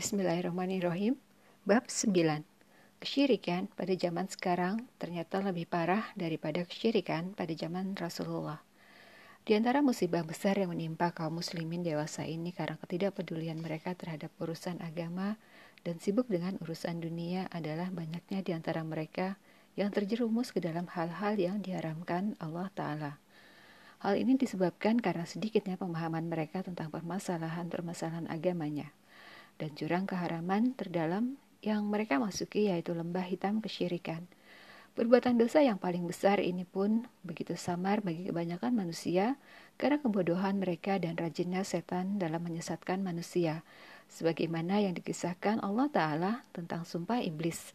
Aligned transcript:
Bismillahirrahmanirrahim. 0.00 1.12
Bab 1.68 1.92
9. 1.92 2.16
Kesyirikan 3.04 3.68
pada 3.76 3.92
zaman 3.92 4.32
sekarang 4.32 4.88
ternyata 4.96 5.44
lebih 5.44 5.68
parah 5.68 6.08
daripada 6.16 6.64
kesyirikan 6.64 7.36
pada 7.36 7.52
zaman 7.52 7.92
Rasulullah. 8.00 8.64
Di 9.44 9.60
antara 9.60 9.84
musibah 9.84 10.24
besar 10.24 10.56
yang 10.56 10.72
menimpa 10.72 11.12
kaum 11.12 11.36
muslimin 11.44 11.84
dewasa 11.84 12.24
ini 12.24 12.48
karena 12.56 12.80
ketidakpedulian 12.80 13.60
mereka 13.60 13.92
terhadap 13.92 14.32
urusan 14.40 14.80
agama 14.80 15.36
dan 15.84 16.00
sibuk 16.00 16.32
dengan 16.32 16.56
urusan 16.64 17.04
dunia 17.04 17.52
adalah 17.52 17.92
banyaknya 17.92 18.40
di 18.40 18.56
antara 18.56 18.80
mereka 18.80 19.36
yang 19.76 19.92
terjerumus 19.92 20.48
ke 20.48 20.64
dalam 20.64 20.88
hal-hal 20.96 21.36
yang 21.36 21.60
diharamkan 21.60 22.40
Allah 22.40 22.72
Ta'ala. 22.72 23.12
Hal 24.00 24.16
ini 24.16 24.40
disebabkan 24.40 24.96
karena 24.96 25.28
sedikitnya 25.28 25.76
pemahaman 25.76 26.24
mereka 26.24 26.64
tentang 26.64 26.88
permasalahan-permasalahan 26.88 28.32
agamanya 28.32 28.96
dan 29.60 29.76
jurang 29.76 30.08
keharaman 30.08 30.72
terdalam 30.72 31.36
yang 31.60 31.84
mereka 31.84 32.16
masuki 32.16 32.72
yaitu 32.72 32.96
lembah 32.96 33.28
hitam 33.28 33.60
kesyirikan. 33.60 34.24
Perbuatan 34.90 35.38
dosa 35.38 35.62
yang 35.62 35.78
paling 35.78 36.02
besar 36.02 36.42
ini 36.42 36.66
pun 36.66 37.06
begitu 37.22 37.54
samar 37.54 38.02
bagi 38.02 38.26
kebanyakan 38.26 38.74
manusia 38.74 39.38
karena 39.78 40.02
kebodohan 40.02 40.58
mereka 40.58 40.98
dan 40.98 41.14
rajinnya 41.14 41.62
setan 41.62 42.18
dalam 42.18 42.42
menyesatkan 42.42 42.98
manusia, 43.00 43.62
sebagaimana 44.10 44.82
yang 44.82 44.92
dikisahkan 44.98 45.62
Allah 45.62 45.88
Ta'ala 45.88 46.32
tentang 46.50 46.82
sumpah 46.82 47.22
iblis. 47.22 47.72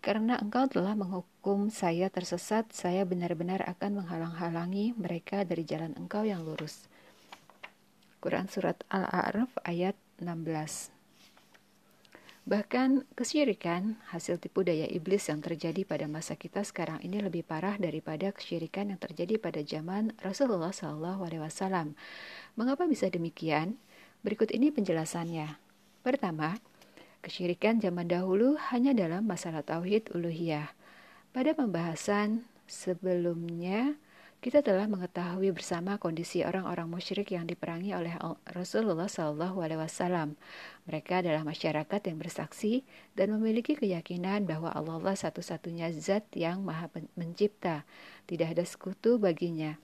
Karena 0.00 0.40
engkau 0.40 0.64
telah 0.64 0.96
menghukum 0.96 1.68
saya 1.68 2.08
tersesat, 2.08 2.72
saya 2.72 3.04
benar-benar 3.04 3.60
akan 3.68 4.00
menghalang-halangi 4.00 4.96
mereka 4.96 5.44
dari 5.44 5.68
jalan 5.68 5.92
engkau 6.00 6.24
yang 6.24 6.40
lurus. 6.40 6.88
Quran 8.24 8.48
Surat 8.48 8.80
Al-A'raf 8.88 9.52
ayat 9.68 9.94
16 10.18 10.99
Bahkan 12.48 13.04
kesyirikan, 13.12 14.00
hasil 14.08 14.40
tipu 14.40 14.64
daya 14.64 14.88
iblis 14.88 15.28
yang 15.28 15.44
terjadi 15.44 15.84
pada 15.84 16.08
masa 16.08 16.40
kita 16.40 16.64
sekarang 16.64 17.04
ini 17.04 17.20
lebih 17.20 17.44
parah 17.44 17.76
daripada 17.76 18.32
kesyirikan 18.32 18.88
yang 18.88 18.96
terjadi 18.96 19.36
pada 19.36 19.60
zaman 19.60 20.16
Rasulullah 20.24 20.72
SAW. 20.72 21.92
Mengapa 22.56 22.88
bisa 22.88 23.12
demikian? 23.12 23.76
Berikut 24.24 24.48
ini 24.56 24.72
penjelasannya. 24.72 25.60
Pertama, 26.00 26.56
kesyirikan 27.20 27.76
zaman 27.76 28.08
dahulu 28.08 28.56
hanya 28.72 28.96
dalam 28.96 29.28
masalah 29.28 29.60
tauhid 29.60 30.08
uluhiyah. 30.16 30.72
Pada 31.36 31.52
pembahasan 31.52 32.48
sebelumnya, 32.64 34.00
kita 34.40 34.64
telah 34.64 34.88
mengetahui 34.88 35.52
bersama 35.52 36.00
kondisi 36.00 36.40
orang-orang 36.40 36.88
musyrik 36.88 37.36
yang 37.36 37.44
diperangi 37.44 37.92
oleh 37.92 38.16
Rasulullah 38.48 39.04
Wasallam. 39.04 40.40
Mereka 40.88 41.20
adalah 41.20 41.44
masyarakat 41.44 42.00
yang 42.08 42.16
bersaksi 42.16 42.80
dan 43.12 43.36
memiliki 43.36 43.76
keyakinan 43.76 44.48
bahwa 44.48 44.72
Allah 44.72 44.96
lah 44.96 45.12
satu-satunya 45.12 45.92
Zat 45.92 46.24
yang 46.32 46.64
Maha 46.64 46.88
Mencipta, 47.20 47.84
tidak 48.24 48.56
ada 48.56 48.64
sekutu 48.64 49.20
baginya. 49.20 49.76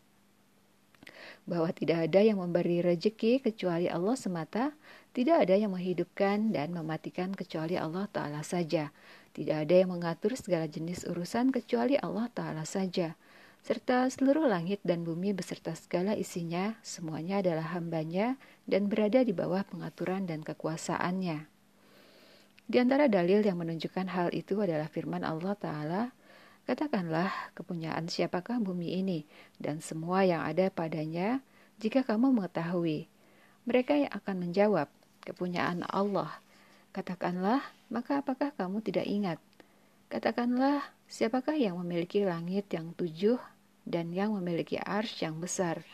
Bahwa 1.44 1.68
tidak 1.76 2.08
ada 2.08 2.24
yang 2.24 2.40
memberi 2.40 2.80
rejeki 2.80 3.44
kecuali 3.44 3.92
Allah 3.92 4.16
semata, 4.16 4.72
tidak 5.12 5.44
ada 5.44 5.52
yang 5.52 5.76
menghidupkan 5.76 6.56
dan 6.56 6.72
mematikan 6.72 7.36
kecuali 7.36 7.76
Allah 7.76 8.08
Ta'ala 8.08 8.40
saja. 8.40 8.88
Tidak 9.36 9.68
ada 9.68 9.74
yang 9.84 9.92
mengatur 9.92 10.32
segala 10.32 10.64
jenis 10.64 11.04
urusan 11.04 11.52
kecuali 11.52 12.00
Allah 12.00 12.32
Ta'ala 12.32 12.64
saja 12.64 13.20
serta 13.66 14.06
seluruh 14.06 14.46
langit 14.46 14.78
dan 14.86 15.02
bumi 15.02 15.34
beserta 15.34 15.74
segala 15.74 16.14
isinya, 16.14 16.78
semuanya 16.86 17.42
adalah 17.42 17.74
hambanya 17.74 18.38
dan 18.62 18.86
berada 18.86 19.26
di 19.26 19.34
bawah 19.34 19.66
pengaturan 19.66 20.22
dan 20.22 20.46
kekuasaannya. 20.46 21.50
Di 22.70 22.76
antara 22.78 23.10
dalil 23.10 23.42
yang 23.42 23.58
menunjukkan 23.58 24.06
hal 24.06 24.30
itu 24.30 24.62
adalah 24.62 24.86
firman 24.86 25.26
Allah 25.26 25.58
Ta'ala, 25.58 26.02
Katakanlah, 26.66 27.30
kepunyaan 27.58 28.06
siapakah 28.06 28.58
bumi 28.62 29.02
ini 29.02 29.22
dan 29.58 29.78
semua 29.82 30.22
yang 30.26 30.42
ada 30.42 30.66
padanya 30.70 31.38
jika 31.82 32.02
kamu 32.06 32.34
mengetahui. 32.34 33.06
Mereka 33.66 33.98
yang 33.98 34.12
akan 34.14 34.46
menjawab, 34.46 34.90
kepunyaan 35.26 35.82
Allah. 35.90 36.38
Katakanlah, 36.90 37.62
maka 37.90 38.22
apakah 38.22 38.50
kamu 38.54 38.82
tidak 38.82 39.06
ingat? 39.06 39.38
Katakanlah, 40.10 40.86
siapakah 41.06 41.54
yang 41.54 41.78
memiliki 41.78 42.26
langit 42.26 42.66
yang 42.74 42.94
tujuh 42.98 43.38
dan 43.86 44.10
yang 44.10 44.34
memiliki 44.34 44.76
ars 44.82 45.14
yang 45.22 45.38
besar. 45.38 45.86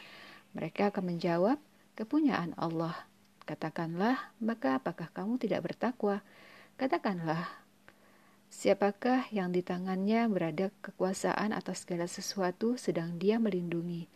Mereka 0.57 0.91
akan 0.91 1.15
menjawab, 1.15 1.61
kepunyaan 1.95 2.57
Allah. 2.57 2.97
Katakanlah, 3.45 4.33
maka 4.41 4.81
apakah 4.81 5.13
kamu 5.13 5.37
tidak 5.37 5.69
bertakwa? 5.69 6.25
Katakanlah, 6.81 7.47
siapakah 8.49 9.29
yang 9.29 9.53
di 9.53 9.61
tangannya 9.61 10.25
berada 10.33 10.73
kekuasaan 10.81 11.53
atas 11.53 11.85
segala 11.85 12.09
sesuatu 12.09 12.81
sedang 12.81 13.21
dia 13.21 13.37
melindungi? 13.37 14.09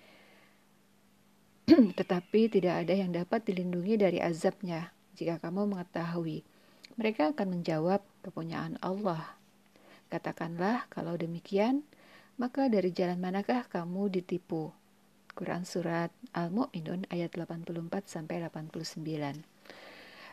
Tetapi 1.98 2.48
tidak 2.48 2.86
ada 2.86 2.94
yang 2.96 3.12
dapat 3.12 3.44
dilindungi 3.44 4.00
dari 4.00 4.18
azabnya 4.22 4.94
jika 5.18 5.36
kamu 5.42 5.76
mengetahui. 5.76 6.46
Mereka 6.96 7.36
akan 7.36 7.60
menjawab 7.60 8.00
kepunyaan 8.24 8.80
Allah. 8.80 9.36
Katakanlah, 10.08 10.86
kalau 10.88 11.18
demikian, 11.18 11.82
maka 12.36 12.68
dari 12.68 12.92
jalan 12.92 13.16
manakah 13.16 13.64
kamu 13.68 14.12
ditipu? 14.12 14.72
Quran 15.36 15.68
Surat 15.68 16.08
Al-Mu'minun 16.32 17.04
ayat 17.12 17.36
84 17.36 17.76
sampai 18.08 18.40
89. 18.40 19.44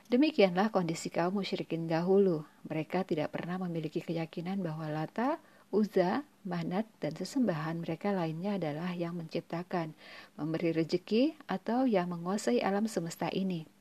Demikianlah 0.07 0.71
kondisi 0.71 1.07
kaum 1.11 1.39
musyrikin 1.39 1.87
dahulu. 1.87 2.43
Mereka 2.67 3.07
tidak 3.07 3.35
pernah 3.35 3.59
memiliki 3.59 3.99
keyakinan 4.03 4.59
bahwa 4.63 4.87
Lata, 4.91 5.39
Uza, 5.71 6.27
Manat, 6.43 6.85
dan 6.99 7.15
sesembahan 7.15 7.81
mereka 7.81 8.11
lainnya 8.11 8.59
adalah 8.59 8.91
yang 8.93 9.15
menciptakan, 9.15 9.95
memberi 10.35 10.75
rejeki, 10.75 11.39
atau 11.47 11.87
yang 11.87 12.11
menguasai 12.11 12.59
alam 12.61 12.85
semesta 12.85 13.31
ini. 13.31 13.72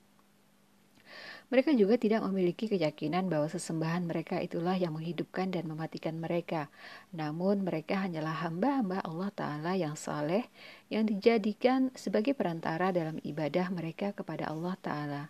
Mereka 1.53 1.77
juga 1.77 2.01
tidak 2.01 2.25
memiliki 2.25 2.65
keyakinan 2.65 3.29
bahwa 3.29 3.45
sesembahan 3.45 4.09
mereka 4.09 4.41
itulah 4.41 4.73
yang 4.73 4.97
menghidupkan 4.97 5.53
dan 5.53 5.69
mematikan 5.69 6.17
mereka. 6.17 6.73
Namun 7.13 7.61
mereka 7.61 8.01
hanyalah 8.09 8.49
hamba-hamba 8.49 9.05
Allah 9.05 9.29
Ta'ala 9.37 9.77
yang 9.77 9.93
saleh 9.93 10.49
yang 10.89 11.05
dijadikan 11.05 11.93
sebagai 11.93 12.33
perantara 12.33 12.89
dalam 12.89 13.21
ibadah 13.21 13.69
mereka 13.69 14.17
kepada 14.17 14.49
Allah 14.49 14.81
Ta'ala. 14.81 15.23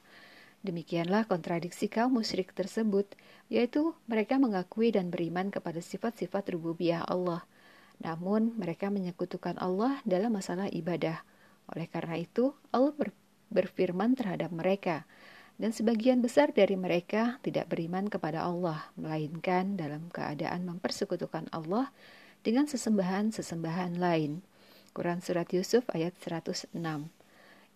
Demikianlah 0.62 1.26
kontradiksi 1.26 1.90
kaum 1.90 2.22
musyrik 2.22 2.54
tersebut, 2.54 3.18
yaitu 3.50 3.90
mereka 4.06 4.38
mengakui 4.38 4.94
dan 4.94 5.10
beriman 5.10 5.50
kepada 5.50 5.82
sifat-sifat 5.82 6.54
rububiyah 6.54 7.02
Allah. 7.02 7.42
Namun 7.98 8.54
mereka 8.54 8.94
menyekutukan 8.94 9.58
Allah 9.58 9.98
dalam 10.06 10.38
masalah 10.38 10.70
ibadah. 10.70 11.26
Oleh 11.66 11.90
karena 11.90 12.14
itu, 12.14 12.54
Allah 12.70 12.94
berfirman 13.50 14.14
terhadap 14.14 14.54
mereka, 14.54 15.02
dan 15.60 15.70
sebagian 15.72 16.24
besar 16.24 16.52
dari 16.52 16.76
mereka 16.76 17.40
tidak 17.44 17.68
beriman 17.72 18.08
kepada 18.08 18.44
Allah, 18.44 18.88
melainkan 18.96 19.76
dalam 19.76 20.08
keadaan 20.08 20.64
mempersekutukan 20.68 21.52
Allah 21.52 21.92
dengan 22.46 22.68
sesembahan-sesembahan 22.68 24.00
lain. 24.00 24.42
Quran 24.92 25.24
Surat 25.24 25.48
Yusuf 25.56 25.88
ayat 25.96 26.12
106 26.20 26.76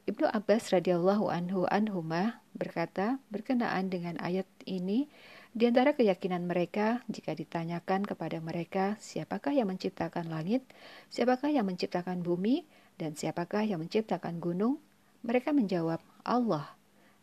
Ibnu 0.07 0.27
Abbas 0.31 0.71
radhiyallahu 0.71 1.33
anhu 1.33 1.67
anhuma 1.67 2.39
berkata 2.55 3.19
berkenaan 3.33 3.91
dengan 3.91 4.21
ayat 4.23 4.47
ini 4.63 5.11
di 5.57 5.65
antara 5.65 5.97
keyakinan 5.97 6.45
mereka 6.45 7.01
jika 7.09 7.33
ditanyakan 7.33 8.05
kepada 8.05 8.39
mereka 8.39 9.01
siapakah 9.01 9.57
yang 9.57 9.73
menciptakan 9.73 10.29
langit, 10.29 10.63
siapakah 11.09 11.49
yang 11.49 11.65
menciptakan 11.65 12.21
bumi, 12.21 12.69
dan 13.01 13.17
siapakah 13.17 13.65
yang 13.65 13.81
menciptakan 13.81 14.37
gunung, 14.39 14.79
mereka 15.25 15.57
menjawab 15.57 15.99
Allah 16.23 16.76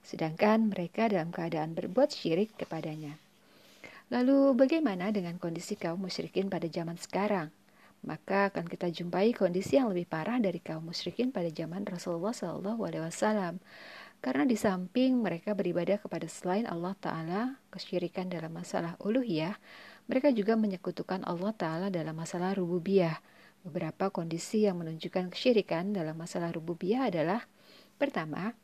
sedangkan 0.04 0.70
mereka 0.70 1.08
dalam 1.08 1.32
keadaan 1.32 1.74
berbuat 1.74 2.12
syirik 2.12 2.54
kepadanya. 2.60 3.16
Lalu 4.12 4.54
bagaimana 4.54 5.10
dengan 5.10 5.40
kondisi 5.40 5.80
kaum 5.80 6.06
musyrikin 6.06 6.52
pada 6.52 6.68
zaman 6.68 7.00
sekarang? 7.00 7.50
Maka 8.04 8.52
akan 8.52 8.68
kita 8.68 8.92
jumpai 8.92 9.32
kondisi 9.32 9.80
yang 9.80 9.88
lebih 9.88 10.06
parah 10.06 10.36
dari 10.38 10.60
kaum 10.60 10.84
musyrikin 10.84 11.32
pada 11.32 11.48
zaman 11.48 11.88
Rasulullah 11.88 12.36
SAW. 12.36 13.58
Karena 14.24 14.44
di 14.44 14.56
samping 14.60 15.24
mereka 15.24 15.56
beribadah 15.56 16.00
kepada 16.00 16.28
selain 16.28 16.68
Allah 16.68 16.96
Ta'ala, 17.00 17.42
kesyirikan 17.72 18.28
dalam 18.28 18.56
masalah 18.56 19.00
uluhiyah, 19.04 19.56
mereka 20.08 20.32
juga 20.36 20.60
menyekutukan 20.60 21.24
Allah 21.24 21.52
Ta'ala 21.56 21.88
dalam 21.88 22.16
masalah 22.16 22.56
rububiyah. 22.56 23.20
Beberapa 23.64 24.12
kondisi 24.12 24.68
yang 24.68 24.84
menunjukkan 24.84 25.32
kesyirikan 25.32 25.96
dalam 25.96 26.20
masalah 26.20 26.52
rububiyah 26.52 27.08
adalah 27.08 27.48
Pertama, 28.04 28.58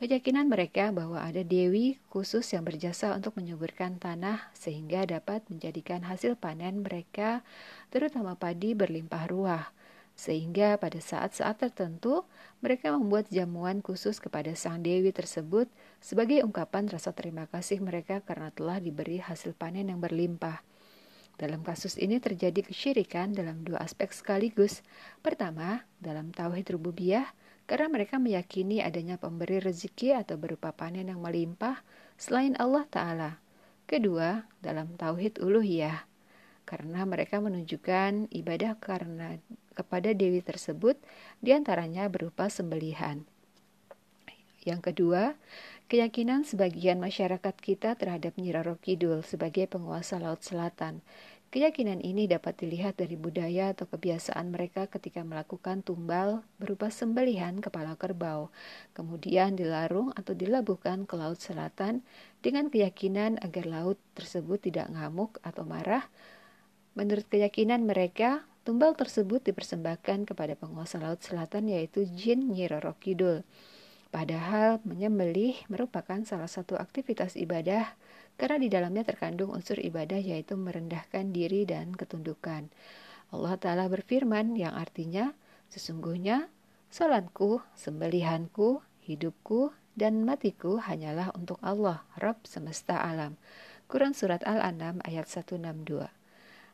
Keyakinan 0.00 0.48
mereka 0.48 0.88
bahwa 0.96 1.20
ada 1.20 1.44
dewi 1.44 2.00
khusus 2.08 2.56
yang 2.56 2.64
berjasa 2.64 3.12
untuk 3.12 3.36
menyuburkan 3.36 4.00
tanah 4.00 4.48
sehingga 4.56 5.04
dapat 5.04 5.44
menjadikan 5.52 6.00
hasil 6.08 6.40
panen 6.40 6.80
mereka, 6.80 7.44
terutama 7.92 8.32
padi, 8.32 8.72
berlimpah 8.72 9.28
ruah. 9.28 9.68
Sehingga 10.16 10.80
pada 10.80 10.96
saat-saat 10.96 11.60
tertentu 11.60 12.24
mereka 12.64 12.96
membuat 12.96 13.28
jamuan 13.28 13.84
khusus 13.84 14.24
kepada 14.24 14.56
sang 14.56 14.80
dewi 14.80 15.12
tersebut 15.12 15.68
sebagai 16.00 16.48
ungkapan 16.48 16.88
rasa 16.88 17.12
terima 17.12 17.44
kasih 17.52 17.84
mereka 17.84 18.24
karena 18.24 18.48
telah 18.56 18.80
diberi 18.80 19.20
hasil 19.20 19.52
panen 19.52 19.92
yang 19.92 20.00
berlimpah. 20.00 20.64
Dalam 21.36 21.60
kasus 21.60 22.00
ini 22.00 22.16
terjadi 22.16 22.64
kesyirikan 22.64 23.36
dalam 23.36 23.68
dua 23.68 23.84
aspek 23.84 24.16
sekaligus. 24.16 24.80
Pertama, 25.20 25.84
dalam 26.00 26.32
tauhid 26.32 26.72
rububiyah, 26.72 27.28
karena 27.70 27.86
mereka 27.86 28.18
meyakini 28.18 28.82
adanya 28.82 29.14
pemberi 29.14 29.62
rezeki 29.62 30.18
atau 30.18 30.34
berupa 30.34 30.74
panen 30.74 31.06
yang 31.06 31.22
melimpah 31.22 31.86
selain 32.18 32.58
Allah 32.58 32.82
Ta'ala. 32.90 33.30
Kedua, 33.86 34.42
dalam 34.58 34.98
tauhid 34.98 35.38
uluhiyah, 35.38 36.02
karena 36.66 37.06
mereka 37.06 37.38
menunjukkan 37.38 38.26
ibadah 38.34 38.74
karena 38.82 39.38
kepada 39.78 40.10
dewi 40.10 40.42
tersebut 40.42 40.98
di 41.38 41.54
antaranya 41.54 42.10
berupa 42.10 42.50
sembelihan. 42.50 43.22
Yang 44.66 44.90
kedua, 44.90 45.38
keyakinan 45.86 46.42
sebagian 46.42 46.98
masyarakat 46.98 47.54
kita 47.54 47.94
terhadap 47.94 48.34
Nyi 48.34 48.50
Roro 48.50 48.82
Kidul 48.82 49.22
sebagai 49.22 49.70
penguasa 49.70 50.18
Laut 50.18 50.42
Selatan. 50.42 51.06
Keyakinan 51.50 51.98
ini 51.98 52.30
dapat 52.30 52.62
dilihat 52.62 53.02
dari 53.02 53.18
budaya 53.18 53.74
atau 53.74 53.82
kebiasaan 53.90 54.54
mereka 54.54 54.86
ketika 54.86 55.26
melakukan 55.26 55.82
tumbal 55.82 56.46
berupa 56.62 56.94
sembelihan 56.94 57.58
kepala 57.58 57.98
kerbau, 57.98 58.54
kemudian 58.94 59.58
dilarung 59.58 60.14
atau 60.14 60.30
dilabuhkan 60.30 61.10
ke 61.10 61.18
Laut 61.18 61.42
Selatan 61.42 62.06
dengan 62.38 62.70
keyakinan 62.70 63.42
agar 63.42 63.66
laut 63.66 63.98
tersebut 64.14 64.62
tidak 64.62 64.94
ngamuk 64.94 65.42
atau 65.42 65.66
marah. 65.66 66.06
Menurut 66.94 67.26
keyakinan 67.26 67.82
mereka, 67.82 68.46
tumbal 68.62 68.94
tersebut 68.94 69.42
dipersembahkan 69.42 70.30
kepada 70.30 70.54
penguasa 70.54 71.02
Laut 71.02 71.18
Selatan 71.18 71.66
yaitu 71.66 72.06
Jin 72.14 72.54
Nyi 72.54 72.70
Roro 72.70 72.94
Kidul. 73.02 73.42
Padahal 74.14 74.78
menyembelih 74.86 75.58
merupakan 75.66 76.22
salah 76.22 76.46
satu 76.46 76.78
aktivitas 76.78 77.34
ibadah 77.34 77.90
karena 78.40 78.56
di 78.56 78.72
dalamnya 78.72 79.04
terkandung 79.04 79.52
unsur 79.52 79.76
ibadah 79.76 80.16
yaitu 80.16 80.56
merendahkan 80.56 81.28
diri 81.28 81.68
dan 81.68 81.92
ketundukan. 81.92 82.72
Allah 83.36 83.54
Ta'ala 83.60 83.84
berfirman 83.92 84.56
yang 84.56 84.72
artinya, 84.72 85.36
sesungguhnya 85.68 86.48
salatku, 86.88 87.60
sembelihanku, 87.76 88.80
hidupku, 89.04 89.76
dan 89.92 90.24
matiku 90.24 90.80
hanyalah 90.80 91.36
untuk 91.36 91.60
Allah, 91.60 92.00
Rabb 92.16 92.48
semesta 92.48 92.96
alam. 93.04 93.36
Quran 93.92 94.16
Surat 94.16 94.40
Al-An'am 94.48 95.04
ayat 95.04 95.28
162 95.28 96.08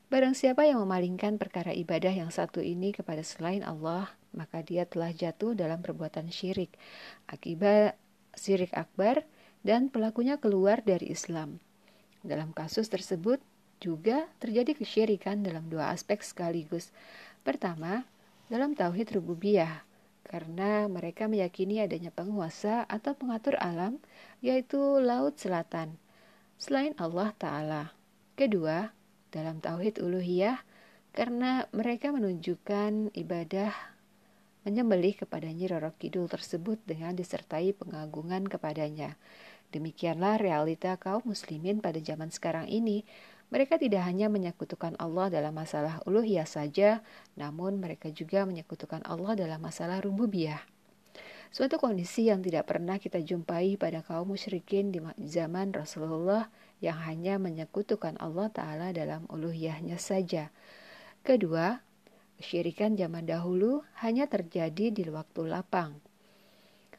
Barang 0.06 0.38
siapa 0.38 0.62
yang 0.62 0.78
memalingkan 0.86 1.34
perkara 1.34 1.74
ibadah 1.74 2.14
yang 2.14 2.30
satu 2.30 2.62
ini 2.62 2.94
kepada 2.94 3.26
selain 3.26 3.66
Allah, 3.66 4.06
maka 4.30 4.62
dia 4.62 4.86
telah 4.86 5.10
jatuh 5.10 5.58
dalam 5.58 5.82
perbuatan 5.82 6.30
syirik. 6.30 6.78
Akibat 7.26 7.98
syirik 8.38 8.70
akbar 8.70 9.26
dan 9.66 9.90
pelakunya 9.90 10.38
keluar 10.38 10.86
dari 10.86 11.10
Islam. 11.10 11.58
Dalam 12.22 12.54
kasus 12.54 12.86
tersebut 12.86 13.42
juga 13.82 14.30
terjadi 14.38 14.78
kesyirikan 14.78 15.42
dalam 15.42 15.66
dua 15.66 15.90
aspek 15.90 16.22
sekaligus. 16.22 16.94
Pertama, 17.42 18.06
dalam 18.46 18.78
tauhid 18.78 19.18
rububiyah, 19.18 19.82
karena 20.22 20.86
mereka 20.86 21.26
meyakini 21.26 21.82
adanya 21.82 22.14
penguasa 22.14 22.86
atau 22.86 23.18
pengatur 23.18 23.58
alam, 23.58 23.98
yaitu 24.38 24.78
Laut 25.02 25.34
Selatan, 25.34 25.98
selain 26.62 26.94
Allah 27.02 27.34
Ta'ala. 27.34 27.90
Kedua, 28.38 28.94
dalam 29.34 29.58
tauhid 29.58 29.98
uluhiyah 29.98 30.62
karena 31.10 31.66
mereka 31.74 32.14
menunjukkan 32.14 33.16
ibadah 33.18 33.72
menyembelih 34.66 35.14
kepada 35.14 35.46
Nyi 35.46 35.70
Roro 35.70 35.94
Kidul 35.94 36.26
tersebut 36.26 36.82
dengan 36.82 37.14
disertai 37.14 37.70
pengagungan 37.72 38.44
kepadanya. 38.50 39.14
Demikianlah 39.74 40.38
realita 40.38 40.94
kaum 40.98 41.22
muslimin 41.26 41.82
pada 41.82 41.98
zaman 41.98 42.30
sekarang 42.30 42.70
ini. 42.70 43.02
Mereka 43.50 43.78
tidak 43.78 44.02
hanya 44.02 44.26
menyekutukan 44.26 44.98
Allah 44.98 45.30
dalam 45.30 45.54
masalah 45.54 46.02
uluhiyah 46.02 46.50
saja, 46.50 47.06
namun 47.38 47.78
mereka 47.78 48.10
juga 48.10 48.42
menyekutukan 48.42 49.06
Allah 49.06 49.38
dalam 49.38 49.62
masalah 49.62 50.02
rububiyah. 50.02 50.58
Suatu 51.54 51.78
kondisi 51.78 52.26
yang 52.26 52.42
tidak 52.42 52.68
pernah 52.68 52.98
kita 52.98 53.22
jumpai 53.22 53.78
pada 53.78 54.02
kaum 54.02 54.34
musyrikin 54.34 54.90
di 54.90 54.98
zaman 55.24 55.70
Rasulullah 55.70 56.50
yang 56.82 56.98
hanya 57.06 57.38
menyekutukan 57.38 58.18
Allah 58.18 58.50
Ta'ala 58.50 58.90
dalam 58.90 59.24
uluhiyahnya 59.30 59.96
saja. 59.96 60.50
Kedua, 61.22 61.80
kesyirikan 62.36 62.98
zaman 62.98 63.24
dahulu 63.24 63.86
hanya 64.02 64.28
terjadi 64.28 64.92
di 64.92 65.06
waktu 65.08 65.48
lapang. 65.48 65.96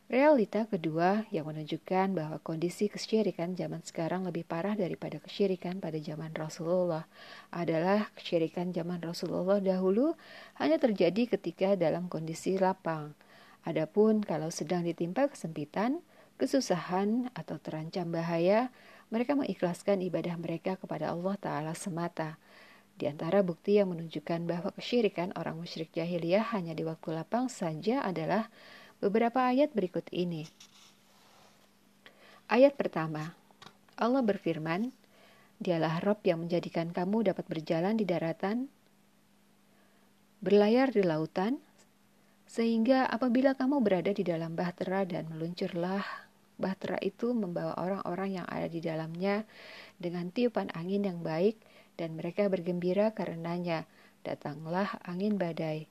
Realita 0.08 0.64
kedua 0.64 1.28
yang 1.36 1.52
menunjukkan 1.52 2.16
bahwa 2.16 2.40
kondisi 2.40 2.88
kesyirikan 2.88 3.60
zaman 3.60 3.84
sekarang 3.84 4.24
lebih 4.24 4.48
parah 4.48 4.72
daripada 4.72 5.20
kesyirikan 5.20 5.84
pada 5.84 6.00
zaman 6.00 6.32
Rasulullah 6.32 7.04
adalah 7.52 8.08
kesyirikan 8.16 8.72
zaman 8.72 9.04
Rasulullah 9.04 9.60
dahulu 9.60 10.16
hanya 10.64 10.80
terjadi 10.80 11.36
ketika 11.36 11.76
dalam 11.76 12.08
kondisi 12.08 12.56
lapang. 12.56 13.20
Adapun 13.68 14.24
kalau 14.24 14.48
sedang 14.48 14.88
ditimpa 14.88 15.28
kesempitan, 15.28 16.00
kesusahan, 16.40 17.28
atau 17.36 17.60
terancam 17.60 18.08
bahaya, 18.08 18.72
mereka 19.12 19.36
mengikhlaskan 19.36 20.00
ibadah 20.08 20.40
mereka 20.40 20.80
kepada 20.80 21.12
Allah 21.12 21.36
Ta'ala 21.36 21.76
semata. 21.76 22.40
Di 22.96 23.12
antara 23.12 23.44
bukti 23.44 23.76
yang 23.76 23.92
menunjukkan 23.92 24.48
bahwa 24.48 24.72
kesyirikan 24.72 25.36
orang 25.36 25.60
musyrik 25.60 25.92
jahiliyah 25.92 26.48
hanya 26.56 26.72
di 26.72 26.88
waktu 26.88 27.12
lapang 27.12 27.52
saja 27.52 28.08
adalah 28.08 28.48
beberapa 29.04 29.46
ayat 29.46 29.74
berikut 29.74 30.08
ini. 30.14 30.48
Ayat 32.48 32.80
pertama, 32.80 33.36
Allah 34.00 34.24
berfirman, 34.24 34.94
Dialah 35.58 36.06
Rob 36.06 36.22
yang 36.22 36.46
menjadikan 36.46 36.94
kamu 36.94 37.34
dapat 37.34 37.50
berjalan 37.50 37.98
di 37.98 38.06
daratan, 38.06 38.70
berlayar 40.40 40.94
di 40.94 41.02
lautan, 41.02 41.58
sehingga 42.46 43.10
apabila 43.10 43.58
kamu 43.58 43.82
berada 43.82 44.14
di 44.14 44.22
dalam 44.22 44.54
bahtera 44.54 45.04
dan 45.04 45.26
meluncurlah 45.34 46.28
Bahtera 46.58 46.98
itu 47.06 47.38
membawa 47.38 47.78
orang-orang 47.78 48.42
yang 48.42 48.48
ada 48.50 48.66
di 48.66 48.82
dalamnya 48.82 49.46
dengan 50.02 50.34
tiupan 50.34 50.74
angin 50.74 51.06
yang 51.06 51.22
baik 51.22 51.54
dan 52.02 52.18
mereka 52.18 52.50
bergembira 52.50 53.14
karenanya. 53.14 53.86
Datanglah 54.26 54.98
angin 55.06 55.38
badai. 55.38 55.86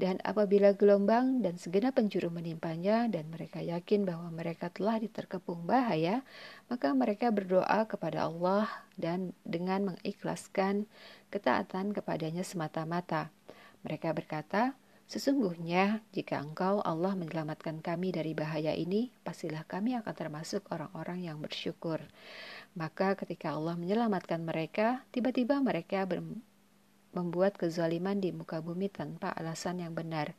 Dan 0.00 0.16
apabila 0.24 0.72
gelombang 0.72 1.44
dan 1.44 1.60
segenap 1.60 2.00
penjuru 2.00 2.32
menimpanya 2.32 3.04
dan 3.12 3.28
mereka 3.28 3.60
yakin 3.60 4.08
bahwa 4.08 4.32
mereka 4.32 4.72
telah 4.72 4.96
diterkepung 4.96 5.68
bahaya, 5.68 6.24
maka 6.72 6.96
mereka 6.96 7.28
berdoa 7.28 7.84
kepada 7.84 8.24
Allah 8.24 8.64
dan 8.96 9.36
dengan 9.44 9.92
mengikhlaskan 9.92 10.88
ketaatan 11.28 11.92
kepadanya 11.92 12.40
semata-mata. 12.40 13.28
Mereka 13.84 14.16
berkata, 14.16 14.72
Sesungguhnya, 15.10 16.06
jika 16.14 16.38
engkau 16.38 16.78
Allah 16.86 17.18
menyelamatkan 17.18 17.82
kami 17.82 18.14
dari 18.14 18.30
bahaya 18.30 18.70
ini, 18.78 19.10
pastilah 19.26 19.66
kami 19.66 19.98
akan 19.98 20.14
termasuk 20.14 20.64
orang-orang 20.70 21.26
yang 21.26 21.42
bersyukur. 21.42 21.98
Maka 22.78 23.18
ketika 23.18 23.58
Allah 23.58 23.74
menyelamatkan 23.74 24.38
mereka, 24.38 25.02
tiba-tiba 25.10 25.58
mereka 25.58 26.06
membuat 27.16 27.58
kezaliman 27.58 28.18
di 28.18 28.30
muka 28.30 28.62
bumi 28.62 28.86
tanpa 28.90 29.34
alasan 29.34 29.82
yang 29.82 29.94
benar. 29.96 30.34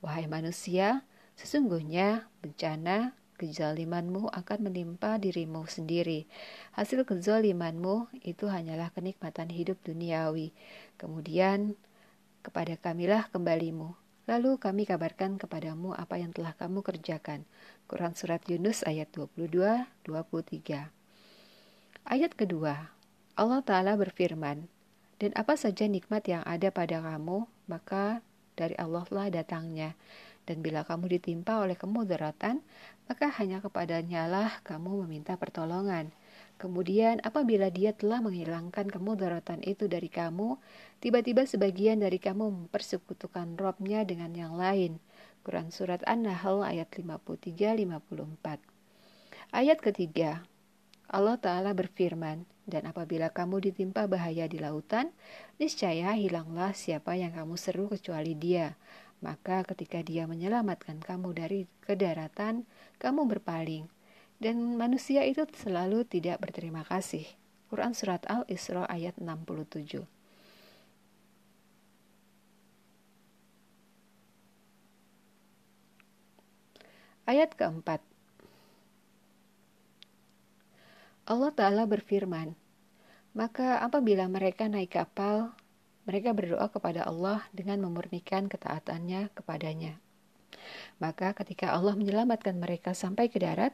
Wahai 0.00 0.26
manusia, 0.26 1.04
sesungguhnya 1.36 2.30
bencana 2.40 3.14
kezalimanmu 3.40 4.28
akan 4.28 4.58
menimpa 4.68 5.16
dirimu 5.16 5.64
sendiri. 5.64 6.28
Hasil 6.76 7.08
kezalimanmu 7.08 8.12
itu 8.20 8.52
hanyalah 8.52 8.92
kenikmatan 8.92 9.48
hidup 9.48 9.80
duniawi. 9.80 10.52
Kemudian 11.00 11.72
kepada 12.44 12.76
kamilah 12.76 13.32
kembalimu. 13.32 13.96
Lalu 14.28 14.60
kami 14.60 14.84
kabarkan 14.86 15.40
kepadamu 15.40 15.96
apa 15.96 16.20
yang 16.20 16.30
telah 16.30 16.52
kamu 16.54 16.84
kerjakan. 16.84 17.48
Quran 17.88 18.14
Surat 18.14 18.44
Yunus 18.46 18.86
ayat 18.86 19.10
22-23 19.10 20.06
Ayat 22.06 22.32
kedua, 22.36 22.94
Allah 23.34 23.60
Ta'ala 23.64 23.98
berfirman, 23.98 24.70
Dan 25.20 25.36
apa 25.36 25.52
saja 25.52 25.84
nikmat 25.84 26.24
yang 26.24 26.40
ada 26.48 26.72
pada 26.72 27.04
kamu, 27.04 27.44
maka 27.68 28.24
dari 28.56 28.72
Allah 28.80 29.04
lah 29.12 29.28
datangnya. 29.28 29.92
Dan 30.48 30.64
bila 30.64 30.80
kamu 30.82 31.20
ditimpa 31.20 31.60
oleh 31.60 31.76
kemudaratan, 31.76 32.64
maka 33.04 33.28
hanya 33.36 33.60
kepadanya 33.60 34.24
lah 34.24 34.64
kamu 34.64 35.04
meminta 35.04 35.36
pertolongan. 35.36 36.08
Kemudian 36.56 37.20
apabila 37.20 37.68
dia 37.68 37.92
telah 37.92 38.24
menghilangkan 38.24 38.88
kemudaratan 38.88 39.60
itu 39.60 39.88
dari 39.88 40.08
kamu, 40.08 40.56
tiba-tiba 41.04 41.44
sebagian 41.44 42.00
dari 42.00 42.16
kamu 42.16 42.68
mempersekutukan 42.68 43.60
robnya 43.60 44.04
dengan 44.08 44.32
yang 44.32 44.56
lain. 44.56 45.00
Quran 45.44 45.72
Surat 45.72 46.04
An-Nahl 46.04 46.64
ayat 46.64 46.92
53-54 46.92 48.60
Ayat 49.56 49.78
ketiga, 49.80 50.44
Allah 51.08 51.40
Ta'ala 51.40 51.72
berfirman, 51.72 52.44
dan 52.70 52.86
apabila 52.86 53.34
kamu 53.34 53.58
ditimpa 53.68 54.06
bahaya 54.06 54.46
di 54.46 54.62
lautan, 54.62 55.10
niscaya 55.58 56.14
hilanglah 56.14 56.70
siapa 56.70 57.18
yang 57.18 57.34
kamu 57.34 57.58
seru 57.58 57.90
kecuali 57.90 58.38
dia. 58.38 58.78
Maka 59.20 59.66
ketika 59.66 60.00
dia 60.00 60.24
menyelamatkan 60.24 61.02
kamu 61.02 61.34
dari 61.36 61.60
kedaratan, 61.84 62.64
kamu 63.02 63.26
berpaling. 63.26 63.90
Dan 64.40 64.80
manusia 64.80 65.26
itu 65.26 65.44
selalu 65.52 66.08
tidak 66.08 66.40
berterima 66.40 66.86
kasih. 66.86 67.28
Quran 67.68 67.92
Surat 67.92 68.24
Al-Isra 68.24 68.88
ayat 68.88 69.20
67 69.20 70.06
Ayat 77.30 77.54
keempat 77.54 78.02
Allah 81.30 81.54
Ta'ala 81.54 81.86
berfirman, 81.86 82.58
Maka 83.30 83.78
apabila 83.78 84.26
mereka 84.26 84.66
naik 84.66 84.98
kapal, 84.98 85.54
mereka 86.02 86.34
berdoa 86.34 86.66
kepada 86.66 87.06
Allah 87.06 87.46
dengan 87.54 87.86
memurnikan 87.86 88.50
ketaatannya 88.50 89.30
kepadanya. 89.30 90.02
Maka 90.98 91.32
ketika 91.38 91.70
Allah 91.70 91.94
menyelamatkan 91.94 92.58
mereka 92.58 92.90
sampai 92.92 93.30
ke 93.30 93.38
darat, 93.38 93.70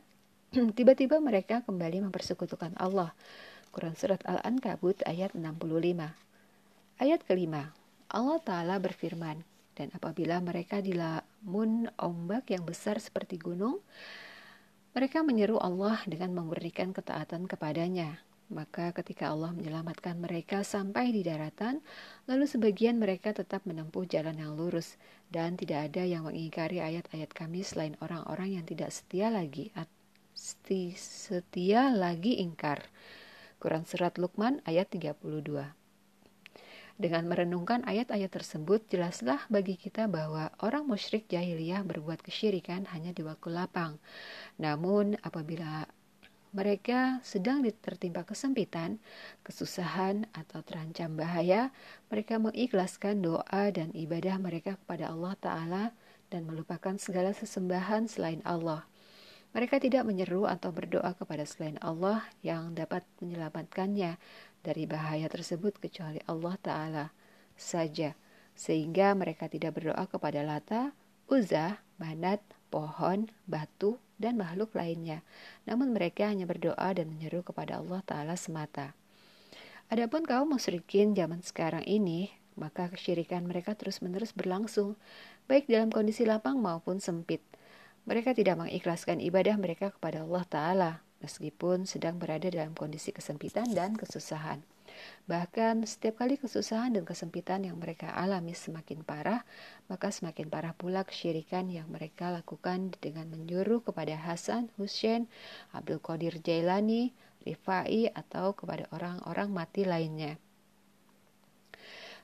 tiba-tiba 0.77 1.17
mereka 1.25 1.65
kembali 1.65 2.05
mempersekutukan 2.05 2.77
Allah. 2.77 3.17
Quran 3.73 3.97
Surat 3.97 4.21
Al-Ankabut 4.25 5.01
ayat 5.05 5.33
65 5.37 5.57
Ayat 6.97 7.21
kelima, 7.29 7.77
Allah 8.09 8.41
Ta'ala 8.41 8.81
berfirman, 8.81 9.45
dan 9.77 9.93
apabila 9.93 10.41
mereka 10.41 10.81
dilamun 10.81 11.93
ombak 12.01 12.49
yang 12.49 12.65
besar 12.65 12.97
seperti 12.97 13.37
gunung, 13.37 13.85
mereka 14.97 15.21
menyeru 15.21 15.61
Allah 15.61 16.01
dengan 16.09 16.33
memberikan 16.33 16.97
ketaatan 16.97 17.45
kepadanya. 17.45 18.17
Maka 18.47 18.95
ketika 18.95 19.35
Allah 19.35 19.51
menyelamatkan 19.51 20.15
mereka 20.23 20.63
sampai 20.63 21.11
di 21.11 21.27
daratan, 21.27 21.83
lalu 22.31 22.47
sebagian 22.47 22.95
mereka 22.95 23.35
tetap 23.35 23.67
menempuh 23.67 24.07
jalan 24.07 24.39
yang 24.39 24.55
lurus 24.55 24.95
dan 25.35 25.59
tidak 25.59 25.91
ada 25.91 26.07
yang 26.07 26.23
mengingkari 26.23 26.79
ayat-ayat 26.79 27.35
kami 27.35 27.67
selain 27.67 27.99
orang-orang 27.99 28.63
yang 28.63 28.65
tidak 28.65 28.95
setia 28.95 29.35
lagi 29.35 29.75
setia 30.37 31.91
lagi 31.91 32.39
ingkar. 32.39 32.87
Quran 33.59 33.83
Surat 33.83 34.15
Luqman 34.15 34.63
ayat 34.63 34.95
32 34.95 35.19
dengan 36.97 37.29
merenungkan 37.29 37.85
ayat-ayat 37.85 38.33
tersebut, 38.33 38.89
jelaslah 38.89 39.45
bagi 39.53 39.77
kita 39.77 40.09
bahwa 40.09 40.49
orang 40.65 40.89
musyrik 40.89 41.29
jahiliyah 41.29 41.85
berbuat 41.85 42.25
kesyirikan 42.25 42.89
hanya 42.89 43.13
di 43.13 43.21
waktu 43.21 43.53
lapang. 43.53 44.01
Namun, 44.57 45.21
apabila 45.21 45.85
mereka 46.57 47.21
sedang 47.21 47.61
tertimpa 47.69 48.25
kesempitan, 48.25 48.97
kesusahan, 49.45 50.25
atau 50.33 50.65
terancam 50.65 51.13
bahaya, 51.13 51.69
mereka 52.09 52.41
mengikhlaskan 52.41 53.21
doa 53.21 53.69
dan 53.69 53.93
ibadah 53.93 54.41
mereka 54.41 54.81
kepada 54.81 55.13
Allah 55.13 55.37
Ta'ala 55.37 55.85
dan 56.33 56.49
melupakan 56.49 56.97
segala 56.97 57.37
sesembahan 57.37 58.09
selain 58.09 58.41
Allah. 58.49 58.89
Mereka 59.53 59.85
tidak 59.85 60.09
menyeru 60.09 60.49
atau 60.49 60.73
berdoa 60.73 61.13
kepada 61.13 61.45
selain 61.45 61.77
Allah 61.85 62.25
yang 62.41 62.73
dapat 62.73 63.05
menyelamatkannya 63.21 64.17
dari 64.65 64.85
bahaya 64.89 65.29
tersebut 65.29 65.77
kecuali 65.77 66.25
Allah 66.25 66.57
Ta'ala 66.65 67.07
saja, 67.53 68.17
sehingga 68.57 69.13
mereka 69.13 69.53
tidak 69.53 69.77
berdoa 69.77 70.09
kepada 70.09 70.41
Lata, 70.41 70.97
Uzza, 71.29 71.85
Manat, 72.01 72.41
pohon, 72.73 73.29
batu, 73.45 74.01
dan 74.17 74.41
makhluk 74.41 74.73
lainnya. 74.73 75.21
Namun 75.69 75.93
mereka 75.93 76.29
hanya 76.29 76.49
berdoa 76.49 76.93
dan 76.97 77.13
menyeru 77.13 77.45
kepada 77.45 77.81
Allah 77.81 78.01
Ta'ala 78.05 78.35
semata. 78.37 78.97
Adapun 79.87 80.27
kaum 80.27 80.51
musyrikin 80.51 81.15
zaman 81.15 81.41
sekarang 81.47 81.87
ini, 81.87 82.35
maka 82.59 82.91
kesyirikan 82.91 83.47
mereka 83.47 83.77
terus-menerus 83.79 84.35
berlangsung, 84.35 84.99
baik 85.47 85.71
dalam 85.71 85.93
kondisi 85.95 86.27
lapang 86.27 86.59
maupun 86.59 86.99
sempit. 86.99 87.45
Mereka 88.07 88.35
tidak 88.35 88.59
mengikhlaskan 88.59 89.23
ibadah 89.23 89.55
mereka 89.61 89.95
kepada 89.95 90.27
Allah 90.27 90.45
Ta'ala, 90.47 90.93
meskipun 91.23 91.87
sedang 91.87 92.19
berada 92.19 92.51
dalam 92.51 92.75
kondisi 92.75 93.15
kesempitan 93.15 93.71
dan 93.75 93.95
kesusahan. 93.95 94.63
Bahkan 95.27 95.83
setiap 95.85 96.23
kali 96.23 96.39
kesusahan 96.39 96.95
dan 96.95 97.03
kesempitan 97.03 97.67
yang 97.67 97.77
mereka 97.77 98.15
alami 98.15 98.55
semakin 98.55 99.03
parah, 99.03 99.43
maka 99.91 100.15
semakin 100.15 100.47
parah 100.47 100.75
pula 100.75 101.03
kesyirikan 101.03 101.67
yang 101.67 101.91
mereka 101.91 102.31
lakukan 102.31 102.95
dengan 103.03 103.27
menyuruh 103.33 103.83
kepada 103.83 104.15
Hasan, 104.15 104.71
Hussein, 104.79 105.27
Abdul 105.75 105.99
Qadir 105.99 106.39
Jailani, 106.41 107.11
Rifai, 107.47 108.11
atau 108.15 108.55
kepada 108.55 108.87
orang-orang 108.95 109.49
mati 109.55 109.83
lainnya. 109.87 110.39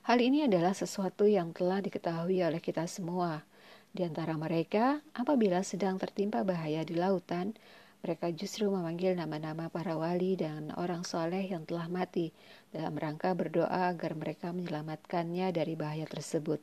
Hal 0.03 0.19
ini 0.19 0.43
adalah 0.43 0.75
sesuatu 0.75 1.23
yang 1.23 1.55
telah 1.55 1.79
diketahui 1.79 2.43
oleh 2.43 2.59
kita 2.59 2.83
semua. 2.91 3.47
Di 3.95 4.03
antara 4.03 4.35
mereka, 4.35 4.99
apabila 5.15 5.63
sedang 5.63 5.95
tertimpa 5.95 6.43
bahaya 6.43 6.83
di 6.83 6.97
lautan, 6.99 7.55
mereka 8.03 8.27
justru 8.35 8.67
memanggil 8.67 9.15
nama-nama 9.15 9.71
para 9.71 9.95
wali 9.95 10.35
dan 10.35 10.75
orang 10.75 11.07
soleh 11.07 11.47
yang 11.47 11.63
telah 11.63 11.87
mati 11.87 12.35
dalam 12.75 12.99
rangka 12.99 13.31
berdoa 13.31 13.95
agar 13.95 14.11
mereka 14.19 14.51
menyelamatkannya 14.51 15.55
dari 15.55 15.79
bahaya 15.79 16.03
tersebut. 16.03 16.59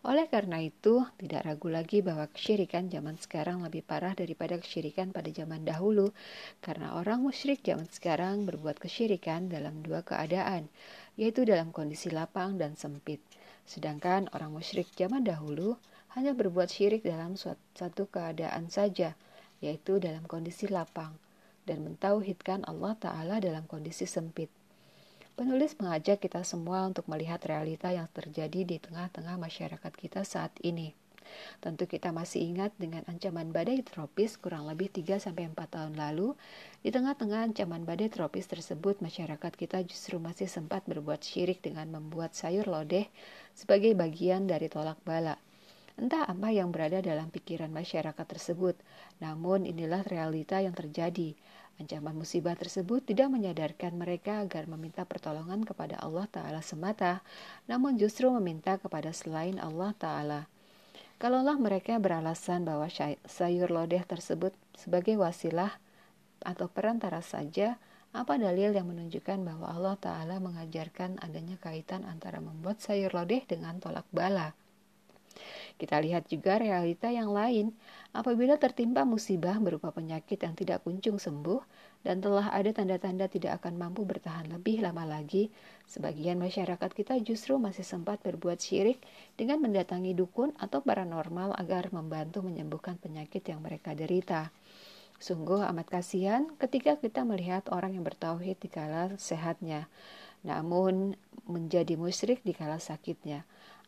Oleh 0.00 0.30
karena 0.32 0.64
itu, 0.64 1.04
tidak 1.20 1.44
ragu 1.44 1.68
lagi 1.68 2.00
bahwa 2.00 2.24
kesyirikan 2.32 2.88
zaman 2.88 3.20
sekarang 3.20 3.60
lebih 3.60 3.84
parah 3.84 4.16
daripada 4.16 4.56
kesyirikan 4.56 5.12
pada 5.12 5.28
zaman 5.28 5.66
dahulu, 5.68 6.14
karena 6.64 6.96
orang 6.96 7.20
musyrik 7.20 7.60
zaman 7.60 7.84
sekarang 7.92 8.48
berbuat 8.48 8.80
kesyirikan 8.80 9.52
dalam 9.52 9.84
dua 9.84 10.00
keadaan, 10.00 10.72
yaitu 11.20 11.44
dalam 11.44 11.68
kondisi 11.68 12.08
lapang 12.08 12.56
dan 12.56 12.78
sempit. 12.80 13.20
Sedangkan 13.68 14.32
orang 14.32 14.56
musyrik 14.56 14.88
zaman 14.96 15.20
dahulu 15.20 15.76
hanya 16.16 16.32
berbuat 16.32 16.72
syirik 16.72 17.04
dalam 17.04 17.36
suatu 17.36 18.08
keadaan 18.08 18.72
saja, 18.72 19.12
yaitu 19.58 19.98
dalam 19.98 20.24
kondisi 20.24 20.70
lapang, 20.70 21.14
dan 21.68 21.84
mentauhidkan 21.84 22.64
Allah 22.64 22.96
Ta'ala 22.96 23.42
dalam 23.42 23.68
kondisi 23.68 24.08
sempit. 24.08 24.48
Penulis 25.38 25.78
mengajak 25.78 26.18
kita 26.18 26.42
semua 26.42 26.82
untuk 26.82 27.06
melihat 27.06 27.38
realita 27.46 27.94
yang 27.94 28.10
terjadi 28.10 28.66
di 28.66 28.76
tengah-tengah 28.82 29.38
masyarakat 29.38 29.92
kita 29.94 30.26
saat 30.26 30.50
ini. 30.66 30.96
Tentu 31.62 31.84
kita 31.84 32.10
masih 32.10 32.42
ingat 32.42 32.72
dengan 32.80 33.04
ancaman 33.06 33.52
badai 33.52 33.84
tropis 33.84 34.34
kurang 34.40 34.66
lebih 34.66 34.90
3-4 34.90 35.54
tahun 35.54 35.94
lalu. 35.94 36.34
Di 36.82 36.90
tengah-tengah 36.90 37.52
ancaman 37.52 37.84
badai 37.84 38.08
tropis 38.10 38.48
tersebut, 38.48 38.98
masyarakat 39.04 39.52
kita 39.54 39.84
justru 39.84 40.18
masih 40.18 40.50
sempat 40.50 40.82
berbuat 40.88 41.22
syirik 41.22 41.62
dengan 41.62 41.86
membuat 41.92 42.34
sayur 42.34 42.66
lodeh 42.66 43.06
sebagai 43.52 43.94
bagian 43.94 44.48
dari 44.48 44.66
tolak 44.66 44.98
bala. 45.04 45.36
Entah 45.98 46.30
apa 46.30 46.54
yang 46.54 46.70
berada 46.70 47.02
dalam 47.02 47.26
pikiran 47.26 47.74
masyarakat 47.74 48.22
tersebut, 48.22 48.78
namun 49.18 49.66
inilah 49.66 50.06
realita 50.06 50.62
yang 50.62 50.70
terjadi. 50.70 51.34
Ancaman 51.82 52.14
musibah 52.14 52.54
tersebut 52.54 53.02
tidak 53.02 53.34
menyadarkan 53.34 53.98
mereka 53.98 54.46
agar 54.46 54.70
meminta 54.70 55.02
pertolongan 55.02 55.66
kepada 55.66 55.98
Allah 55.98 56.30
Ta'ala 56.30 56.62
semata, 56.62 57.26
namun 57.66 57.98
justru 57.98 58.30
meminta 58.30 58.78
kepada 58.78 59.10
selain 59.10 59.58
Allah 59.58 59.90
Ta'ala. 59.98 60.40
Kalaulah 61.18 61.58
mereka 61.58 61.98
beralasan 61.98 62.62
bahwa 62.62 62.86
sayur 63.26 63.74
lodeh 63.74 64.06
tersebut 64.06 64.54
sebagai 64.78 65.18
wasilah 65.18 65.82
atau 66.46 66.70
perantara 66.70 67.26
saja, 67.26 67.74
apa 68.14 68.38
dalil 68.38 68.70
yang 68.70 68.86
menunjukkan 68.86 69.42
bahwa 69.42 69.66
Allah 69.66 69.98
Ta'ala 69.98 70.38
mengajarkan 70.38 71.18
adanya 71.26 71.58
kaitan 71.58 72.06
antara 72.06 72.38
membuat 72.38 72.78
sayur 72.78 73.10
lodeh 73.10 73.42
dengan 73.50 73.82
tolak 73.82 74.06
bala? 74.14 74.54
Kita 75.78 76.02
lihat 76.02 76.26
juga 76.26 76.58
realita 76.58 77.06
yang 77.06 77.30
lain. 77.30 77.70
Apabila 78.10 78.58
tertimpa 78.58 79.06
musibah 79.06 79.54
berupa 79.62 79.94
penyakit 79.94 80.42
yang 80.42 80.58
tidak 80.58 80.82
kunjung 80.82 81.22
sembuh 81.22 81.62
dan 82.02 82.18
telah 82.18 82.50
ada 82.50 82.74
tanda-tanda 82.74 83.30
tidak 83.30 83.62
akan 83.62 83.78
mampu 83.78 84.02
bertahan 84.02 84.50
lebih 84.50 84.82
lama 84.82 85.06
lagi, 85.06 85.54
sebagian 85.86 86.42
masyarakat 86.42 86.90
kita 86.90 87.22
justru 87.22 87.62
masih 87.62 87.86
sempat 87.86 88.18
berbuat 88.26 88.58
syirik 88.58 88.98
dengan 89.38 89.62
mendatangi 89.62 90.18
dukun 90.18 90.50
atau 90.58 90.82
paranormal 90.82 91.54
agar 91.54 91.94
membantu 91.94 92.42
menyembuhkan 92.42 92.98
penyakit 92.98 93.46
yang 93.46 93.62
mereka 93.62 93.94
derita. 93.94 94.50
Sungguh 95.22 95.62
amat 95.62 95.86
kasihan 95.90 96.46
ketika 96.58 96.98
kita 96.98 97.22
melihat 97.22 97.66
orang 97.70 97.94
yang 97.94 98.02
bertauhid 98.06 98.58
di 98.58 98.70
kala 98.70 99.14
sehatnya, 99.18 99.86
namun 100.42 101.18
menjadi 101.46 101.98
musyrik 101.98 102.42
di 102.46 102.54
kala 102.54 102.78
sakitnya. 102.78 103.42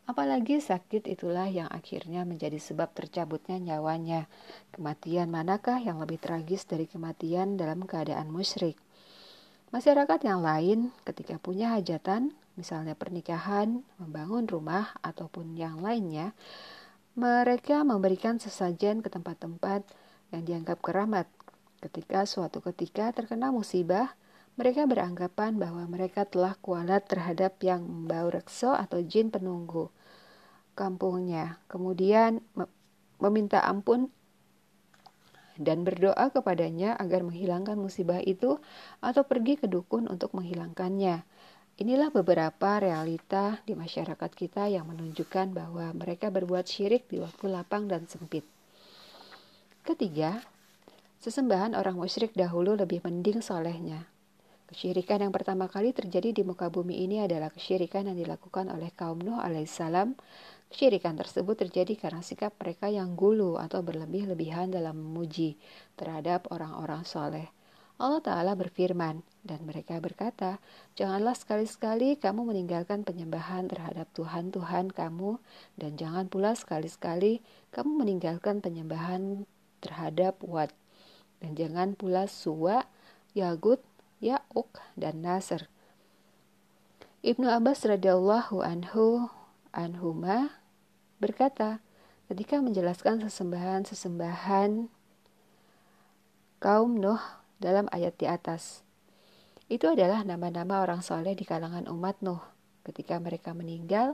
Apalagi 0.09 0.57
sakit 0.57 1.05
itulah 1.05 1.45
yang 1.45 1.69
akhirnya 1.69 2.25
menjadi 2.25 2.57
sebab 2.57 2.91
tercabutnya 2.91 3.61
nyawanya. 3.61 4.25
Kematian 4.73 5.29
manakah 5.29 5.77
yang 5.77 6.01
lebih 6.01 6.17
tragis 6.17 6.65
dari 6.65 6.89
kematian 6.89 7.55
dalam 7.55 7.85
keadaan 7.85 8.33
musyrik? 8.33 8.75
Masyarakat 9.71 10.19
yang 10.27 10.43
lain 10.43 10.91
ketika 11.07 11.39
punya 11.39 11.71
hajatan, 11.77 12.35
misalnya 12.59 12.91
pernikahan, 12.91 13.87
membangun 14.01 14.43
rumah, 14.43 14.91
ataupun 14.99 15.55
yang 15.55 15.79
lainnya, 15.79 16.35
mereka 17.15 17.83
memberikan 17.87 18.35
sesajen 18.35 18.99
ke 18.99 19.07
tempat-tempat 19.07 19.87
yang 20.35 20.43
dianggap 20.43 20.83
keramat. 20.83 21.27
Ketika 21.79 22.27
suatu 22.27 22.59
ketika 22.59 23.15
terkena 23.15 23.47
musibah, 23.55 24.11
mereka 24.59 24.83
beranggapan 24.83 25.55
bahwa 25.55 25.87
mereka 25.87 26.27
telah 26.27 26.55
kualat 26.59 27.07
terhadap 27.07 27.55
yang 27.63 27.83
membau 27.83 28.27
rekso 28.27 28.75
atau 28.75 28.99
jin 28.99 29.31
penunggu. 29.31 29.89
kampungnya, 30.71 31.59
kemudian 31.67 32.39
meminta 33.19 33.59
ampun 33.61 34.09
dan 35.59 35.83
berdoa 35.85 36.31
kepadanya 36.31 36.97
agar 36.97 37.21
menghilangkan 37.21 37.77
musibah 37.77 38.17
itu 38.23 38.57
atau 39.03 39.21
pergi 39.27 39.59
ke 39.61 39.67
dukun 39.69 40.09
untuk 40.09 40.33
menghilangkannya. 40.33 41.21
Inilah 41.81 42.09
beberapa 42.13 42.77
realita 42.77 43.61
di 43.65 43.73
masyarakat 43.73 44.31
kita 44.33 44.69
yang 44.69 44.89
menunjukkan 44.89 45.53
bahwa 45.55 45.89
mereka 45.97 46.33
berbuat 46.33 46.65
syirik 46.65 47.07
di 47.09 47.21
waktu 47.21 47.45
lapang 47.49 47.89
dan 47.89 48.05
sempit. 48.05 48.45
Ketiga, 49.81 50.41
sesembahan 51.21 51.73
orang 51.73 51.97
musyrik 51.97 52.37
dahulu 52.37 52.77
lebih 52.77 53.01
mending 53.01 53.41
solehnya. 53.41 54.10
Kesyirikan 54.71 55.19
yang 55.19 55.35
pertama 55.35 55.67
kali 55.67 55.91
terjadi 55.91 56.31
di 56.31 56.47
muka 56.47 56.71
bumi 56.71 57.03
ini 57.03 57.19
adalah 57.19 57.51
kesyirikan 57.51 58.07
yang 58.07 58.15
dilakukan 58.15 58.71
oleh 58.71 58.87
kaum 58.95 59.19
Nuh 59.19 59.43
alaihissalam. 59.43 60.15
Kesyirikan 60.71 61.19
tersebut 61.19 61.59
terjadi 61.59 61.99
karena 61.99 62.23
sikap 62.23 62.55
mereka 62.55 62.87
yang 62.87 63.19
gulu 63.19 63.59
atau 63.59 63.83
berlebih-lebihan 63.83 64.71
dalam 64.71 64.95
memuji 64.95 65.59
terhadap 65.99 66.47
orang-orang 66.55 67.03
soleh. 67.03 67.51
Allah 67.99 68.23
Ta'ala 68.23 68.55
berfirman, 68.55 69.21
dan 69.43 69.59
mereka 69.67 69.99
berkata, 69.99 70.57
Janganlah 70.95 71.35
sekali-sekali 71.35 72.15
kamu 72.17 72.49
meninggalkan 72.49 73.03
penyembahan 73.03 73.67
terhadap 73.67 74.07
Tuhan-Tuhan 74.15 74.95
kamu, 74.95 75.37
dan 75.77 75.99
jangan 75.99 76.25
pula 76.31 76.55
sekali-sekali 76.55 77.43
kamu 77.75 78.07
meninggalkan 78.07 78.63
penyembahan 78.63 79.43
terhadap 79.83 80.39
Wat, 80.41 80.73
dan 81.43 81.59
jangan 81.59 81.93
pula 81.93 82.25
Suwa, 82.25 82.87
Yagut, 83.37 83.85
Ya'uk, 84.21 84.77
dan 84.93 85.25
Nasr. 85.25 85.65
Ibnu 87.25 87.49
Abbas 87.49 87.81
radhiyallahu 87.85 88.61
anhu 88.61 89.29
anhuma 89.73 90.61
berkata, 91.17 91.81
ketika 92.29 92.61
menjelaskan 92.61 93.25
sesembahan-sesembahan 93.25 94.89
kaum 96.61 97.01
Nuh 97.01 97.19
dalam 97.57 97.89
ayat 97.89 98.13
di 98.21 98.29
atas. 98.29 98.85
Itu 99.65 99.89
adalah 99.89 100.21
nama-nama 100.21 100.85
orang 100.85 101.01
soleh 101.01 101.33
di 101.33 101.41
kalangan 101.41 101.89
umat 101.89 102.21
Nuh. 102.21 102.41
Ketika 102.85 103.17
mereka 103.17 103.57
meninggal, 103.57 104.13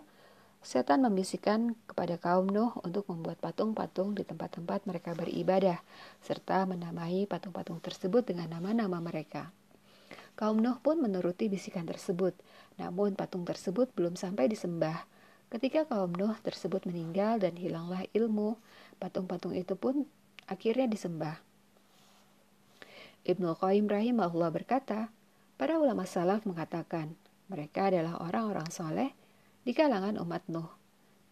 setan 0.63 1.03
membisikkan 1.03 1.75
kepada 1.83 2.15
kaum 2.15 2.47
Nuh 2.47 2.71
untuk 2.83 3.11
membuat 3.11 3.43
patung-patung 3.43 4.15
di 4.15 4.23
tempat-tempat 4.23 4.87
mereka 4.87 5.11
beribadah, 5.15 5.83
serta 6.23 6.63
menamai 6.63 7.27
patung-patung 7.27 7.83
tersebut 7.83 8.23
dengan 8.23 8.55
nama-nama 8.55 9.03
mereka. 9.03 9.51
Kaum 10.37 10.61
Nuh 10.61 10.77
pun 10.77 11.01
menuruti 11.01 11.49
bisikan 11.49 11.89
tersebut, 11.89 12.37
namun 12.77 13.17
patung 13.17 13.41
tersebut 13.41 13.89
belum 13.97 14.13
sampai 14.13 14.45
disembah. 14.45 15.09
Ketika 15.49 15.89
kaum 15.89 16.13
Nuh 16.13 16.37
tersebut 16.45 16.85
meninggal 16.85 17.41
dan 17.41 17.57
hilanglah 17.57 18.05
ilmu, 18.13 18.53
patung-patung 19.01 19.57
itu 19.57 19.73
pun 19.73 20.05
akhirnya 20.45 20.85
disembah. 20.85 21.41
Ibnu 23.25 23.57
Qayyim 23.57 23.89
rahimahullah 23.89 24.53
berkata, 24.53 25.09
para 25.57 25.81
ulama 25.81 26.05
salaf 26.05 26.45
mengatakan, 26.45 27.17
mereka 27.49 27.89
adalah 27.89 28.21
orang-orang 28.21 28.69
soleh 28.69 29.17
di 29.65 29.73
kalangan 29.73 30.21
umat 30.21 30.45
Nuh. 30.53 30.69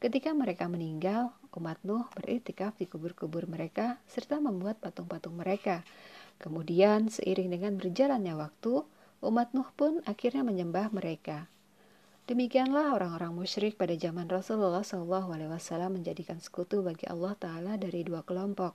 Ketika 0.01 0.33
mereka 0.33 0.65
meninggal, 0.65 1.29
umat 1.53 1.77
Nuh 1.85 2.09
beriktikaf 2.17 2.73
di 2.81 2.89
kubur-kubur 2.89 3.45
mereka 3.45 4.01
serta 4.09 4.41
membuat 4.41 4.81
patung-patung 4.81 5.37
mereka. 5.37 5.85
Kemudian 6.41 7.07
seiring 7.07 7.53
dengan 7.53 7.77
berjalannya 7.79 8.35
waktu, 8.35 8.83
umat 9.21 9.53
Nuh 9.55 9.69
pun 9.75 10.03
akhirnya 10.03 10.41
menyembah 10.41 10.91
mereka. 10.91 11.47
Demikianlah 12.25 12.97
orang-orang 12.97 13.37
musyrik 13.37 13.77
pada 13.77 13.93
zaman 13.93 14.25
Rasulullah 14.25 14.81
SAW 14.81 15.93
menjadikan 15.93 16.41
sekutu 16.41 16.81
bagi 16.81 17.05
Allah 17.05 17.37
Ta'ala 17.37 17.77
dari 17.77 18.01
dua 18.01 18.25
kelompok. 18.25 18.73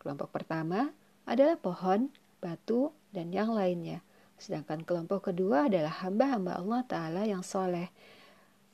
Kelompok 0.00 0.32
pertama 0.32 0.88
adalah 1.28 1.60
pohon 1.60 2.08
batu, 2.40 2.94
dan 3.12 3.32
yang 3.32 3.52
lainnya. 3.52 4.00
Sedangkan 4.36 4.84
kelompok 4.84 5.32
kedua 5.32 5.68
adalah 5.68 5.92
hamba-hamba 6.04 6.56
Allah 6.56 6.82
Ta'ala 6.84 7.22
yang 7.24 7.40
soleh, 7.40 7.88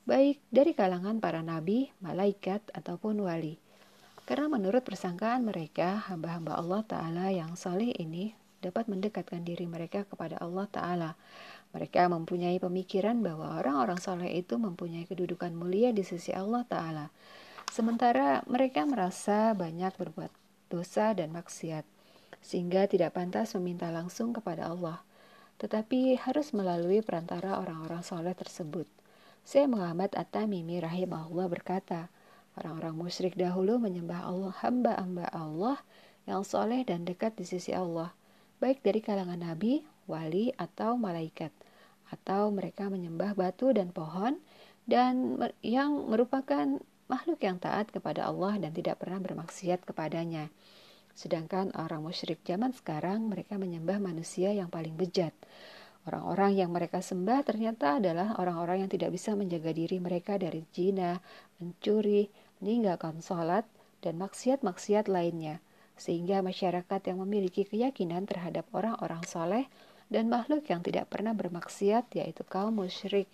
baik 0.03 0.39
dari 0.51 0.75
kalangan 0.75 1.23
para 1.23 1.39
nabi, 1.39 1.91
malaikat, 2.03 2.59
ataupun 2.75 3.23
wali. 3.23 3.59
Karena 4.23 4.47
menurut 4.51 4.83
persangkaan 4.87 5.43
mereka, 5.43 5.99
hamba-hamba 6.11 6.55
Allah 6.59 6.81
Ta'ala 6.87 7.25
yang 7.31 7.59
soleh 7.59 7.91
ini 7.99 8.35
dapat 8.63 8.87
mendekatkan 8.87 9.43
diri 9.43 9.67
mereka 9.67 10.07
kepada 10.07 10.39
Allah 10.39 10.63
Ta'ala. 10.71 11.11
Mereka 11.75 12.07
mempunyai 12.07 12.63
pemikiran 12.63 13.19
bahwa 13.19 13.59
orang-orang 13.59 13.99
soleh 13.99 14.31
itu 14.31 14.55
mempunyai 14.55 15.03
kedudukan 15.03 15.51
mulia 15.51 15.91
di 15.91 16.07
sisi 16.07 16.31
Allah 16.31 16.63
Ta'ala. 16.63 17.11
Sementara 17.67 18.47
mereka 18.47 18.87
merasa 18.87 19.51
banyak 19.51 19.91
berbuat 19.99 20.31
dosa 20.71 21.11
dan 21.11 21.35
maksiat 21.35 21.83
sehingga 22.43 22.87
tidak 22.87 23.15
pantas 23.15 23.55
meminta 23.55 23.87
langsung 23.89 24.31
kepada 24.35 24.71
Allah, 24.71 25.03
tetapi 25.57 26.19
harus 26.19 26.51
melalui 26.51 26.99
perantara 26.99 27.57
orang-orang 27.59 28.03
soleh 28.03 28.35
tersebut. 28.35 28.85
Saya 29.43 29.67
Muhammad 29.67 30.11
At-Tamimi 30.15 30.79
rahimahullah 30.79 31.47
berkata, 31.51 32.11
orang-orang 32.59 32.95
musyrik 32.95 33.35
dahulu 33.39 33.79
menyembah 33.79 34.27
Allah 34.27 34.53
hamba-hamba 34.59 35.25
Allah 35.31 35.79
yang 36.23 36.47
soleh 36.47 36.83
dan 36.87 37.03
dekat 37.03 37.35
di 37.35 37.43
sisi 37.47 37.75
Allah, 37.75 38.15
baik 38.63 38.79
dari 38.79 39.03
kalangan 39.03 39.43
nabi, 39.43 39.83
wali, 40.07 40.55
atau 40.55 40.95
malaikat, 40.95 41.51
atau 42.07 42.47
mereka 42.55 42.87
menyembah 42.87 43.35
batu 43.35 43.75
dan 43.75 43.91
pohon, 43.91 44.39
dan 44.87 45.35
yang 45.59 46.07
merupakan 46.07 46.79
makhluk 47.11 47.43
yang 47.43 47.59
taat 47.59 47.91
kepada 47.91 48.31
Allah 48.31 48.55
dan 48.63 48.71
tidak 48.71 49.03
pernah 49.03 49.19
bermaksiat 49.19 49.83
kepadanya. 49.83 50.47
Sedangkan 51.11 51.75
orang 51.75 52.01
musyrik 52.01 52.39
zaman 52.47 52.71
sekarang 52.71 53.27
mereka 53.27 53.59
menyembah 53.59 53.99
manusia 53.99 54.49
yang 54.55 54.71
paling 54.71 54.95
bejat. 54.95 55.35
Orang-orang 56.03 56.59
yang 56.59 56.71
mereka 56.71 56.99
sembah 56.99 57.47
ternyata 57.47 57.99
adalah 57.99 58.35
orang-orang 58.35 58.87
yang 58.87 58.91
tidak 58.91 59.15
bisa 59.15 59.35
menjaga 59.39 59.71
diri 59.71 60.03
mereka 60.03 60.35
dari 60.35 60.63
zina, 60.75 61.19
mencuri, 61.63 62.27
meninggalkan 62.59 63.23
sholat, 63.23 63.63
dan 64.03 64.19
maksiat-maksiat 64.19 65.07
lainnya. 65.07 65.63
Sehingga 65.95 66.41
masyarakat 66.41 67.01
yang 67.09 67.21
memiliki 67.21 67.63
keyakinan 67.63 68.25
terhadap 68.25 68.65
orang-orang 68.73 69.21
soleh 69.23 69.65
dan 70.09 70.29
makhluk 70.29 70.65
yang 70.69 70.81
tidak 70.85 71.09
pernah 71.09 71.33
bermaksiat 71.33 72.13
yaitu 72.17 72.45
kaum 72.45 72.81
musyrik 72.81 73.29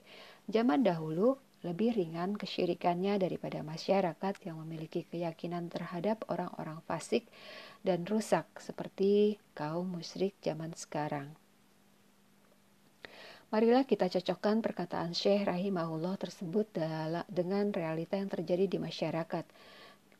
zaman 0.48 0.84
dahulu 0.84 1.36
lebih 1.60 1.92
ringan 1.92 2.40
kesyirikannya 2.40 3.20
daripada 3.20 3.60
masyarakat 3.60 4.36
yang 4.48 4.64
memiliki 4.64 5.04
keyakinan 5.04 5.68
terhadap 5.68 6.24
orang-orang 6.32 6.80
fasik 6.88 7.28
dan 7.84 8.08
rusak 8.08 8.48
seperti 8.64 9.36
kaum 9.52 10.00
musyrik 10.00 10.40
zaman 10.40 10.72
sekarang. 10.72 11.36
Marilah 13.50 13.84
kita 13.84 14.08
cocokkan 14.08 14.62
perkataan 14.62 15.18
Syekh 15.18 15.50
rahimahullah 15.50 16.22
tersebut 16.22 16.70
dengan 17.28 17.74
realita 17.74 18.16
yang 18.16 18.30
terjadi 18.30 18.70
di 18.70 18.78
masyarakat. 18.78 19.42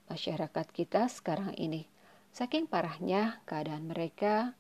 Masyarakat 0.10 0.68
kita 0.74 1.06
sekarang 1.08 1.54
ini. 1.56 1.86
Saking 2.30 2.70
parahnya 2.70 3.42
keadaan 3.50 3.90
mereka, 3.90 4.54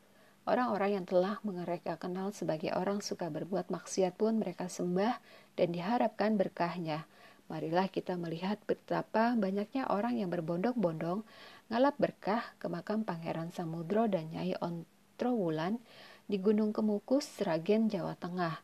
orang-orang 0.49 0.99
yang 1.01 1.05
telah 1.05 1.37
mereka 1.45 1.95
kenal 2.01 2.33
sebagai 2.33 2.73
orang 2.73 2.99
suka 3.05 3.29
berbuat 3.29 3.69
maksiat 3.69 4.17
pun 4.17 4.41
mereka 4.41 4.65
sembah 4.65 5.21
dan 5.53 5.71
diharapkan 5.71 6.35
berkahnya. 6.35 7.05
Marilah 7.49 7.89
kita 7.89 8.13
melihat 8.13 8.61
betapa 8.69 9.33
banyaknya 9.33 9.89
orang 9.89 10.21
yang 10.21 10.29
berbondong-bondong 10.29 11.25
ngalap 11.73 11.97
berkah 11.97 12.45
ke 12.61 12.69
makam 12.69 13.01
Pangeran 13.01 13.49
Samudro 13.49 14.05
dan 14.05 14.29
Nyai 14.29 14.53
Ontrowulan 14.61 15.81
di 16.29 16.37
Gunung 16.37 16.69
Kemukus, 16.69 17.25
Sragen, 17.25 17.89
Jawa 17.89 18.13
Tengah. 18.13 18.61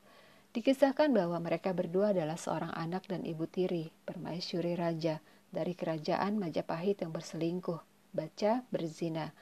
Dikisahkan 0.53 1.09
bahwa 1.11 1.41
mereka 1.41 1.73
berdua 1.73 2.13
adalah 2.13 2.37
seorang 2.37 2.71
anak 2.77 3.09
dan 3.09 3.25
ibu 3.25 3.49
tiri, 3.49 3.89
permaisuri 4.05 4.77
raja 4.77 5.17
dari 5.49 5.73
kerajaan 5.73 6.37
Majapahit 6.37 7.01
yang 7.01 7.09
berselingkuh, 7.09 7.94
baca 8.15 8.63
berzina. 8.71 9.35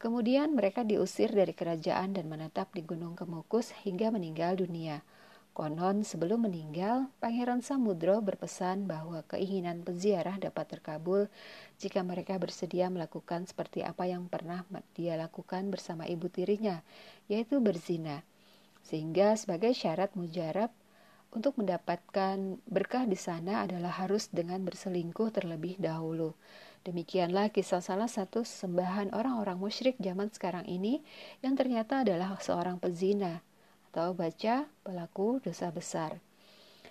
Kemudian 0.00 0.56
mereka 0.56 0.80
diusir 0.80 1.28
dari 1.28 1.52
kerajaan 1.52 2.16
dan 2.16 2.24
menetap 2.24 2.72
di 2.72 2.80
Gunung 2.80 3.12
Kemukus 3.12 3.76
hingga 3.84 4.08
meninggal 4.08 4.56
dunia. 4.56 5.04
Konon 5.52 6.08
sebelum 6.08 6.48
meninggal, 6.48 7.12
Pangeran 7.20 7.60
Samudro 7.60 8.22
berpesan 8.24 8.88
bahwa 8.88 9.20
keinginan 9.28 9.84
peziarah 9.84 10.40
dapat 10.40 10.72
terkabul 10.72 11.28
jika 11.76 12.00
mereka 12.00 12.40
bersedia 12.40 12.88
melakukan 12.88 13.44
seperti 13.44 13.84
apa 13.84 14.08
yang 14.08 14.24
pernah 14.30 14.64
dia 14.96 15.20
lakukan 15.20 15.68
bersama 15.68 16.08
ibu 16.08 16.32
tirinya, 16.32 16.80
yaitu 17.28 17.60
berzina. 17.60 18.24
Sehingga 18.86 19.36
sebagai 19.36 19.76
syarat 19.76 20.16
mujarab 20.16 20.72
untuk 21.34 21.58
mendapatkan 21.60 22.56
berkah 22.64 23.04
di 23.04 23.18
sana 23.18 23.66
adalah 23.66 24.02
harus 24.02 24.30
dengan 24.32 24.62
berselingkuh 24.64 25.28
terlebih 25.34 25.76
dahulu. 25.76 26.34
Demikianlah 26.80 27.52
kisah 27.52 27.84
salah 27.84 28.08
satu 28.08 28.40
sembahan 28.40 29.12
orang-orang 29.12 29.60
musyrik 29.60 30.00
zaman 30.00 30.32
sekarang 30.32 30.64
ini 30.64 31.04
yang 31.44 31.52
ternyata 31.52 32.00
adalah 32.00 32.40
seorang 32.40 32.80
pezina 32.80 33.44
atau 33.92 34.16
baca 34.16 34.64
pelaku 34.80 35.44
dosa 35.44 35.68
besar. 35.68 36.16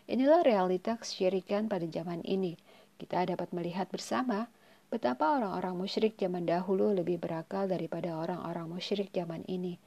Inilah 0.05 0.45
realita 0.45 0.93
kesyirikan 0.93 1.65
pada 1.65 1.89
zaman 1.89 2.21
ini. 2.21 2.53
kita 2.99 3.23
dapat 3.23 3.55
melihat 3.55 3.87
bersama 3.87 4.51
betapa 4.91 5.39
orang-orang 5.39 5.71
musyrik 5.79 6.19
zaman 6.19 6.43
dahulu 6.43 6.91
lebih 6.91 7.15
berakal 7.15 7.63
daripada 7.63 8.11
orang-orang 8.19 8.67
musyrik 8.67 9.07
zaman 9.15 9.47
ini. 9.47 9.79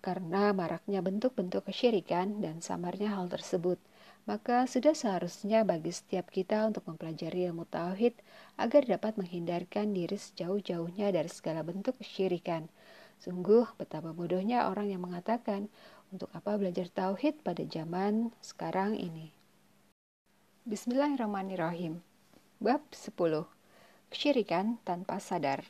Karena 0.00 0.56
maraknya 0.56 1.04
bentuk-bentuk 1.04 1.68
kesyirikan 1.68 2.40
dan 2.40 2.64
samarnya 2.64 3.12
hal 3.12 3.28
tersebut, 3.28 3.76
maka 4.26 4.66
sudah 4.66 4.90
seharusnya 4.90 5.62
bagi 5.62 5.94
setiap 5.94 6.34
kita 6.34 6.66
untuk 6.66 6.82
mempelajari 6.90 7.46
ilmu 7.46 7.62
tauhid 7.70 8.10
agar 8.58 8.82
dapat 8.82 9.14
menghindarkan 9.14 9.94
diri 9.94 10.18
sejauh-jauhnya 10.18 11.14
dari 11.14 11.30
segala 11.30 11.62
bentuk 11.62 11.94
kesyirikan. 12.02 12.66
Sungguh 13.22 13.70
betapa 13.78 14.10
bodohnya 14.10 14.66
orang 14.66 14.90
yang 14.90 15.06
mengatakan, 15.06 15.70
untuk 16.10 16.26
apa 16.34 16.58
belajar 16.58 16.90
tauhid 16.90 17.38
pada 17.46 17.62
zaman 17.70 18.34
sekarang 18.42 18.98
ini? 18.98 19.30
Bismillahirrahmanirrahim. 20.66 22.02
Bab 22.58 22.82
10. 22.90 23.46
Kesyirikan 24.10 24.82
tanpa 24.82 25.22
sadar. 25.22 25.62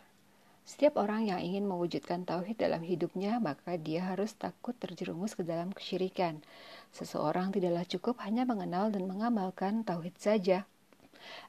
Setiap 0.66 0.98
orang 0.98 1.30
yang 1.30 1.38
ingin 1.38 1.62
mewujudkan 1.62 2.26
tauhid 2.26 2.58
dalam 2.58 2.82
hidupnya, 2.82 3.38
maka 3.38 3.78
dia 3.78 4.02
harus 4.02 4.34
takut 4.34 4.74
terjerumus 4.74 5.38
ke 5.38 5.46
dalam 5.46 5.70
kesyirikan. 5.70 6.42
Seseorang 6.94 7.54
tidaklah 7.54 7.86
cukup 7.88 8.20
hanya 8.22 8.44
mengenal 8.44 8.92
dan 8.92 9.08
mengamalkan 9.08 9.82
tauhid 9.82 10.16
saja. 10.18 10.68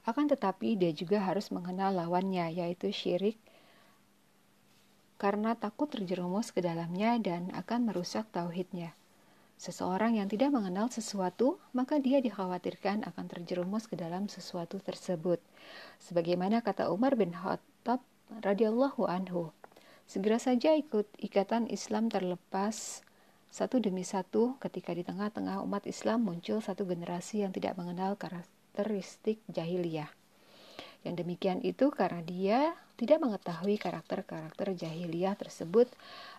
Akan 0.07 0.25
tetapi 0.25 0.79
dia 0.79 0.89
juga 0.95 1.21
harus 1.21 1.53
mengenal 1.53 1.93
lawannya, 1.93 2.49
yaitu 2.49 2.89
syirik, 2.89 3.37
karena 5.17 5.57
takut 5.57 5.89
terjerumus 5.89 6.53
ke 6.53 6.61
dalamnya 6.61 7.17
dan 7.17 7.49
akan 7.53 7.89
merusak 7.89 8.29
tauhidnya. 8.29 8.93
Seseorang 9.57 10.21
yang 10.21 10.29
tidak 10.29 10.53
mengenal 10.53 10.93
sesuatu, 10.93 11.57
maka 11.73 11.97
dia 11.97 12.21
dikhawatirkan 12.21 13.01
akan 13.09 13.25
terjerumus 13.25 13.89
ke 13.89 13.97
dalam 13.97 14.29
sesuatu 14.29 14.77
tersebut. 14.77 15.41
Sebagaimana 15.97 16.61
kata 16.61 16.93
Umar 16.93 17.17
bin 17.17 17.33
Khattab 17.33 18.05
radhiyallahu 18.45 19.09
anhu, 19.09 19.49
segera 20.05 20.37
saja 20.37 20.77
ikut 20.77 21.09
ikatan 21.17 21.65
Islam 21.73 22.13
terlepas 22.13 23.01
satu 23.47 23.79
demi 23.79 24.03
satu 24.03 24.59
ketika 24.59 24.91
di 24.91 25.07
tengah-tengah 25.07 25.63
umat 25.63 25.87
Islam 25.87 26.27
muncul 26.27 26.59
satu 26.59 26.83
generasi 26.83 27.47
yang 27.47 27.55
tidak 27.55 27.79
mengenal 27.79 28.19
karakteristik 28.19 29.39
jahiliyah. 29.49 30.11
Yang 31.07 31.23
demikian 31.23 31.59
itu 31.63 31.87
karena 31.93 32.21
dia 32.25 32.59
tidak 32.97 33.21
mengetahui 33.21 33.79
karakter-karakter 33.79 34.73
jahiliyah 34.75 35.37
tersebut 35.37 35.87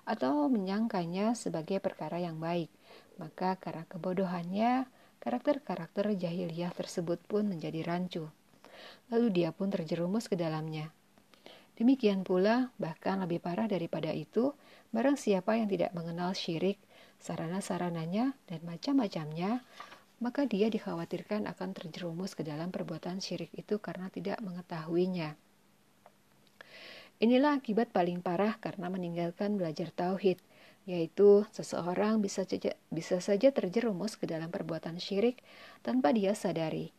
atau 0.05 0.51
menyangkanya 0.51 1.33
sebagai 1.39 1.79
perkara 1.79 2.19
yang 2.21 2.37
baik. 2.37 2.69
Maka 3.17 3.57
karena 3.57 3.87
kebodohannya, 3.87 4.85
karakter-karakter 5.23 6.13
jahiliyah 6.19 6.75
tersebut 6.75 7.23
pun 7.25 7.47
menjadi 7.47 7.81
rancu. 7.87 8.29
Lalu 9.09 9.27
dia 9.43 9.51
pun 9.55 9.73
terjerumus 9.73 10.29
ke 10.29 10.37
dalamnya. 10.37 10.91
Demikian 11.79 12.27
pula, 12.27 12.75
bahkan 12.75 13.23
lebih 13.23 13.39
parah 13.39 13.71
daripada 13.71 14.11
itu, 14.11 14.51
barang 14.91 15.15
siapa 15.15 15.55
yang 15.55 15.71
tidak 15.71 15.95
mengenal 15.95 16.35
syirik, 16.35 16.75
sarana-sarananya, 17.19 18.35
dan 18.47 18.61
macam-macamnya, 18.65 19.63
maka 20.19 20.47
dia 20.51 20.67
dikhawatirkan 20.67 21.47
akan 21.47 21.71
terjerumus 21.75 22.35
ke 22.35 22.43
dalam 22.43 22.75
perbuatan 22.75 23.23
syirik 23.23 23.55
itu 23.55 23.79
karena 23.79 24.11
tidak 24.11 24.43
mengetahuinya. 24.43 25.39
Inilah 27.19 27.59
akibat 27.59 27.91
paling 27.91 28.23
parah 28.23 28.55
karena 28.63 28.87
meninggalkan 28.91 29.59
belajar 29.59 29.91
tauhid, 29.91 30.39
yaitu 30.87 31.43
seseorang 31.51 32.23
bisa 32.23 32.47
bisa 32.95 33.19
saja 33.19 33.51
terjerumus 33.51 34.15
ke 34.15 34.31
dalam 34.31 34.55
perbuatan 34.55 35.03
syirik 35.03 35.43
tanpa 35.83 36.15
dia 36.15 36.35
sadari. 36.39 36.95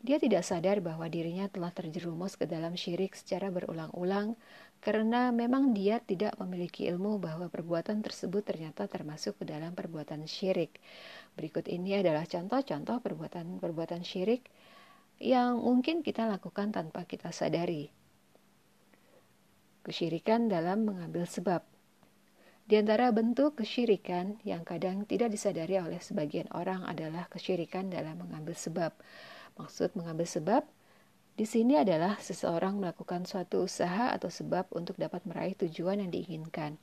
Dia 0.00 0.16
tidak 0.16 0.48
sadar 0.48 0.80
bahwa 0.80 1.04
dirinya 1.12 1.44
telah 1.52 1.70
terjerumus 1.70 2.34
ke 2.34 2.48
dalam 2.48 2.72
syirik 2.72 3.12
secara 3.12 3.52
berulang-ulang 3.52 4.32
karena 4.80 5.28
memang 5.28 5.76
dia 5.76 6.00
tidak 6.00 6.40
memiliki 6.40 6.88
ilmu 6.88 7.20
bahwa 7.20 7.52
perbuatan 7.52 8.00
tersebut 8.00 8.40
ternyata 8.48 8.88
termasuk 8.88 9.36
ke 9.36 9.44
dalam 9.44 9.76
perbuatan 9.76 10.24
syirik. 10.24 10.80
Berikut 11.36 11.68
ini 11.68 12.00
adalah 12.00 12.24
contoh-contoh 12.24 13.04
perbuatan-perbuatan 13.04 14.00
syirik 14.00 14.48
yang 15.20 15.60
mungkin 15.60 16.00
kita 16.00 16.24
lakukan 16.24 16.72
tanpa 16.72 17.04
kita 17.04 17.28
sadari. 17.28 17.92
Kesyirikan 19.84 20.48
dalam 20.48 20.88
mengambil 20.88 21.28
sebab. 21.28 21.60
Di 22.64 22.80
antara 22.80 23.12
bentuk 23.12 23.60
kesyirikan 23.60 24.40
yang 24.48 24.64
kadang 24.64 25.04
tidak 25.04 25.28
disadari 25.28 25.76
oleh 25.76 26.00
sebagian 26.00 26.48
orang 26.56 26.88
adalah 26.88 27.28
kesyirikan 27.28 27.92
dalam 27.92 28.16
mengambil 28.16 28.56
sebab. 28.56 28.96
Maksud 29.60 29.92
mengambil 29.92 30.24
sebab 30.24 30.64
di 31.40 31.48
sini 31.48 31.80
adalah 31.80 32.20
seseorang 32.20 32.76
melakukan 32.76 33.24
suatu 33.24 33.64
usaha 33.64 34.12
atau 34.12 34.28
sebab 34.28 34.68
untuk 34.76 35.00
dapat 35.00 35.24
meraih 35.24 35.56
tujuan 35.56 36.04
yang 36.04 36.12
diinginkan. 36.12 36.76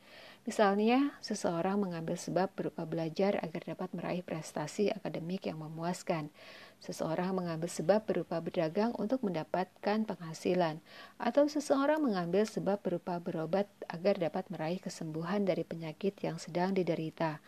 Misalnya, 0.50 1.14
seseorang 1.22 1.78
mengambil 1.78 2.18
sebab 2.18 2.50
berupa 2.58 2.82
belajar 2.90 3.38
agar 3.46 3.78
dapat 3.78 3.94
meraih 3.94 4.26
prestasi 4.26 4.90
akademik 4.90 5.46
yang 5.46 5.62
memuaskan. 5.62 6.34
Seseorang 6.82 7.38
mengambil 7.38 7.70
sebab 7.70 8.02
berupa 8.10 8.42
berdagang 8.42 8.98
untuk 8.98 9.22
mendapatkan 9.22 10.10
penghasilan, 10.10 10.82
atau 11.22 11.46
seseorang 11.46 12.02
mengambil 12.02 12.50
sebab 12.50 12.82
berupa 12.82 13.22
berobat 13.22 13.70
agar 13.86 14.18
dapat 14.18 14.50
meraih 14.50 14.82
kesembuhan 14.82 15.46
dari 15.46 15.70
penyakit 15.70 16.18
yang 16.26 16.42
sedang 16.42 16.74
diderita. 16.74 17.46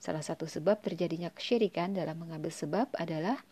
Salah 0.00 0.24
satu 0.24 0.48
sebab 0.48 0.80
terjadinya 0.80 1.28
kesyirikan 1.28 1.92
dalam 1.92 2.16
mengambil 2.16 2.52
sebab 2.52 2.88
adalah 2.96 3.44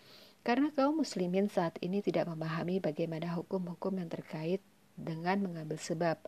karena 0.44 0.68
kaum 0.76 1.00
muslimin 1.00 1.48
saat 1.48 1.80
ini 1.80 2.04
tidak 2.04 2.28
memahami 2.28 2.78
bagaimana 2.78 3.32
hukum-hukum 3.32 3.96
yang 3.96 4.12
terkait 4.12 4.60
dengan 4.94 5.42
mengambil 5.42 5.80
sebab. 5.80 6.20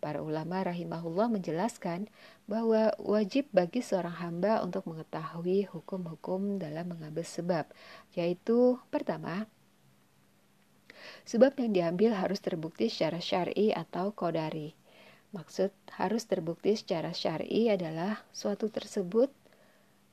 Para 0.00 0.20
ulama 0.20 0.64
rahimahullah 0.64 1.28
menjelaskan 1.28 2.08
bahwa 2.48 2.92
wajib 2.98 3.48
bagi 3.54 3.80
seorang 3.80 4.16
hamba 4.18 4.60
untuk 4.64 4.88
mengetahui 4.88 5.68
hukum-hukum 5.70 6.58
dalam 6.58 6.90
mengambil 6.90 7.24
sebab, 7.24 7.68
yaitu 8.16 8.80
pertama, 8.90 9.46
sebab 11.24 11.56
yang 11.60 11.72
diambil 11.72 12.16
harus 12.16 12.40
terbukti 12.42 12.88
secara 12.88 13.20
syar'i 13.22 13.72
atau 13.72 14.12
kodari. 14.12 14.76
Maksud 15.30 15.70
harus 15.94 16.26
terbukti 16.26 16.74
secara 16.74 17.14
syar'i 17.14 17.70
adalah 17.70 18.26
suatu 18.34 18.66
tersebut 18.66 19.30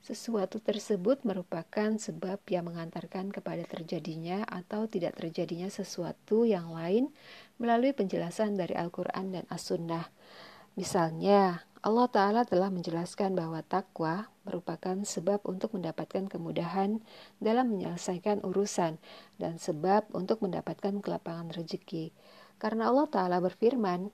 sesuatu 0.08 0.56
tersebut 0.56 1.20
merupakan 1.28 1.92
sebab 2.00 2.40
yang 2.48 2.72
mengantarkan 2.72 3.28
kepada 3.28 3.60
terjadinya 3.68 4.40
atau 4.48 4.88
tidak 4.88 5.20
terjadinya 5.20 5.68
sesuatu 5.68 6.48
yang 6.48 6.72
lain 6.72 7.12
melalui 7.60 7.92
penjelasan 7.92 8.56
dari 8.56 8.72
Al-Quran 8.72 9.36
dan 9.36 9.44
As-Sunnah. 9.52 10.08
Misalnya, 10.80 11.68
Allah 11.84 12.08
Ta'ala 12.08 12.42
telah 12.48 12.72
menjelaskan 12.72 13.36
bahwa 13.36 13.60
takwa 13.60 14.32
merupakan 14.48 14.96
sebab 15.04 15.44
untuk 15.44 15.76
mendapatkan 15.76 16.24
kemudahan 16.24 17.04
dalam 17.38 17.76
menyelesaikan 17.76 18.40
urusan 18.40 18.96
dan 19.36 19.60
sebab 19.60 20.08
untuk 20.16 20.40
mendapatkan 20.40 21.04
kelapangan 21.04 21.52
rezeki. 21.52 22.16
Karena 22.56 22.88
Allah 22.88 23.06
Ta'ala 23.12 23.38
berfirman, 23.44 24.08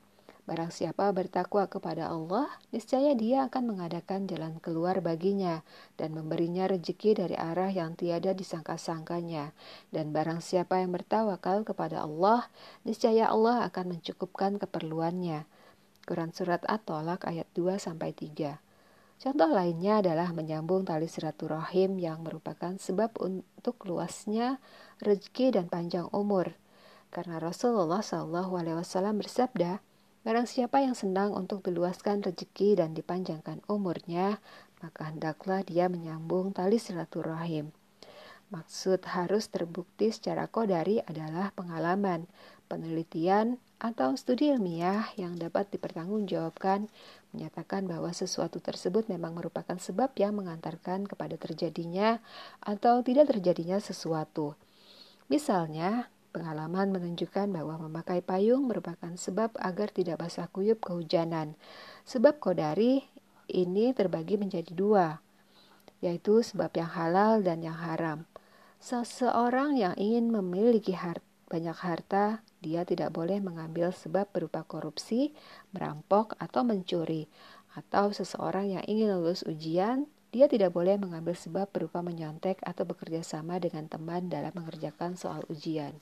Barang 0.44 0.68
siapa 0.68 1.09
bertakwa 1.09 1.64
kepada 1.72 2.12
Allah, 2.12 2.44
niscaya 2.68 3.16
dia 3.16 3.48
akan 3.48 3.64
mengadakan 3.64 4.28
jalan 4.28 4.61
keluar 4.61 5.00
baginya 5.00 5.64
dan 5.96 6.12
memberinya 6.12 6.68
rezeki 6.68 7.16
dari 7.16 7.33
arah 7.33 7.72
yang 7.72 7.96
tiada 7.96 8.37
disangka-sangkanya. 8.37 9.57
Dan 9.88 10.12
barang 10.12 10.44
siapa 10.44 10.85
yang 10.85 10.92
bertawakal 10.92 11.64
kepada 11.64 12.04
Allah, 12.04 12.44
niscaya 12.85 13.33
Allah 13.33 13.64
akan 13.64 13.96
mencukupkan 13.96 14.61
keperluannya. 14.61 15.48
Quran 16.04 16.37
Surat 16.37 16.61
At-Tolak 16.68 17.24
ayat 17.24 17.48
2-3 17.57 18.61
Contoh 19.16 19.48
lainnya 19.48 20.04
adalah 20.04 20.28
menyambung 20.37 20.85
tali 20.85 21.09
silaturahim 21.09 21.96
yang 21.96 22.20
merupakan 22.20 22.76
sebab 22.76 23.16
untuk 23.24 23.80
luasnya 23.88 24.61
rezeki 25.00 25.57
dan 25.57 25.72
panjang 25.72 26.04
umur. 26.12 26.52
Karena 27.09 27.40
Rasulullah 27.40 28.04
SAW 28.04 28.85
bersabda, 29.16 29.80
Barang 30.24 30.48
siapa 30.48 30.80
yang 30.80 30.96
senang 30.96 31.37
untuk 31.37 31.60
diluaskan 31.60 32.24
rezeki 32.24 32.80
dan 32.80 32.96
dipanjangkan 32.96 33.60
umurnya, 33.68 34.40
maka 34.80 35.12
hendaklah 35.12 35.60
dia 35.60 35.92
menyambung 35.92 36.56
tali 36.56 36.80
silaturahim. 36.80 37.76
Maksud 38.48 39.04
harus 39.04 39.52
terbukti 39.52 40.08
secara 40.08 40.48
kodari 40.48 41.04
adalah 41.04 41.52
pengalaman, 41.52 42.24
penelitian, 42.72 43.60
atau 43.84 44.16
studi 44.16 44.48
ilmiah 44.48 45.12
yang 45.20 45.37
dapat 45.37 45.68
dipertanggungjawabkan 45.68 46.88
menyatakan 47.37 47.84
bahwa 47.84 48.08
sesuatu 48.16 48.64
tersebut 48.64 49.12
memang 49.12 49.37
merupakan 49.37 49.76
sebab 49.76 50.16
yang 50.16 50.40
mengantarkan 50.40 51.04
kepada 51.04 51.37
terjadinya 51.37 52.24
atau 52.64 53.04
tidak 53.04 53.28
terjadinya 53.28 53.76
sesuatu. 53.76 54.56
Misalnya, 55.28 56.08
Pengalaman 56.35 56.90
menunjukkan 56.90 57.47
bahwa 57.47 57.87
memakai 57.87 58.18
payung 58.18 58.66
merupakan 58.66 59.14
sebab 59.14 59.55
agar 59.55 59.94
tidak 59.94 60.18
basah 60.18 60.51
kuyup 60.51 60.83
kehujanan. 60.83 61.55
Sebab 62.03 62.42
kodari 62.42 63.07
ini 63.47 63.94
terbagi 63.94 64.35
menjadi 64.35 64.75
dua, 64.75 65.23
yaitu 66.03 66.42
sebab 66.42 66.75
yang 66.75 66.90
halal 66.90 67.38
dan 67.38 67.62
yang 67.62 67.79
haram. 67.79 68.27
Seseorang 68.83 69.79
yang 69.79 69.94
ingin 69.94 70.35
memiliki 70.35 70.99
harta, 70.99 71.23
banyak 71.47 71.79
harta, 71.79 72.42
dia 72.59 72.83
tidak 72.83 73.14
boleh 73.14 73.38
mengambil 73.38 73.94
sebab 73.94 74.27
berupa 74.35 74.66
korupsi, 74.66 75.31
merampok, 75.70 76.35
atau 76.42 76.66
mencuri. 76.66 77.31
Atau 77.79 78.11
seseorang 78.11 78.75
yang 78.75 78.85
ingin 78.90 79.14
lulus 79.14 79.47
ujian, 79.47 80.11
dia 80.35 80.51
tidak 80.51 80.75
boleh 80.75 80.99
mengambil 80.99 81.38
sebab 81.38 81.70
berupa 81.70 82.03
menyontek 82.03 82.59
atau 82.66 82.83
bekerja 82.83 83.23
sama 83.23 83.62
dengan 83.62 83.87
teman 83.87 84.27
dalam 84.27 84.51
mengerjakan 84.51 85.14
soal 85.14 85.47
ujian. 85.47 85.94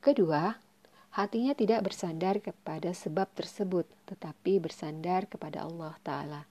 Kedua, 0.00 0.56
hatinya 1.12 1.52
tidak 1.52 1.84
bersandar 1.84 2.40
kepada 2.40 2.92
sebab 2.96 3.28
tersebut, 3.36 3.84
tetapi 4.08 4.56
bersandar 4.60 5.28
kepada 5.28 5.64
Allah 5.64 5.96
Ta'ala. 6.00 6.42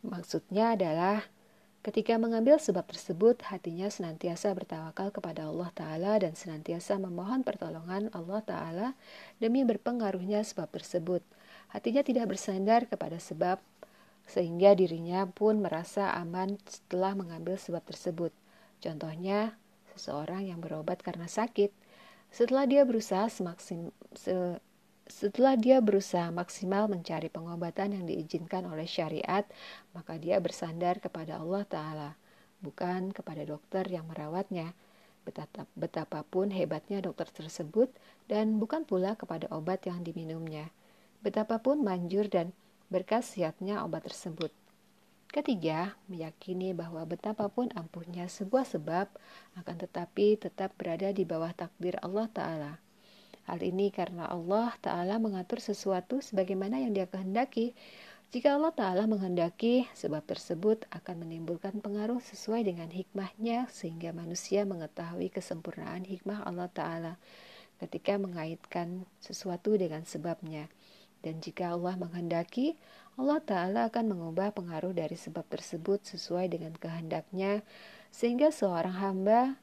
Maksudnya 0.00 0.72
adalah 0.72 1.28
Ketika 1.78 2.18
mengambil 2.18 2.58
sebab 2.58 2.90
tersebut, 2.90 3.38
hatinya 3.48 3.86
senantiasa 3.86 4.50
bertawakal 4.50 5.08
kepada 5.08 5.46
Allah 5.46 5.70
Ta'ala 5.72 6.18
dan 6.18 6.34
senantiasa 6.34 6.98
memohon 6.98 7.46
pertolongan 7.46 8.10
Allah 8.10 8.42
Ta'ala 8.42 8.88
demi 9.38 9.62
berpengaruhnya 9.62 10.42
sebab 10.42 10.68
tersebut. 10.68 11.22
Hatinya 11.70 12.02
tidak 12.02 12.34
bersandar 12.34 12.84
kepada 12.90 13.22
sebab, 13.22 13.62
sehingga 14.26 14.76
dirinya 14.76 15.24
pun 15.30 15.62
merasa 15.62 16.12
aman 16.18 16.60
setelah 16.66 17.16
mengambil 17.16 17.54
sebab 17.56 17.80
tersebut. 17.86 18.34
Contohnya, 18.82 19.54
seseorang 19.94 20.50
yang 20.50 20.58
berobat 20.58 21.00
karena 21.00 21.30
sakit, 21.30 21.70
setelah 22.38 22.70
dia 22.70 22.86
berusaha 22.86 23.26
semaksim, 23.26 23.90
se, 24.14 24.30
setelah 25.10 25.58
dia 25.58 25.82
berusaha 25.82 26.30
maksimal 26.30 26.86
mencari 26.86 27.26
pengobatan 27.26 27.98
yang 27.98 28.04
diizinkan 28.06 28.62
oleh 28.70 28.86
syariat, 28.86 29.42
maka 29.90 30.14
dia 30.22 30.38
bersandar 30.38 31.02
kepada 31.02 31.42
Allah 31.42 31.66
Ta'ala, 31.66 32.10
bukan 32.62 33.10
kepada 33.10 33.42
dokter 33.42 33.82
yang 33.90 34.06
merawatnya. 34.06 34.70
Betapapun 35.74 36.54
hebatnya 36.54 37.02
dokter 37.02 37.26
tersebut, 37.26 37.90
dan 38.30 38.62
bukan 38.62 38.86
pula 38.86 39.18
kepada 39.18 39.50
obat 39.50 39.82
yang 39.90 40.06
diminumnya. 40.06 40.70
Betapapun 41.26 41.82
manjur 41.82 42.30
dan 42.30 42.54
berkasiatnya 42.86 43.82
obat 43.82 44.06
tersebut. 44.06 44.54
Ketiga, 45.28 45.92
meyakini 46.08 46.72
bahwa 46.72 47.04
betapapun 47.04 47.68
ampuhnya 47.76 48.24
sebuah 48.32 48.64
sebab, 48.64 49.12
akan 49.60 49.76
tetapi 49.76 50.40
tetap 50.40 50.72
berada 50.80 51.12
di 51.12 51.28
bawah 51.28 51.52
takdir 51.52 52.00
Allah 52.00 52.32
Ta'ala. 52.32 52.72
Hal 53.44 53.60
ini 53.60 53.92
karena 53.92 54.24
Allah 54.24 54.72
Ta'ala 54.80 55.20
mengatur 55.20 55.60
sesuatu 55.60 56.24
sebagaimana 56.24 56.80
yang 56.80 56.96
dia 56.96 57.04
kehendaki. 57.04 57.76
Jika 58.28 58.56
Allah 58.56 58.72
Ta'ala 58.72 59.04
menghendaki, 59.04 59.88
sebab 59.92 60.24
tersebut 60.24 60.88
akan 60.92 61.24
menimbulkan 61.24 61.80
pengaruh 61.80 62.20
sesuai 62.24 62.64
dengan 62.64 62.88
hikmahnya 62.88 63.68
sehingga 63.68 64.16
manusia 64.16 64.64
mengetahui 64.64 65.32
kesempurnaan 65.32 66.08
hikmah 66.08 66.44
Allah 66.44 66.68
Ta'ala 66.72 67.14
ketika 67.80 68.16
mengaitkan 68.16 69.04
sesuatu 69.20 69.76
dengan 69.76 70.04
sebabnya. 70.04 70.72
Dan 71.24 71.42
jika 71.42 71.74
Allah 71.74 71.98
menghendaki, 71.98 72.78
Allah 73.18 73.42
Ta'ala 73.42 73.80
akan 73.90 74.14
mengubah 74.14 74.54
pengaruh 74.54 74.94
dari 74.94 75.18
sebab 75.18 75.42
tersebut 75.50 76.06
sesuai 76.06 76.54
dengan 76.54 76.70
kehendaknya, 76.78 77.66
sehingga 78.14 78.54
seorang 78.54 78.94
hamba 79.02 79.58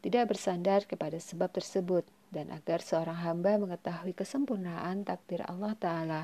tidak 0.00 0.32
bersandar 0.32 0.88
kepada 0.88 1.20
sebab 1.20 1.52
tersebut, 1.52 2.08
dan 2.32 2.48
agar 2.50 2.80
seorang 2.82 3.20
hamba 3.20 3.60
mengetahui 3.60 4.16
kesempurnaan 4.16 5.04
takdir 5.04 5.44
Allah 5.44 5.76
Ta'ala. 5.76 6.22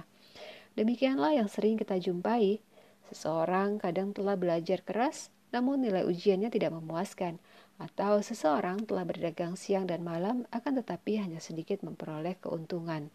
Demikianlah 0.73 1.37
yang 1.37 1.53
sering 1.53 1.77
kita 1.77 2.01
jumpai. 2.01 2.65
Seseorang 3.13 3.77
kadang 3.77 4.17
telah 4.17 4.41
belajar 4.41 4.81
keras, 4.81 5.29
namun 5.53 5.85
nilai 5.85 6.09
ujiannya 6.09 6.49
tidak 6.49 6.73
memuaskan, 6.73 7.37
atau 7.77 8.25
seseorang 8.25 8.89
telah 8.89 9.05
berdagang 9.05 9.53
siang 9.53 9.85
dan 9.85 10.01
malam, 10.01 10.49
akan 10.49 10.81
tetapi 10.81 11.21
hanya 11.21 11.45
sedikit 11.45 11.85
memperoleh 11.85 12.41
keuntungan. 12.41 13.13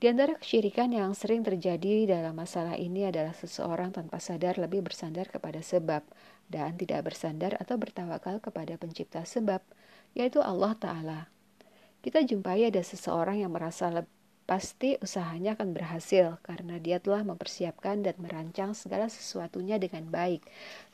Di 0.00 0.08
antara 0.08 0.32
kesyirikan 0.32 0.88
yang 0.96 1.12
sering 1.12 1.44
terjadi 1.44 2.08
dalam 2.08 2.32
masalah 2.32 2.72
ini 2.80 3.04
adalah 3.04 3.36
seseorang 3.36 3.92
tanpa 3.92 4.16
sadar 4.16 4.56
lebih 4.56 4.80
bersandar 4.80 5.28
kepada 5.28 5.60
sebab 5.60 6.00
dan 6.48 6.72
tidak 6.80 7.12
bersandar 7.12 7.52
atau 7.60 7.76
bertawakal 7.76 8.40
kepada 8.40 8.80
pencipta 8.80 9.28
sebab, 9.28 9.60
yaitu 10.16 10.40
Allah 10.40 10.72
Ta'ala. 10.72 11.20
Kita 12.00 12.24
jumpai 12.24 12.72
ada 12.72 12.80
seseorang 12.80 13.44
yang 13.44 13.52
merasa 13.52 13.92
pasti 14.48 14.96
usahanya 15.04 15.52
akan 15.52 15.76
berhasil 15.76 16.40
karena 16.48 16.80
dia 16.80 16.96
telah 16.96 17.20
mempersiapkan 17.20 18.00
dan 18.00 18.16
merancang 18.24 18.72
segala 18.72 19.12
sesuatunya 19.12 19.76
dengan 19.76 20.08
baik, 20.08 20.40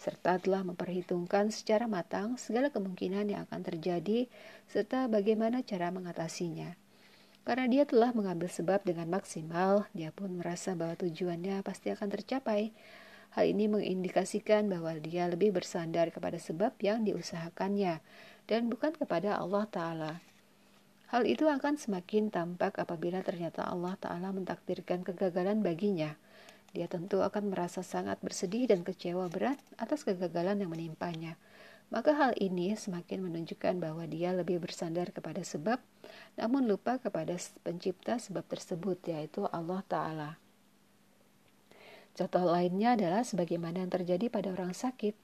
serta 0.02 0.42
telah 0.42 0.66
memperhitungkan 0.66 1.54
secara 1.54 1.86
matang 1.86 2.34
segala 2.42 2.74
kemungkinan 2.74 3.30
yang 3.30 3.46
akan 3.46 3.62
terjadi 3.62 4.26
serta 4.66 5.06
bagaimana 5.06 5.62
cara 5.62 5.94
mengatasinya. 5.94 6.85
Karena 7.46 7.70
dia 7.70 7.86
telah 7.86 8.10
mengambil 8.10 8.50
sebab 8.50 8.82
dengan 8.82 9.06
maksimal, 9.06 9.86
dia 9.94 10.10
pun 10.10 10.34
merasa 10.34 10.74
bahwa 10.74 10.98
tujuannya 10.98 11.62
pasti 11.62 11.94
akan 11.94 12.10
tercapai. 12.10 12.74
Hal 13.38 13.46
ini 13.46 13.70
mengindikasikan 13.70 14.66
bahwa 14.66 14.90
dia 14.98 15.30
lebih 15.30 15.54
bersandar 15.54 16.10
kepada 16.10 16.42
sebab 16.42 16.74
yang 16.82 17.06
diusahakannya 17.06 18.02
dan 18.50 18.66
bukan 18.66 18.98
kepada 18.98 19.38
Allah 19.38 19.62
Ta'ala. 19.70 20.12
Hal 21.14 21.22
itu 21.22 21.46
akan 21.46 21.78
semakin 21.78 22.34
tampak 22.34 22.82
apabila 22.82 23.22
ternyata 23.22 23.62
Allah 23.62 23.94
Ta'ala 23.94 24.34
mentakdirkan 24.34 25.06
kegagalan 25.06 25.62
baginya. 25.62 26.18
Dia 26.74 26.90
tentu 26.90 27.22
akan 27.22 27.54
merasa 27.54 27.86
sangat 27.86 28.18
bersedih 28.26 28.66
dan 28.66 28.82
kecewa 28.82 29.30
berat 29.30 29.62
atas 29.78 30.02
kegagalan 30.02 30.58
yang 30.58 30.74
menimpanya. 30.74 31.38
Maka 31.86 32.18
hal 32.18 32.32
ini 32.42 32.74
semakin 32.74 33.30
menunjukkan 33.30 33.78
bahwa 33.78 34.02
dia 34.10 34.34
lebih 34.34 34.58
bersandar 34.58 35.14
kepada 35.14 35.46
sebab, 35.46 35.78
namun 36.34 36.66
lupa 36.66 36.98
kepada 36.98 37.38
pencipta 37.62 38.18
sebab 38.18 38.42
tersebut, 38.42 38.98
yaitu 39.06 39.46
Allah 39.54 39.86
Ta'ala. 39.86 40.30
Contoh 42.16 42.42
lainnya 42.48 42.98
adalah 42.98 43.22
sebagaimana 43.22 43.86
yang 43.86 43.92
terjadi 43.92 44.32
pada 44.32 44.50
orang 44.50 44.72
sakit. 44.74 45.14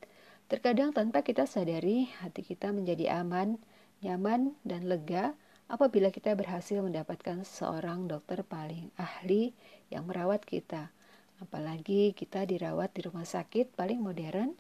Terkadang 0.47 0.93
tanpa 0.93 1.25
kita 1.25 1.49
sadari, 1.49 2.13
hati 2.21 2.45
kita 2.45 2.71
menjadi 2.71 3.25
aman, 3.25 3.57
nyaman, 4.05 4.53
dan 4.63 4.87
lega 4.87 5.33
apabila 5.73 6.13
kita 6.13 6.37
berhasil 6.37 6.85
mendapatkan 6.85 7.49
seorang 7.49 8.07
dokter 8.07 8.45
paling 8.45 8.93
ahli 9.01 9.57
yang 9.89 10.05
merawat 10.05 10.45
kita. 10.45 10.93
Apalagi 11.41 12.13
kita 12.13 12.45
dirawat 12.45 12.93
di 12.93 13.09
rumah 13.09 13.25
sakit 13.25 13.73
paling 13.73 13.99
modern 13.99 14.53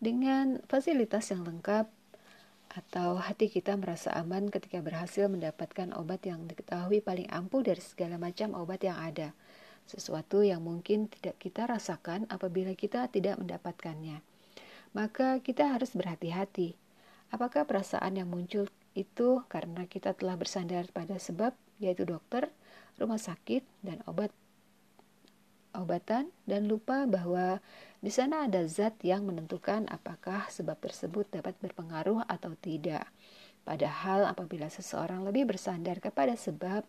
dengan 0.00 0.64
fasilitas 0.64 1.28
yang 1.28 1.44
lengkap 1.44 1.86
atau 2.70 3.20
hati 3.20 3.52
kita 3.52 3.76
merasa 3.76 4.14
aman 4.16 4.48
ketika 4.48 4.80
berhasil 4.80 5.28
mendapatkan 5.28 5.92
obat 5.92 6.24
yang 6.24 6.48
diketahui 6.48 7.04
paling 7.04 7.28
ampuh 7.28 7.60
dari 7.60 7.84
segala 7.84 8.16
macam 8.16 8.56
obat 8.56 8.80
yang 8.80 8.96
ada. 8.96 9.36
Sesuatu 9.84 10.40
yang 10.40 10.64
mungkin 10.64 11.10
tidak 11.10 11.36
kita 11.36 11.68
rasakan 11.68 12.24
apabila 12.32 12.72
kita 12.72 13.10
tidak 13.12 13.36
mendapatkannya. 13.42 14.22
Maka 14.96 15.42
kita 15.44 15.76
harus 15.76 15.92
berhati-hati. 15.92 16.78
Apakah 17.30 17.66
perasaan 17.68 18.18
yang 18.18 18.30
muncul 18.30 18.70
itu 18.94 19.42
karena 19.46 19.86
kita 19.86 20.14
telah 20.14 20.34
bersandar 20.34 20.86
pada 20.90 21.18
sebab 21.18 21.54
yaitu 21.82 22.06
dokter, 22.06 22.50
rumah 22.98 23.18
sakit, 23.18 23.62
dan 23.82 24.02
obat 24.06 24.30
obatan 25.74 26.34
dan 26.50 26.66
lupa 26.66 27.06
bahwa 27.06 27.62
di 28.00 28.08
sana 28.08 28.48
ada 28.48 28.64
zat 28.64 28.96
yang 29.04 29.28
menentukan 29.28 29.84
apakah 29.92 30.48
sebab 30.48 30.76
tersebut 30.80 31.28
dapat 31.28 31.56
berpengaruh 31.60 32.24
atau 32.24 32.56
tidak. 32.56 33.04
Padahal 33.60 34.24
apabila 34.24 34.72
seseorang 34.72 35.20
lebih 35.22 35.44
bersandar 35.44 36.00
kepada 36.00 36.32
sebab, 36.32 36.82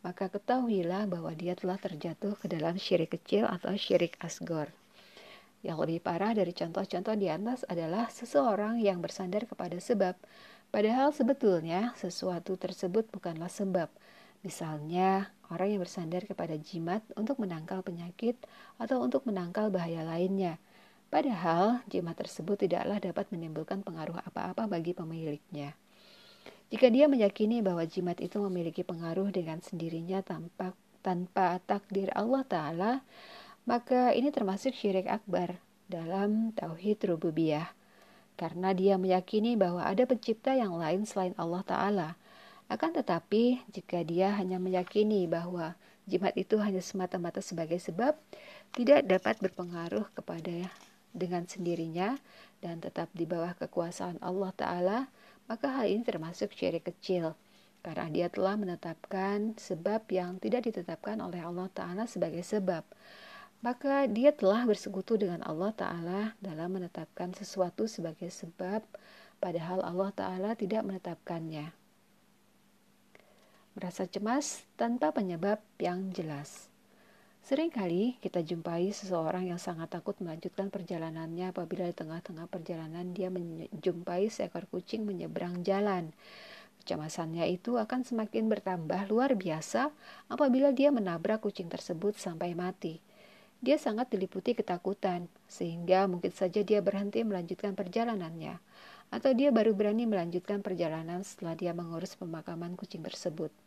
maka 0.00 0.32
ketahuilah 0.32 1.04
bahwa 1.04 1.30
dia 1.36 1.52
telah 1.52 1.76
terjatuh 1.76 2.34
ke 2.40 2.48
dalam 2.48 2.80
syirik 2.80 3.12
kecil 3.12 3.44
atau 3.44 3.76
syirik 3.76 4.16
asgor. 4.24 4.72
Yang 5.60 5.76
lebih 5.84 6.00
parah 6.00 6.32
dari 6.32 6.56
contoh-contoh 6.56 7.16
di 7.16 7.28
atas 7.28 7.64
adalah 7.68 8.08
seseorang 8.08 8.80
yang 8.80 9.04
bersandar 9.04 9.44
kepada 9.44 9.76
sebab, 9.76 10.16
Padahal 10.74 11.14
sebetulnya 11.14 11.94
sesuatu 11.94 12.58
tersebut 12.58 13.06
bukanlah 13.14 13.46
sebab. 13.46 13.86
Misalnya, 14.42 15.30
orang 15.50 15.76
yang 15.76 15.80
bersandar 15.82 16.24
kepada 16.24 16.54
jimat 16.56 17.04
untuk 17.18 17.40
menangkal 17.40 17.84
penyakit 17.84 18.36
atau 18.80 19.02
untuk 19.04 19.26
menangkal 19.28 19.68
bahaya 19.68 20.04
lainnya. 20.06 20.56
Padahal, 21.12 21.84
jimat 21.90 22.16
tersebut 22.16 22.66
tidaklah 22.66 22.98
dapat 22.98 23.28
menimbulkan 23.30 23.84
pengaruh 23.84 24.18
apa-apa 24.24 24.66
bagi 24.66 24.96
pemiliknya. 24.96 25.76
Jika 26.72 26.90
dia 26.90 27.06
meyakini 27.06 27.60
bahwa 27.60 27.84
jimat 27.86 28.18
itu 28.18 28.40
memiliki 28.50 28.82
pengaruh 28.82 29.30
dengan 29.30 29.62
sendirinya 29.62 30.24
tanpa 30.24 30.74
tanpa 31.04 31.60
takdir 31.68 32.08
Allah 32.16 32.42
Ta'ala, 32.48 32.92
maka 33.68 34.16
ini 34.16 34.32
termasuk 34.32 34.72
syirik 34.72 35.04
akbar 35.06 35.60
dalam 35.86 36.50
tauhid 36.56 37.04
rububiyah 37.04 37.68
karena 38.34 38.74
dia 38.74 38.98
meyakini 38.98 39.54
bahwa 39.54 39.86
ada 39.86 40.02
pencipta 40.08 40.58
yang 40.58 40.74
lain 40.74 41.06
selain 41.06 41.34
Allah 41.38 41.62
Ta'ala. 41.62 42.08
Akan 42.68 42.96
tetapi, 42.96 43.60
jika 43.70 44.00
dia 44.02 44.32
hanya 44.40 44.56
meyakini 44.56 45.28
bahwa 45.28 45.76
jimat 46.08 46.32
itu 46.34 46.56
hanya 46.60 46.80
semata-mata 46.80 47.44
sebagai 47.44 47.76
sebab, 47.76 48.16
tidak 48.72 49.04
dapat 49.04 49.36
berpengaruh 49.40 50.08
kepada 50.16 50.72
dengan 51.14 51.46
sendirinya 51.46 52.18
dan 52.64 52.80
tetap 52.80 53.12
di 53.12 53.28
bawah 53.28 53.52
kekuasaan 53.54 54.18
Allah 54.24 54.50
Ta'ala, 54.56 54.98
maka 55.46 55.68
hal 55.76 55.92
ini 55.92 56.02
termasuk 56.02 56.56
syirik 56.56 56.88
kecil 56.88 57.36
karena 57.84 58.08
dia 58.08 58.26
telah 58.32 58.56
menetapkan 58.56 59.60
sebab 59.60 60.08
yang 60.08 60.40
tidak 60.40 60.64
ditetapkan 60.64 61.20
oleh 61.20 61.44
Allah 61.44 61.68
Ta'ala 61.68 62.08
sebagai 62.08 62.40
sebab. 62.40 62.80
Maka 63.60 64.08
dia 64.08 64.32
telah 64.32 64.64
bersekutu 64.64 65.20
dengan 65.20 65.44
Allah 65.44 65.72
Ta'ala 65.76 66.20
dalam 66.40 66.80
menetapkan 66.80 67.36
sesuatu 67.36 67.84
sebagai 67.84 68.32
sebab, 68.32 68.80
padahal 69.36 69.84
Allah 69.84 70.10
Ta'ala 70.16 70.50
tidak 70.56 70.84
menetapkannya. 70.84 71.83
Merasa 73.74 74.06
cemas 74.06 74.62
tanpa 74.78 75.10
penyebab 75.10 75.58
yang 75.82 76.14
jelas. 76.14 76.70
Seringkali 77.42 78.22
kita 78.22 78.38
jumpai 78.46 78.94
seseorang 78.94 79.50
yang 79.50 79.58
sangat 79.58 79.90
takut 79.90 80.14
melanjutkan 80.22 80.70
perjalanannya 80.70 81.50
apabila 81.50 81.82
di 81.82 81.92
tengah-tengah 81.92 82.46
perjalanan 82.46 83.10
dia 83.10 83.34
menjumpai 83.34 84.30
seekor 84.30 84.70
kucing 84.70 85.02
menyeberang 85.02 85.66
jalan. 85.66 86.14
Kecemasannya 86.86 87.50
itu 87.50 87.74
akan 87.74 88.06
semakin 88.06 88.46
bertambah 88.46 89.10
luar 89.10 89.34
biasa 89.34 89.90
apabila 90.30 90.70
dia 90.70 90.94
menabrak 90.94 91.42
kucing 91.42 91.66
tersebut 91.66 92.14
sampai 92.14 92.54
mati. 92.54 93.02
Dia 93.58 93.74
sangat 93.74 94.06
diliputi 94.06 94.54
ketakutan, 94.54 95.26
sehingga 95.50 96.06
mungkin 96.06 96.30
saja 96.30 96.62
dia 96.62 96.78
berhenti 96.78 97.26
melanjutkan 97.26 97.72
perjalanannya, 97.72 98.60
atau 99.08 99.32
dia 99.34 99.48
baru 99.50 99.72
berani 99.72 100.04
melanjutkan 100.04 100.60
perjalanan 100.60 101.24
setelah 101.24 101.56
dia 101.56 101.72
mengurus 101.72 102.12
pemakaman 102.14 102.76
kucing 102.76 103.00
tersebut. 103.00 103.63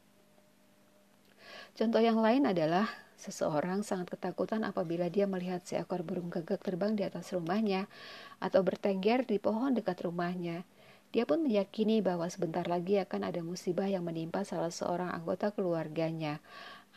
Contoh 1.78 2.02
yang 2.02 2.18
lain 2.18 2.50
adalah 2.50 2.90
seseorang 3.22 3.86
sangat 3.86 4.18
ketakutan 4.18 4.66
apabila 4.66 5.14
dia 5.14 5.30
melihat 5.30 5.62
seekor 5.62 6.02
burung 6.02 6.34
gagak 6.34 6.58
terbang 6.66 6.98
di 6.98 7.06
atas 7.06 7.30
rumahnya 7.38 7.86
atau 8.42 8.66
bertengger 8.66 9.30
di 9.30 9.38
pohon 9.38 9.78
dekat 9.78 10.02
rumahnya. 10.02 10.66
Dia 11.14 11.30
pun 11.30 11.46
meyakini 11.46 12.02
bahwa 12.02 12.26
sebentar 12.34 12.66
lagi 12.66 12.98
akan 12.98 13.30
ada 13.30 13.46
musibah 13.46 13.86
yang 13.86 14.02
menimpa 14.10 14.42
salah 14.42 14.74
seorang 14.74 15.14
anggota 15.14 15.54
keluarganya. 15.54 16.42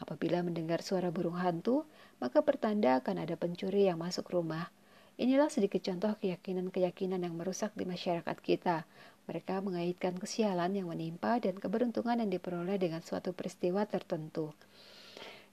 Apabila 0.01 0.41
mendengar 0.41 0.81
suara 0.81 1.13
burung 1.13 1.37
hantu, 1.37 1.85
maka 2.17 2.41
pertanda 2.41 3.05
akan 3.05 3.21
ada 3.21 3.37
pencuri 3.37 3.85
yang 3.85 4.01
masuk 4.01 4.33
rumah. 4.33 4.73
Inilah 5.21 5.53
sedikit 5.53 5.85
contoh 5.85 6.17
keyakinan-keyakinan 6.17 7.21
yang 7.21 7.37
merusak 7.37 7.77
di 7.77 7.85
masyarakat 7.85 8.37
kita. 8.41 8.89
Mereka 9.29 9.61
mengaitkan 9.61 10.17
kesialan 10.17 10.73
yang 10.73 10.89
menimpa 10.89 11.37
dan 11.37 11.61
keberuntungan 11.61 12.25
yang 12.25 12.33
diperoleh 12.33 12.81
dengan 12.81 13.05
suatu 13.05 13.37
peristiwa 13.37 13.85
tertentu. 13.85 14.57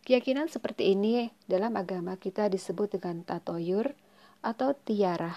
Keyakinan 0.08 0.48
seperti 0.48 0.96
ini 0.96 1.28
dalam 1.52 1.76
agama 1.76 2.16
kita 2.16 2.48
disebut 2.48 2.96
dengan 2.96 3.28
tatoyur 3.28 3.92
atau 4.40 4.72
tiarah. 4.72 5.36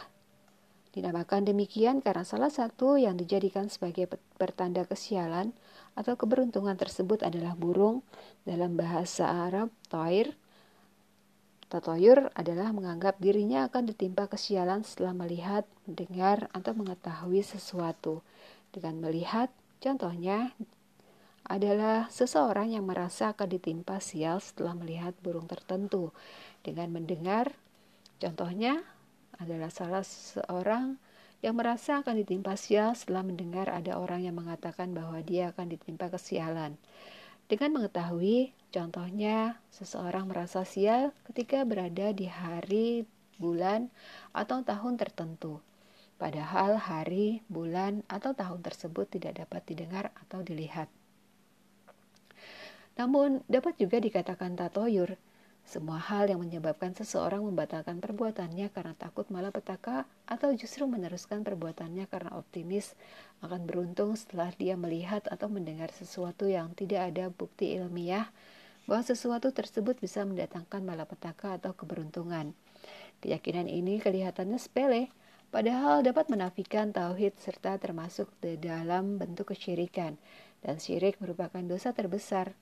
Dinamakan 0.95 1.43
demikian 1.43 1.99
karena 1.99 2.23
salah 2.23 2.55
satu 2.55 2.95
yang 2.95 3.19
dijadikan 3.19 3.67
sebagai 3.67 4.07
pertanda 4.39 4.87
kesialan 4.87 5.51
atau 5.99 6.15
keberuntungan 6.15 6.79
tersebut 6.79 7.27
adalah 7.27 7.59
burung 7.59 8.07
dalam 8.47 8.79
bahasa 8.79 9.27
Arab 9.27 9.75
toir. 9.91 10.39
Tatoyur 11.67 12.31
adalah 12.39 12.71
menganggap 12.71 13.19
dirinya 13.19 13.67
akan 13.67 13.91
ditimpa 13.91 14.31
kesialan 14.31 14.87
setelah 14.87 15.19
melihat, 15.19 15.67
mendengar, 15.83 16.47
atau 16.55 16.79
mengetahui 16.79 17.43
sesuatu. 17.43 18.23
Dengan 18.71 19.03
melihat, 19.03 19.51
contohnya 19.83 20.55
adalah 21.51 22.07
seseorang 22.15 22.79
yang 22.79 22.87
merasa 22.87 23.35
akan 23.35 23.51
ditimpa 23.51 23.99
sial 23.99 24.39
setelah 24.39 24.79
melihat 24.79 25.19
burung 25.19 25.51
tertentu. 25.51 26.15
Dengan 26.63 26.95
mendengar, 26.95 27.51
contohnya 28.23 28.87
adalah 29.35 29.75
salah 29.75 30.07
seorang 30.07 31.03
yang 31.43 31.59
merasa 31.59 32.07
akan 32.07 32.23
ditimpa 32.23 32.55
sial 32.55 32.95
setelah 32.95 33.27
mendengar 33.27 33.67
ada 33.67 33.99
orang 33.99 34.23
yang 34.23 34.39
mengatakan 34.39 34.95
bahwa 34.95 35.19
dia 35.27 35.51
akan 35.51 35.75
ditimpa 35.75 36.07
kesialan. 36.15 36.79
Dengan 37.51 37.83
mengetahui, 37.83 38.55
contohnya 38.71 39.59
seseorang 39.75 40.31
merasa 40.31 40.63
sial 40.63 41.11
ketika 41.27 41.67
berada 41.67 42.15
di 42.15 42.31
hari, 42.31 43.11
bulan, 43.43 43.91
atau 44.31 44.63
tahun 44.63 44.95
tertentu. 44.95 45.59
Padahal 46.15 46.79
hari, 46.79 47.43
bulan, 47.51 48.07
atau 48.07 48.39
tahun 48.39 48.63
tersebut 48.63 49.19
tidak 49.19 49.43
dapat 49.43 49.67
didengar 49.67 50.15
atau 50.15 50.47
dilihat. 50.47 51.00
Namun, 53.01 53.41
dapat 53.49 53.81
juga 53.81 53.97
dikatakan 53.97 54.61
tatoyur, 54.61 55.17
semua 55.65 55.97
hal 55.97 56.29
yang 56.29 56.45
menyebabkan 56.45 56.93
seseorang 56.93 57.41
membatalkan 57.41 57.97
perbuatannya 57.97 58.69
karena 58.77 58.93
takut 58.93 59.25
malah 59.33 59.49
petaka 59.49 60.05
atau 60.29 60.53
justru 60.53 60.85
meneruskan 60.85 61.41
perbuatannya 61.41 62.05
karena 62.13 62.37
optimis 62.37 62.93
akan 63.41 63.65
beruntung 63.65 64.21
setelah 64.21 64.53
dia 64.53 64.77
melihat 64.77 65.25
atau 65.33 65.49
mendengar 65.49 65.89
sesuatu 65.97 66.45
yang 66.45 66.77
tidak 66.77 67.09
ada 67.09 67.33
bukti 67.33 67.73
ilmiah 67.73 68.29
bahwa 68.85 69.01
sesuatu 69.01 69.49
tersebut 69.49 69.97
bisa 69.97 70.21
mendatangkan 70.29 70.85
malapetaka 70.85 71.57
atau 71.57 71.73
keberuntungan. 71.73 72.53
Keyakinan 73.25 73.65
ini 73.65 73.97
kelihatannya 73.97 74.61
sepele, 74.61 75.09
padahal 75.49 76.05
dapat 76.05 76.29
menafikan 76.29 76.93
tauhid 76.93 77.33
serta 77.41 77.81
termasuk 77.81 78.29
di 78.45 78.61
dalam 78.61 79.17
bentuk 79.17 79.57
kesyirikan, 79.57 80.21
dan 80.61 80.77
syirik 80.77 81.17
merupakan 81.17 81.65
dosa 81.65 81.97
terbesar 81.97 82.53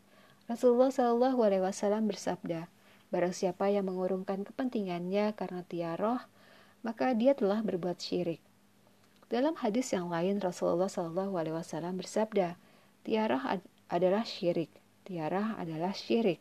Rasulullah 0.48 0.88
Shallallahu 0.88 1.44
Alaihi 1.44 1.60
Wasallam 1.60 2.08
bersabda, 2.08 2.72
Barang 3.12 3.36
siapa 3.36 3.68
yang 3.68 3.84
mengurungkan 3.84 4.48
kepentingannya 4.48 5.36
karena 5.36 5.60
tiaroh, 5.64 6.24
maka 6.80 7.12
dia 7.12 7.36
telah 7.36 7.60
berbuat 7.60 8.00
syirik. 8.00 8.40
Dalam 9.28 9.60
hadis 9.60 9.92
yang 9.92 10.08
lain, 10.08 10.40
Rasulullah 10.40 10.88
Shallallahu 10.88 11.36
Alaihi 11.36 11.52
Wasallam 11.52 12.00
bersabda, 12.00 12.56
tiaroh 13.04 13.44
ad 13.44 13.60
adalah 13.92 14.24
syirik, 14.24 14.72
tiarah 15.04 15.56
adalah 15.60 15.92
syirik. 15.92 16.40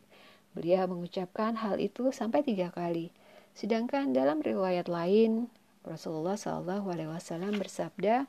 Beliau 0.56 0.88
mengucapkan 0.88 1.60
hal 1.60 1.76
itu 1.76 2.08
sampai 2.08 2.40
tiga 2.40 2.72
kali. 2.72 3.12
Sedangkan 3.52 4.16
dalam 4.16 4.40
riwayat 4.40 4.88
lain, 4.88 5.52
Rasulullah 5.84 6.40
Shallallahu 6.40 6.88
Alaihi 6.96 7.12
Wasallam 7.12 7.60
bersabda, 7.60 8.24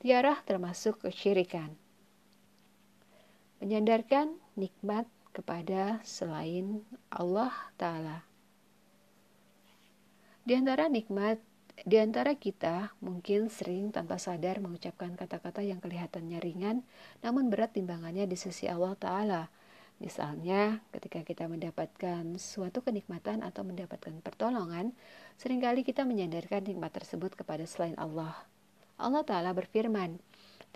tiarah 0.00 0.40
termasuk 0.48 1.04
kesyirikan. 1.04 1.76
Menyandarkan 3.56 4.36
nikmat 4.52 5.08
kepada 5.32 6.00
selain 6.04 6.84
Allah 7.08 7.52
Ta'ala. 7.80 8.24
Di 10.46 10.54
antara 10.54 10.92
nikmat, 10.92 11.40
di 11.84 11.96
antara 12.00 12.32
kita 12.36 12.96
mungkin 13.04 13.52
sering 13.52 13.92
tanpa 13.92 14.16
sadar 14.16 14.60
mengucapkan 14.64 15.12
kata-kata 15.12 15.60
yang 15.60 15.80
kelihatannya 15.80 16.40
ringan, 16.40 16.84
namun 17.20 17.52
berat 17.52 17.76
timbangannya 17.76 18.24
di 18.24 18.36
sisi 18.36 18.64
Allah 18.64 18.96
Ta'ala. 18.96 19.42
Misalnya, 19.96 20.84
ketika 20.92 21.24
kita 21.24 21.48
mendapatkan 21.48 22.36
suatu 22.36 22.84
kenikmatan 22.84 23.40
atau 23.40 23.64
mendapatkan 23.64 24.20
pertolongan, 24.20 24.92
sering 25.40 25.64
kali 25.64 25.80
kita 25.84 26.04
menyandarkan 26.04 26.68
nikmat 26.68 26.92
tersebut 26.92 27.32
kepada 27.32 27.64
selain 27.64 27.96
Allah. 27.96 28.36
Allah 29.00 29.24
Ta'ala 29.24 29.56
berfirman, 29.56 30.20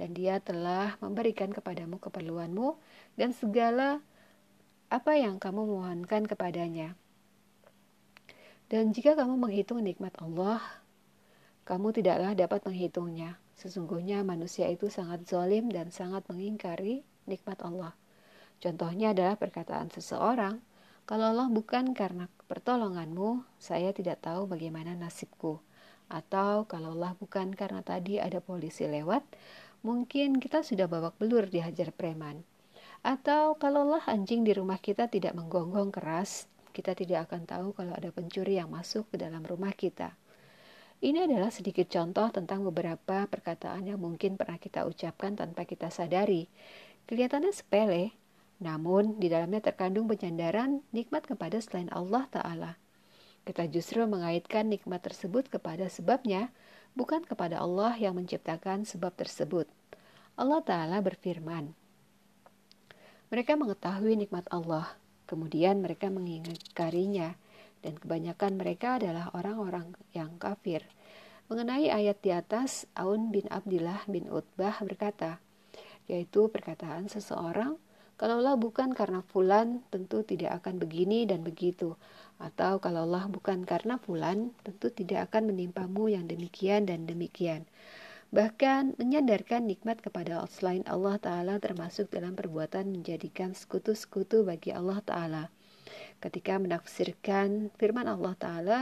dan 0.00 0.16
dia 0.16 0.40
telah 0.40 0.96
memberikan 1.04 1.52
kepadamu 1.52 2.00
keperluanmu 2.00 2.80
dan 3.20 3.36
segala 3.36 4.00
apa 4.88 5.12
yang 5.20 5.36
kamu 5.36 5.68
mohonkan 5.68 6.24
kepadanya. 6.24 6.96
Dan 8.72 8.96
jika 8.96 9.12
kamu 9.12 9.36
menghitung 9.36 9.84
nikmat 9.84 10.16
Allah, 10.24 10.64
kamu 11.68 11.92
tidaklah 11.92 12.32
dapat 12.32 12.64
menghitungnya. 12.64 13.36
Sesungguhnya 13.60 14.24
manusia 14.24 14.72
itu 14.72 14.88
sangat 14.88 15.28
zalim 15.28 15.68
dan 15.68 15.92
sangat 15.92 16.24
mengingkari 16.32 17.04
nikmat 17.28 17.60
Allah. 17.60 17.92
Contohnya 18.56 19.12
adalah 19.12 19.36
perkataan 19.36 19.92
seseorang, 19.92 20.64
kalau 21.04 21.34
Allah 21.34 21.52
bukan 21.52 21.92
karena 21.92 22.32
pertolonganmu, 22.48 23.44
saya 23.60 23.92
tidak 23.92 24.24
tahu 24.24 24.48
bagaimana 24.48 24.96
nasibku. 24.96 25.60
Atau 26.08 26.64
kalau 26.66 26.96
Allah 26.96 27.12
bukan 27.20 27.52
karena 27.52 27.84
tadi 27.84 28.16
ada 28.16 28.38
polisi 28.42 28.88
lewat, 28.88 29.22
mungkin 29.81 30.37
kita 30.41 30.61
sudah 30.64 30.87
babak 30.87 31.16
belur 31.16 31.49
dihajar 31.49 31.93
preman. 31.95 32.45
Atau 33.01 33.57
kalaulah 33.57 34.05
anjing 34.09 34.45
di 34.45 34.53
rumah 34.53 34.76
kita 34.76 35.09
tidak 35.09 35.33
menggonggong 35.33 35.89
keras, 35.89 36.45
kita 36.70 36.93
tidak 36.93 37.28
akan 37.28 37.49
tahu 37.49 37.72
kalau 37.72 37.97
ada 37.97 38.12
pencuri 38.12 38.61
yang 38.61 38.68
masuk 38.68 39.09
ke 39.09 39.16
dalam 39.16 39.41
rumah 39.43 39.72
kita. 39.72 40.14
Ini 41.01 41.24
adalah 41.24 41.49
sedikit 41.49 41.89
contoh 41.89 42.28
tentang 42.28 42.61
beberapa 42.61 43.24
perkataan 43.24 43.89
yang 43.89 43.97
mungkin 43.97 44.37
pernah 44.37 44.61
kita 44.61 44.85
ucapkan 44.85 45.33
tanpa 45.33 45.64
kita 45.64 45.89
sadari. 45.89 46.45
Kelihatannya 47.09 47.57
sepele, 47.57 48.12
namun 48.61 49.16
di 49.16 49.33
dalamnya 49.33 49.64
terkandung 49.64 50.05
penyandaran 50.05 50.85
nikmat 50.93 51.24
kepada 51.24 51.57
selain 51.64 51.89
Allah 51.89 52.28
Ta'ala. 52.28 52.72
Kita 53.49 53.64
justru 53.72 54.05
mengaitkan 54.05 54.68
nikmat 54.68 55.01
tersebut 55.01 55.49
kepada 55.49 55.89
sebabnya, 55.89 56.53
bukan 56.95 57.22
kepada 57.22 57.62
Allah 57.62 57.95
yang 57.97 58.18
menciptakan 58.18 58.86
sebab 58.86 59.14
tersebut. 59.14 59.66
Allah 60.34 60.61
Ta'ala 60.64 60.99
berfirman, 61.05 61.74
Mereka 63.28 63.55
mengetahui 63.55 64.16
nikmat 64.18 64.49
Allah, 64.51 64.97
kemudian 65.30 65.84
mereka 65.84 66.11
mengingkarinya, 66.11 67.36
dan 67.80 67.95
kebanyakan 67.97 68.61
mereka 68.61 69.01
adalah 69.01 69.32
orang-orang 69.32 69.97
yang 70.12 70.36
kafir. 70.36 70.84
Mengenai 71.51 71.91
ayat 71.91 72.22
di 72.22 72.30
atas, 72.30 72.86
Aun 72.95 73.34
bin 73.34 73.51
Abdillah 73.51 74.07
bin 74.07 74.30
Utbah 74.30 74.78
berkata, 74.86 75.43
yaitu 76.11 76.51
perkataan 76.51 77.07
seseorang, 77.07 77.78
kalaulah 78.18 78.59
bukan 78.59 78.91
karena 78.95 79.22
fulan, 79.22 79.82
tentu 79.95 80.26
tidak 80.26 80.62
akan 80.62 80.82
begini 80.82 81.26
dan 81.26 81.47
begitu. 81.47 81.95
Atau 82.41 82.80
kalaulah 82.80 83.28
bukan 83.28 83.68
karena 83.68 84.01
fulan, 84.01 84.57
tentu 84.64 84.88
tidak 84.88 85.28
akan 85.28 85.53
menimpamu 85.53 86.09
yang 86.09 86.24
demikian 86.24 86.88
dan 86.88 87.05
demikian. 87.05 87.68
Bahkan 88.32 88.97
menyadarkan 88.97 89.68
nikmat 89.68 90.01
kepada 90.01 90.41
selain 90.49 90.80
Allah 90.88 91.20
Ta'ala 91.20 91.61
termasuk 91.61 92.09
dalam 92.09 92.32
perbuatan 92.32 92.88
menjadikan 92.88 93.53
sekutu-sekutu 93.53 94.49
bagi 94.49 94.72
Allah 94.72 95.05
Ta'ala. 95.05 95.45
Ketika 96.24 96.57
menafsirkan 96.57 97.68
firman 97.76 98.09
Allah 98.09 98.34
Ta'ala, 98.41 98.78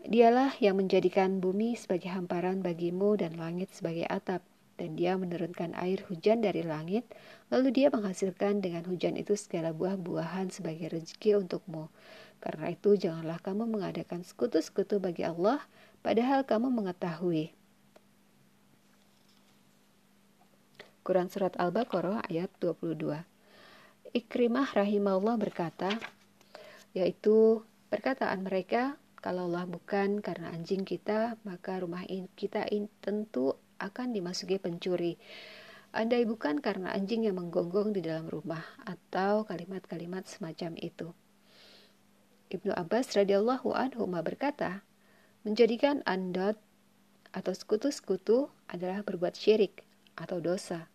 Dialah 0.00 0.56
yang 0.64 0.80
menjadikan 0.80 1.44
bumi 1.44 1.76
sebagai 1.76 2.08
hamparan 2.08 2.64
bagimu 2.64 3.20
dan 3.20 3.36
langit 3.36 3.68
sebagai 3.76 4.08
atap 4.08 4.40
dan 4.80 4.96
dia 4.96 5.20
menurunkan 5.20 5.76
air 5.76 6.00
hujan 6.08 6.40
dari 6.40 6.64
langit, 6.64 7.04
lalu 7.52 7.68
dia 7.68 7.92
menghasilkan 7.92 8.64
dengan 8.64 8.88
hujan 8.88 9.20
itu 9.20 9.36
segala 9.36 9.76
buah-buahan 9.76 10.48
sebagai 10.48 10.96
rezeki 10.96 11.36
untukmu. 11.44 11.92
Karena 12.40 12.72
itu 12.72 12.96
janganlah 12.96 13.36
kamu 13.44 13.68
mengadakan 13.68 14.24
sekutu-sekutu 14.24 14.96
bagi 14.96 15.28
Allah, 15.28 15.60
padahal 16.00 16.48
kamu 16.48 16.72
mengetahui. 16.72 17.52
Quran 21.04 21.28
Surat 21.28 21.52
Al-Baqarah 21.60 22.24
ayat 22.32 22.48
22 22.64 23.20
Ikrimah 24.16 24.72
rahimahullah 24.72 25.36
berkata, 25.36 25.92
yaitu 26.96 27.60
perkataan 27.92 28.42
mereka, 28.42 28.96
kalaulah 29.20 29.68
bukan 29.68 30.24
karena 30.24 30.50
anjing 30.50 30.88
kita, 30.88 31.36
maka 31.44 31.84
rumah 31.84 32.02
kita 32.34 32.64
in, 32.72 32.88
tentu 33.04 33.54
akan 33.80 34.12
dimasuki 34.12 34.60
pencuri. 34.60 35.16
Andai 35.90 36.22
bukan 36.28 36.62
karena 36.62 36.94
anjing 36.94 37.26
yang 37.26 37.40
menggonggong 37.40 37.90
di 37.96 38.04
dalam 38.04 38.30
rumah 38.30 38.62
atau 38.86 39.42
kalimat-kalimat 39.42 40.28
semacam 40.28 40.78
itu. 40.78 41.10
Ibnu 42.52 42.70
Abbas 42.76 43.10
radhiyallahu 43.16 43.74
anhu 43.74 44.06
berkata, 44.06 44.86
menjadikan 45.42 46.04
andot 46.06 46.60
atau 47.32 47.50
sekutu-sekutu 47.56 48.52
adalah 48.70 49.02
berbuat 49.02 49.34
syirik 49.34 49.82
atau 50.14 50.38
dosa. 50.38 50.86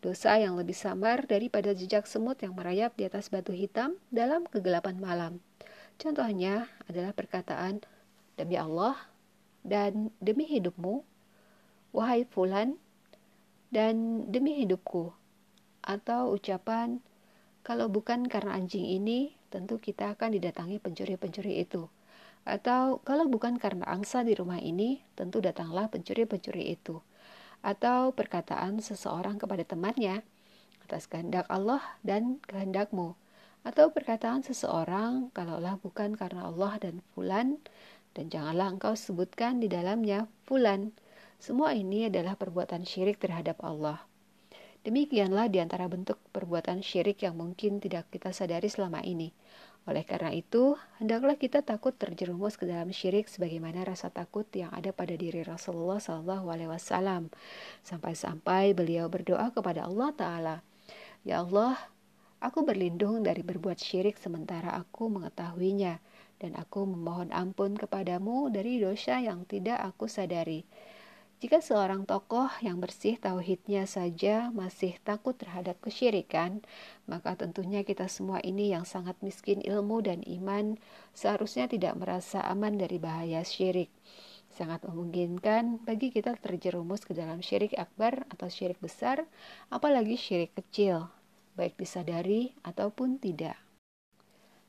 Dosa 0.00 0.34
yang 0.38 0.56
lebih 0.58 0.74
samar 0.74 1.28
daripada 1.28 1.76
jejak 1.76 2.08
semut 2.08 2.40
yang 2.40 2.56
merayap 2.56 2.96
di 2.96 3.06
atas 3.06 3.28
batu 3.28 3.52
hitam 3.52 4.00
dalam 4.08 4.48
kegelapan 4.48 4.96
malam. 4.98 5.32
Contohnya 6.00 6.66
adalah 6.88 7.14
perkataan, 7.14 7.84
Demi 8.32 8.56
Allah 8.56 8.96
dan 9.62 10.08
demi 10.18 10.48
hidupmu, 10.48 11.04
wahai 11.92 12.24
fulan, 12.26 12.80
dan 13.72 14.26
demi 14.28 14.60
hidupku. 14.64 15.12
Atau 15.84 16.36
ucapan, 16.36 17.00
kalau 17.62 17.86
bukan 17.88 18.26
karena 18.26 18.58
anjing 18.58 18.84
ini, 18.84 19.32
tentu 19.48 19.78
kita 19.78 20.16
akan 20.18 20.34
didatangi 20.34 20.80
pencuri-pencuri 20.80 21.62
itu. 21.62 21.86
Atau 22.42 22.98
kalau 23.06 23.30
bukan 23.30 23.54
karena 23.60 23.86
angsa 23.86 24.26
di 24.26 24.34
rumah 24.34 24.58
ini, 24.58 24.98
tentu 25.14 25.38
datanglah 25.38 25.86
pencuri-pencuri 25.92 26.74
itu. 26.74 26.98
Atau 27.62 28.10
perkataan 28.18 28.82
seseorang 28.82 29.38
kepada 29.38 29.62
temannya, 29.62 30.26
atas 30.82 31.06
kehendak 31.06 31.46
Allah 31.46 31.80
dan 32.02 32.42
kehendakmu. 32.50 33.14
Atau 33.62 33.94
perkataan 33.94 34.42
seseorang, 34.42 35.30
kalaulah 35.30 35.78
bukan 35.78 36.18
karena 36.18 36.50
Allah 36.50 36.82
dan 36.82 36.98
fulan, 37.14 37.62
dan 38.12 38.26
janganlah 38.26 38.74
engkau 38.74 38.98
sebutkan 38.98 39.62
di 39.62 39.70
dalamnya 39.70 40.26
fulan. 40.42 40.90
Semua 41.42 41.74
ini 41.74 42.06
adalah 42.06 42.38
perbuatan 42.38 42.86
syirik 42.86 43.18
terhadap 43.18 43.66
Allah. 43.66 43.98
Demikianlah 44.86 45.50
di 45.50 45.58
antara 45.58 45.90
bentuk 45.90 46.22
perbuatan 46.30 46.86
syirik 46.86 47.18
yang 47.26 47.34
mungkin 47.34 47.82
tidak 47.82 48.06
kita 48.14 48.30
sadari 48.30 48.70
selama 48.70 49.02
ini. 49.02 49.34
Oleh 49.90 50.06
karena 50.06 50.30
itu, 50.30 50.78
hendaklah 51.02 51.34
kita 51.34 51.66
takut 51.66 51.98
terjerumus 51.98 52.54
ke 52.54 52.70
dalam 52.70 52.94
syirik 52.94 53.26
sebagaimana 53.26 53.82
rasa 53.82 54.14
takut 54.14 54.46
yang 54.54 54.70
ada 54.70 54.94
pada 54.94 55.18
diri 55.18 55.42
Rasulullah 55.42 55.98
SAW. 55.98 57.26
Sampai-sampai 57.82 58.70
beliau 58.78 59.10
berdoa 59.10 59.50
kepada 59.50 59.90
Allah 59.90 60.14
Ta'ala, 60.14 60.56
Ya 61.26 61.42
Allah, 61.42 61.74
aku 62.38 62.62
berlindung 62.62 63.26
dari 63.26 63.42
berbuat 63.42 63.82
syirik 63.82 64.14
sementara 64.14 64.78
aku 64.78 65.10
mengetahuinya, 65.10 65.98
dan 66.38 66.54
aku 66.54 66.86
memohon 66.86 67.34
ampun 67.34 67.74
kepadamu 67.74 68.46
dari 68.54 68.78
dosa 68.78 69.18
yang 69.18 69.42
tidak 69.42 69.82
aku 69.82 70.06
sadari. 70.06 70.62
Jika 71.42 71.58
seorang 71.58 72.06
tokoh 72.06 72.46
yang 72.62 72.78
bersih 72.78 73.18
tauhidnya 73.18 73.82
saja 73.90 74.54
masih 74.54 74.94
takut 75.02 75.34
terhadap 75.34 75.74
kesyirikan, 75.82 76.62
maka 77.10 77.34
tentunya 77.34 77.82
kita 77.82 78.06
semua 78.06 78.38
ini 78.46 78.70
yang 78.70 78.86
sangat 78.86 79.18
miskin 79.26 79.58
ilmu 79.58 80.06
dan 80.06 80.22
iman 80.22 80.78
seharusnya 81.10 81.66
tidak 81.66 81.98
merasa 81.98 82.46
aman 82.46 82.78
dari 82.78 83.02
bahaya 83.02 83.42
syirik. 83.42 83.90
Sangat 84.54 84.86
memungkinkan 84.86 85.82
bagi 85.82 86.14
kita 86.14 86.38
terjerumus 86.38 87.02
ke 87.02 87.10
dalam 87.10 87.42
syirik 87.42 87.74
akbar 87.74 88.22
atau 88.30 88.46
syirik 88.46 88.78
besar, 88.78 89.26
apalagi 89.66 90.14
syirik 90.14 90.54
kecil, 90.54 91.10
baik 91.58 91.74
disadari 91.74 92.54
ataupun 92.62 93.18
tidak. 93.18 93.58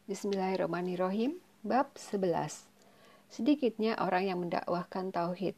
Bismillahirrahmanirrahim, 0.09 1.38
bab 1.61 1.93
11. 2.01 2.65
Sedikitnya 3.30 3.93
orang 4.01 4.26
yang 4.26 4.41
mendakwahkan 4.41 5.13
tauhid 5.13 5.53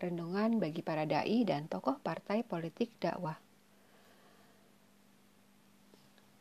renungan 0.00 0.56
bagi 0.56 0.80
para 0.80 1.04
dai 1.04 1.44
dan 1.44 1.68
tokoh 1.68 2.00
partai 2.00 2.40
politik 2.40 2.96
dakwah. 2.96 3.36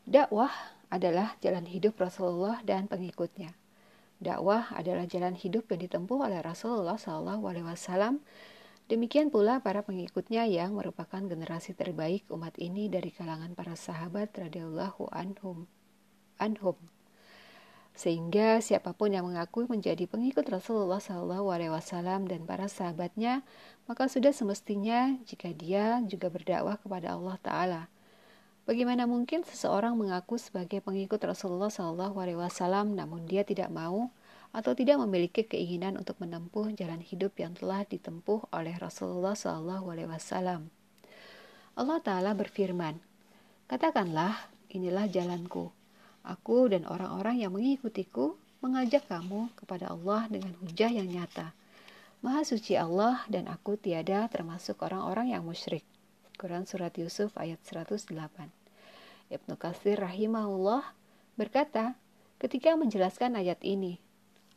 Dakwah 0.09 0.49
adalah 0.89 1.37
jalan 1.43 1.69
hidup 1.69 1.99
Rasulullah 2.01 2.63
dan 2.65 2.89
pengikutnya. 2.89 3.53
Dakwah 4.19 4.73
adalah 4.73 5.05
jalan 5.05 5.37
hidup 5.37 5.69
yang 5.69 5.85
ditempuh 5.85 6.27
oleh 6.27 6.41
Rasulullah 6.41 6.97
SAW. 6.99 8.19
Demikian 8.89 9.29
pula 9.29 9.61
para 9.61 9.85
pengikutnya 9.85 10.49
yang 10.49 10.73
merupakan 10.73 11.21
generasi 11.21 11.77
terbaik 11.77 12.25
umat 12.33 12.57
ini 12.57 12.89
dari 12.89 13.13
kalangan 13.13 13.53
para 13.53 13.77
sahabat 13.77 14.33
radhiyallahu 14.33 15.13
anhum. 15.13 15.69
Anhum. 16.41 16.98
Sehingga 17.97 18.63
siapa 18.63 18.95
pun 18.95 19.11
yang 19.11 19.27
mengaku 19.27 19.67
menjadi 19.67 20.07
pengikut 20.07 20.47
Rasulullah 20.47 21.03
SAW 21.03 22.25
dan 22.29 22.41
para 22.47 22.71
sahabatnya, 22.71 23.43
maka 23.89 24.07
sudah 24.07 24.31
semestinya 24.31 25.19
jika 25.27 25.51
dia 25.51 25.99
juga 26.07 26.31
berdakwah 26.31 26.79
kepada 26.79 27.17
Allah 27.17 27.37
Ta'ala. 27.43 27.81
Bagaimana 28.69 29.09
mungkin 29.09 29.41
seseorang 29.41 29.97
mengaku 29.97 30.37
sebagai 30.37 30.77
pengikut 30.85 31.17
Rasulullah 31.25 31.73
SAW 31.73 32.05
namun 32.93 33.25
dia 33.25 33.41
tidak 33.41 33.73
mau 33.73 34.13
atau 34.53 34.77
tidak 34.77 35.01
memiliki 35.01 35.41
keinginan 35.45 35.97
untuk 35.97 36.21
menempuh 36.21 36.73
jalan 36.77 37.01
hidup 37.01 37.33
yang 37.41 37.57
telah 37.57 37.81
ditempuh 37.85 38.49
oleh 38.53 38.77
Rasulullah 38.77 39.33
SAW. 39.33 40.69
Allah 41.79 41.99
Ta'ala 42.01 42.31
berfirman, 42.37 43.01
Katakanlah, 43.69 44.49
inilah 44.73 45.05
jalanku, 45.09 45.73
Aku 46.23 46.67
dan 46.67 46.83
orang-orang 46.85 47.39
yang 47.41 47.55
mengikutiku 47.55 48.35
mengajak 48.59 49.07
kamu 49.07 49.47
kepada 49.55 49.91
Allah 49.91 50.27
dengan 50.27 50.51
hujah 50.59 50.91
yang 50.91 51.07
nyata. 51.07 51.55
Maha 52.19 52.43
suci 52.43 52.75
Allah 52.75 53.23
dan 53.31 53.47
aku 53.47 53.79
tiada 53.79 54.27
termasuk 54.27 54.83
orang-orang 54.83 55.31
yang 55.31 55.47
musyrik. 55.47 55.87
Quran 56.35 56.67
Surat 56.67 56.91
Yusuf 56.99 57.31
ayat 57.39 57.59
108 57.63 58.11
Ibnu 59.31 59.53
Qasir 59.55 59.99
rahimahullah 59.99 60.83
berkata, 61.39 61.95
ketika 62.41 62.75
menjelaskan 62.75 63.39
ayat 63.39 63.61
ini, 63.63 64.01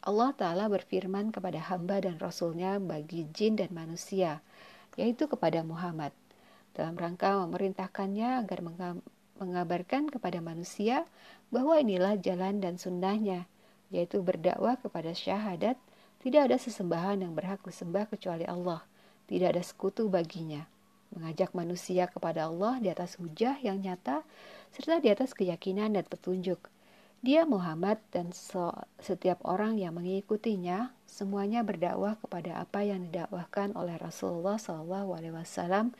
Allah 0.02 0.34
Ta'ala 0.34 0.66
berfirman 0.66 1.30
kepada 1.30 1.62
hamba 1.70 2.02
dan 2.02 2.18
Rasulnya 2.18 2.82
bagi 2.82 3.30
jin 3.30 3.54
dan 3.54 3.70
manusia, 3.70 4.42
yaitu 4.98 5.30
kepada 5.30 5.62
Muhammad, 5.62 6.10
dalam 6.74 6.98
rangka 6.98 7.38
memerintahkannya 7.46 8.42
agar 8.42 8.58
mengabarkan 9.40 10.10
kepada 10.12 10.42
manusia 10.42 11.08
bahwa 11.52 11.76
inilah 11.80 12.16
jalan 12.20 12.60
dan 12.60 12.80
sunnahnya, 12.80 13.48
yaitu 13.92 14.24
berdakwah 14.24 14.80
kepada 14.80 15.12
syahadat, 15.12 15.76
tidak 16.24 16.48
ada 16.48 16.56
sesembahan 16.56 17.24
yang 17.24 17.32
berhak 17.36 17.60
disembah 17.66 18.08
kecuali 18.08 18.48
Allah, 18.48 18.84
tidak 19.28 19.58
ada 19.58 19.62
sekutu 19.64 20.08
baginya. 20.08 20.64
Mengajak 21.12 21.52
manusia 21.52 22.08
kepada 22.08 22.48
Allah 22.48 22.80
di 22.80 22.88
atas 22.88 23.20
hujah 23.20 23.60
yang 23.60 23.84
nyata, 23.84 24.24
serta 24.72 25.04
di 25.04 25.12
atas 25.12 25.36
keyakinan 25.36 25.92
dan 25.92 26.08
petunjuk. 26.08 26.72
Dia 27.22 27.46
Muhammad 27.46 28.02
dan 28.10 28.34
setiap 28.98 29.38
orang 29.46 29.78
yang 29.78 29.94
mengikutinya 29.94 30.90
semuanya 31.06 31.62
berdakwah 31.62 32.18
kepada 32.18 32.58
apa 32.58 32.82
yang 32.82 33.06
didakwahkan 33.06 33.78
oleh 33.78 33.94
Rasulullah 34.00 34.58
SAW 34.58 35.94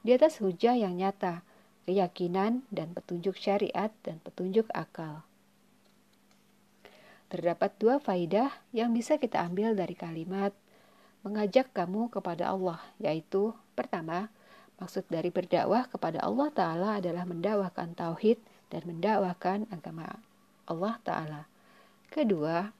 di 0.00 0.10
atas 0.14 0.40
hujah 0.40 0.78
yang 0.78 0.96
nyata, 0.96 1.44
keyakinan 1.84 2.62
dan 2.70 2.94
petunjuk 2.94 3.34
syariat 3.38 3.90
dan 4.06 4.22
petunjuk 4.22 4.70
akal. 4.72 5.26
terdapat 7.32 7.72
dua 7.80 7.96
faidah 7.96 8.52
yang 8.76 8.92
bisa 8.92 9.16
kita 9.16 9.40
ambil 9.40 9.72
dari 9.72 9.96
kalimat 9.96 10.52
mengajak 11.24 11.72
kamu 11.72 12.12
kepada 12.12 12.52
Allah, 12.52 12.76
yaitu 13.00 13.56
pertama, 13.72 14.28
maksud 14.76 15.08
dari 15.08 15.32
berdakwah 15.32 15.88
kepada 15.88 16.20
Allah 16.20 16.52
Ta'ala 16.52 16.88
adalah 17.00 17.24
mendakwahkan 17.24 17.96
tauhid 17.96 18.36
dan 18.68 18.84
mendakwahkan 18.84 19.64
agama 19.72 20.20
Allah 20.68 21.00
Ta'ala. 21.06 21.42
Kedua, 22.12 22.74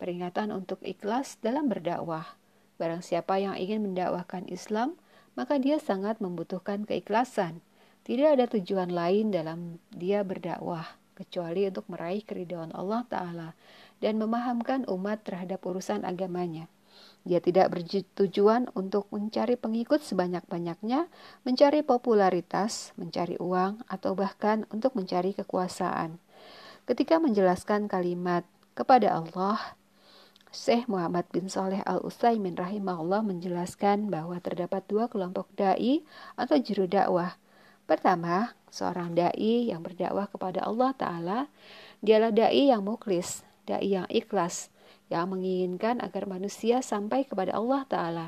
peringatan 0.00 0.48
untuk 0.54 0.80
ikhlas 0.80 1.36
dalam 1.44 1.68
berdakwah. 1.68 2.38
Barang 2.80 3.04
siapa 3.04 3.36
yang 3.36 3.58
ingin 3.60 3.84
mendakwahkan 3.84 4.48
Islam, 4.48 4.96
maka 5.36 5.60
dia 5.60 5.76
sangat 5.76 6.24
membutuhkan 6.24 6.88
keikhlasan. 6.88 7.60
Tidak 8.00 8.28
ada 8.32 8.48
tujuan 8.48 8.90
lain 8.90 9.28
dalam 9.30 9.76
dia 9.92 10.24
berdakwah 10.24 10.96
kecuali 11.12 11.68
untuk 11.68 11.84
meraih 11.92 12.24
keridhaan 12.24 12.72
Allah 12.72 13.04
Ta'ala 13.04 13.48
dan 14.00 14.16
memahamkan 14.16 14.88
umat 14.88 15.20
terhadap 15.20 15.60
urusan 15.60 16.08
agamanya. 16.08 16.66
Dia 17.28 17.44
tidak 17.44 17.76
bertujuan 17.76 18.72
untuk 18.72 19.04
mencari 19.12 19.60
pengikut 19.60 20.00
sebanyak-banyaknya, 20.00 21.12
mencari 21.44 21.84
popularitas, 21.84 22.96
mencari 22.96 23.36
uang, 23.36 23.84
atau 23.92 24.16
bahkan 24.16 24.64
untuk 24.72 24.96
mencari 24.96 25.36
kekuasaan. 25.36 26.16
Ketika 26.88 27.20
menjelaskan 27.20 27.92
kalimat 27.92 28.48
kepada 28.72 29.20
Allah, 29.20 29.76
Syekh 30.50 30.88
Muhammad 30.88 31.28
bin 31.30 31.46
Saleh 31.46 31.84
Al-Utsaimin 31.84 32.56
rahimahullah 32.56 33.22
menjelaskan 33.22 34.10
bahwa 34.10 34.40
terdapat 34.40 34.82
dua 34.88 35.06
kelompok 35.06 35.46
dai 35.54 36.02
atau 36.34 36.56
juru 36.58 36.88
dakwah. 36.88 37.36
Pertama, 37.90 38.54
seorang 38.70 39.18
dai 39.18 39.66
yang 39.66 39.82
berdakwah 39.82 40.30
kepada 40.30 40.62
Allah 40.62 40.94
taala, 40.94 41.40
dialah 41.98 42.30
dai 42.30 42.70
yang 42.70 42.86
muklis, 42.86 43.42
dai 43.66 43.90
yang 43.90 44.06
ikhlas, 44.06 44.70
yang 45.10 45.26
menginginkan 45.34 45.98
agar 45.98 46.30
manusia 46.30 46.80
sampai 46.86 47.26
kepada 47.26 47.58
Allah 47.58 47.82
Ta'ala. 47.90 48.26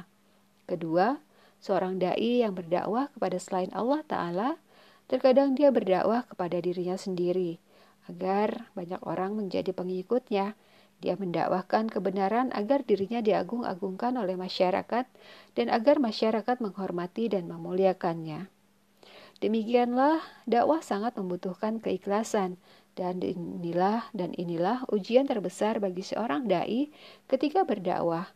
Kedua, 0.67 1.23
seorang 1.63 2.03
da'i 2.03 2.43
yang 2.43 2.59
berdakwah 2.59 3.07
kepada 3.15 3.39
selain 3.39 3.71
Allah 3.71 4.03
Ta'ala, 4.03 4.59
terkadang 5.07 5.55
dia 5.55 5.71
berdakwah 5.71 6.27
kepada 6.27 6.59
dirinya 6.59 6.99
sendiri, 6.99 7.63
agar 8.11 8.67
banyak 8.75 8.99
orang 9.07 9.39
menjadi 9.39 9.71
pengikutnya. 9.71 10.59
Dia 11.03 11.19
mendakwahkan 11.19 11.91
kebenaran 11.91 12.55
agar 12.55 12.87
dirinya 12.87 13.19
diagung-agungkan 13.19 14.15
oleh 14.19 14.39
masyarakat 14.39 15.07
dan 15.59 15.67
agar 15.67 15.99
masyarakat 15.99 16.63
menghormati 16.63 17.27
dan 17.27 17.51
memuliakannya. 17.51 18.47
Demikianlah 19.43 20.23
dakwah 20.47 20.79
sangat 20.87 21.19
membutuhkan 21.19 21.83
keikhlasan 21.83 22.63
dan 22.95 23.19
inilah 23.19 24.07
dan 24.15 24.31
inilah 24.39 24.87
ujian 24.95 25.27
terbesar 25.27 25.83
bagi 25.83 26.07
seorang 26.07 26.47
dai 26.47 26.95
ketika 27.27 27.67
berdakwah. 27.67 28.31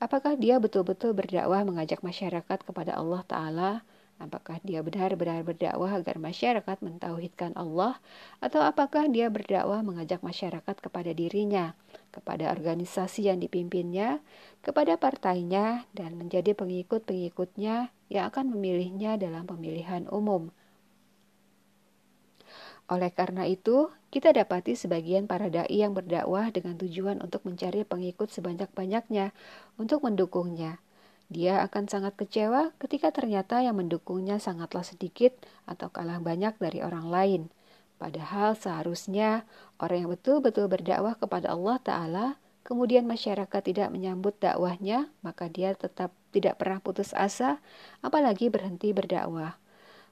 Apakah 0.00 0.40
dia 0.40 0.56
betul-betul 0.56 1.12
berdakwah 1.12 1.68
mengajak 1.68 2.00
masyarakat 2.00 2.64
kepada 2.64 2.96
Allah 2.96 3.20
taala? 3.28 3.72
Apakah 4.16 4.56
dia 4.64 4.80
benar-benar 4.80 5.44
berdakwah 5.44 5.94
agar 5.94 6.16
masyarakat 6.16 6.76
mentauhidkan 6.80 7.52
Allah 7.52 8.00
atau 8.40 8.64
apakah 8.64 9.04
dia 9.04 9.28
berdakwah 9.28 9.84
mengajak 9.84 10.24
masyarakat 10.24 10.76
kepada 10.80 11.12
dirinya, 11.12 11.76
kepada 12.08 12.48
organisasi 12.50 13.28
yang 13.28 13.38
dipimpinnya, 13.38 14.24
kepada 14.64 14.96
partainya 14.96 15.84
dan 15.92 16.16
menjadi 16.16 16.56
pengikut-pengikutnya 16.56 17.92
yang 18.12 18.28
akan 18.32 18.52
memilihnya 18.52 19.16
dalam 19.20 19.44
pemilihan 19.44 20.08
umum? 20.12 20.52
Oleh 22.88 23.12
karena 23.12 23.44
itu, 23.44 23.92
kita 24.08 24.32
dapati 24.32 24.72
sebagian 24.72 25.28
para 25.28 25.52
dai 25.52 25.68
yang 25.68 25.92
berdakwah 25.92 26.48
dengan 26.48 26.80
tujuan 26.80 27.20
untuk 27.20 27.44
mencari 27.44 27.84
pengikut 27.84 28.32
sebanyak-banyaknya 28.32 29.36
untuk 29.76 30.00
mendukungnya. 30.08 30.80
Dia 31.28 31.60
akan 31.68 31.92
sangat 31.92 32.16
kecewa 32.16 32.72
ketika 32.80 33.12
ternyata 33.12 33.60
yang 33.60 33.76
mendukungnya 33.76 34.40
sangatlah 34.40 34.80
sedikit 34.80 35.36
atau 35.68 35.92
kalah 35.92 36.16
banyak 36.24 36.56
dari 36.56 36.80
orang 36.80 37.12
lain. 37.12 37.42
Padahal 38.00 38.56
seharusnya 38.56 39.44
orang 39.76 40.08
yang 40.08 40.10
betul-betul 40.16 40.72
berdakwah 40.72 41.20
kepada 41.20 41.52
Allah 41.52 41.76
Ta'ala, 41.84 42.26
kemudian 42.64 43.04
masyarakat 43.04 43.60
tidak 43.60 43.92
menyambut 43.92 44.40
dakwahnya, 44.40 45.12
maka 45.20 45.52
dia 45.52 45.76
tetap 45.76 46.16
tidak 46.34 46.60
pernah 46.60 46.82
putus 46.82 47.16
asa, 47.16 47.60
apalagi 48.04 48.52
berhenti 48.52 48.92
berdakwah 48.92 49.56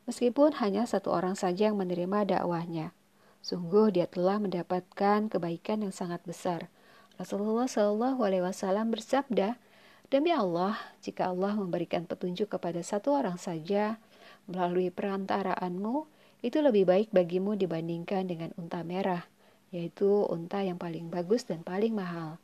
meskipun 0.06 0.56
hanya 0.62 0.86
satu 0.86 1.12
orang 1.12 1.34
saja 1.34 1.68
yang 1.68 1.76
menerima 1.76 2.38
dakwahnya. 2.38 2.94
Sungguh 3.42 3.94
dia 3.94 4.06
telah 4.10 4.42
mendapatkan 4.42 5.30
kebaikan 5.30 5.86
yang 5.86 5.94
sangat 5.94 6.22
besar. 6.26 6.70
Rasulullah 7.18 7.70
Shallallahu 7.70 8.22
Alaihi 8.22 8.42
Wasallam 8.42 8.90
bersabda, 8.90 9.58
demi 10.10 10.34
Allah, 10.34 10.78
jika 11.02 11.30
Allah 11.30 11.54
memberikan 11.54 12.06
petunjuk 12.06 12.50
kepada 12.50 12.82
satu 12.82 13.14
orang 13.14 13.38
saja 13.38 13.98
melalui 14.50 14.90
perantaraanmu, 14.90 16.06
itu 16.42 16.58
lebih 16.62 16.86
baik 16.86 17.08
bagimu 17.10 17.58
dibandingkan 17.58 18.30
dengan 18.30 18.50
unta 18.58 18.82
merah, 18.86 19.26
yaitu 19.74 20.26
unta 20.26 20.62
yang 20.62 20.78
paling 20.78 21.10
bagus 21.10 21.46
dan 21.46 21.66
paling 21.66 21.94
mahal. 21.94 22.38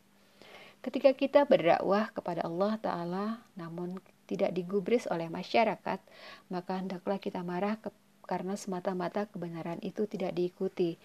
Ketika 0.82 1.14
kita 1.14 1.46
berdakwah 1.46 2.10
kepada 2.10 2.42
Allah 2.42 2.74
Ta'ala, 2.82 3.26
namun 3.54 4.02
tidak 4.26 4.50
digubris 4.50 5.06
oleh 5.06 5.30
masyarakat, 5.30 6.02
maka 6.50 6.72
hendaklah 6.74 7.22
kita 7.22 7.46
marah 7.46 7.78
ke, 7.78 7.94
karena 8.26 8.58
semata-mata 8.58 9.30
kebenaran 9.30 9.78
itu 9.78 10.10
tidak 10.10 10.34
diikuti, 10.34 10.98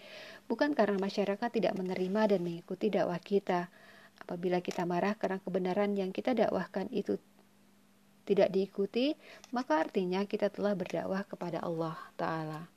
bukan 0.49 0.73
karena 0.73 0.97
masyarakat 0.97 1.49
tidak 1.53 1.77
menerima 1.77 2.21
dan 2.25 2.39
mengikuti 2.41 2.89
dakwah 2.89 3.21
kita. 3.21 3.69
Apabila 4.17 4.65
kita 4.65 4.81
marah 4.89 5.13
karena 5.13 5.37
kebenaran 5.37 5.93
yang 5.93 6.09
kita 6.09 6.33
dakwahkan 6.33 6.89
itu 6.89 7.21
tidak 8.25 8.49
diikuti, 8.49 9.13
maka 9.53 9.85
artinya 9.85 10.25
kita 10.25 10.49
telah 10.49 10.73
berdakwah 10.73 11.21
kepada 11.21 11.61
Allah 11.61 11.95
Ta'ala. 12.17 12.76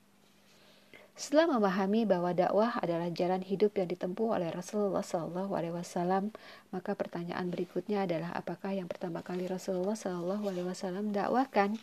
Setelah 1.11 1.59
memahami 1.59 2.07
bahwa 2.07 2.31
dakwah 2.31 2.79
adalah 2.79 3.11
jalan 3.11 3.43
hidup 3.43 3.75
yang 3.75 3.91
ditempuh 3.91 4.41
oleh 4.41 4.49
Rasulullah 4.49 5.03
SAW, 5.03 6.31
maka 6.71 6.91
pertanyaan 6.95 7.51
berikutnya 7.51 8.07
adalah 8.07 8.31
apakah 8.33 8.71
yang 8.73 8.87
pertama 8.87 9.19
kali 9.21 9.45
Rasulullah 9.45 9.93
SAW 9.93 11.11
dakwahkan? 11.11 11.75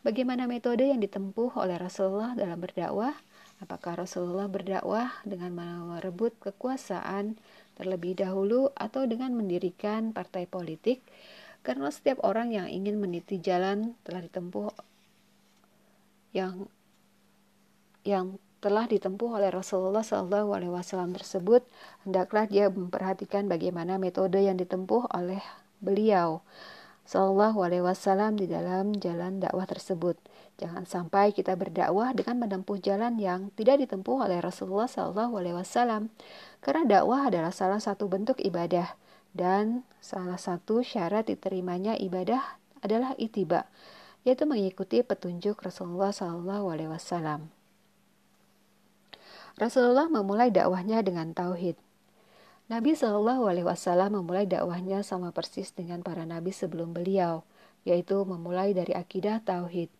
Bagaimana 0.00 0.48
metode 0.48 0.88
yang 0.88 1.02
ditempuh 1.02 1.60
oleh 1.60 1.76
Rasulullah 1.76 2.32
dalam 2.32 2.56
berdakwah? 2.56 3.12
Apakah 3.60 4.00
Rasulullah 4.00 4.48
berdakwah 4.48 5.12
dengan 5.28 5.52
merebut 5.84 6.32
kekuasaan 6.40 7.36
terlebih 7.76 8.16
dahulu 8.16 8.72
atau 8.72 9.04
dengan 9.04 9.36
mendirikan 9.36 10.16
partai 10.16 10.48
politik? 10.48 11.04
Karena 11.60 11.92
setiap 11.92 12.24
orang 12.24 12.56
yang 12.56 12.72
ingin 12.72 12.96
meniti 12.96 13.36
jalan 13.36 13.92
telah 14.00 14.24
ditempuh 14.24 14.72
yang 16.32 16.64
yang 18.00 18.40
telah 18.60 18.84
ditempuh 18.84 19.40
oleh 19.40 19.48
Rasulullah 19.48 20.04
Wasallam 20.04 21.16
tersebut, 21.16 21.64
hendaklah 22.04 22.44
dia 22.44 22.68
memperhatikan 22.68 23.48
bagaimana 23.48 23.96
metode 23.96 24.36
yang 24.36 24.60
ditempuh 24.60 25.08
oleh 25.16 25.40
beliau 25.80 26.44
Shallallahu 27.08 27.58
Alaihi 27.66 27.82
Wasallam 27.82 28.38
di 28.38 28.46
dalam 28.46 28.94
jalan 28.94 29.42
dakwah 29.42 29.66
tersebut. 29.66 30.14
Jangan 30.60 30.84
sampai 30.84 31.32
kita 31.32 31.56
berdakwah 31.56 32.12
dengan 32.12 32.46
menempuh 32.46 32.78
jalan 32.78 33.16
yang 33.16 33.48
tidak 33.56 33.82
ditempuh 33.82 34.28
oleh 34.28 34.38
Rasulullah 34.38 34.86
Wasallam, 34.86 36.12
karena 36.62 37.00
dakwah 37.00 37.32
adalah 37.32 37.50
salah 37.50 37.80
satu 37.80 38.06
bentuk 38.06 38.38
ibadah 38.38 38.94
dan 39.34 39.82
salah 39.98 40.36
satu 40.36 40.84
syarat 40.84 41.26
diterimanya 41.26 41.96
ibadah 41.96 42.60
adalah 42.84 43.16
itiba, 43.16 43.66
yaitu 44.22 44.44
mengikuti 44.44 45.00
petunjuk 45.02 45.58
Rasulullah 45.64 46.12
Wasallam. 46.12 47.59
Rasulullah 49.60 50.08
memulai 50.08 50.48
dakwahnya 50.48 51.04
dengan 51.04 51.36
tauhid. 51.36 51.76
Nabi 52.72 52.96
Shallallahu 52.96 53.44
Alaihi 53.44 53.68
Wasallam 53.68 54.16
memulai 54.16 54.48
dakwahnya 54.48 55.04
sama 55.04 55.36
persis 55.36 55.68
dengan 55.76 56.00
para 56.00 56.24
nabi 56.24 56.48
sebelum 56.48 56.96
beliau, 56.96 57.44
yaitu 57.84 58.24
memulai 58.24 58.72
dari 58.72 58.96
akidah 58.96 59.44
tauhid. 59.44 59.92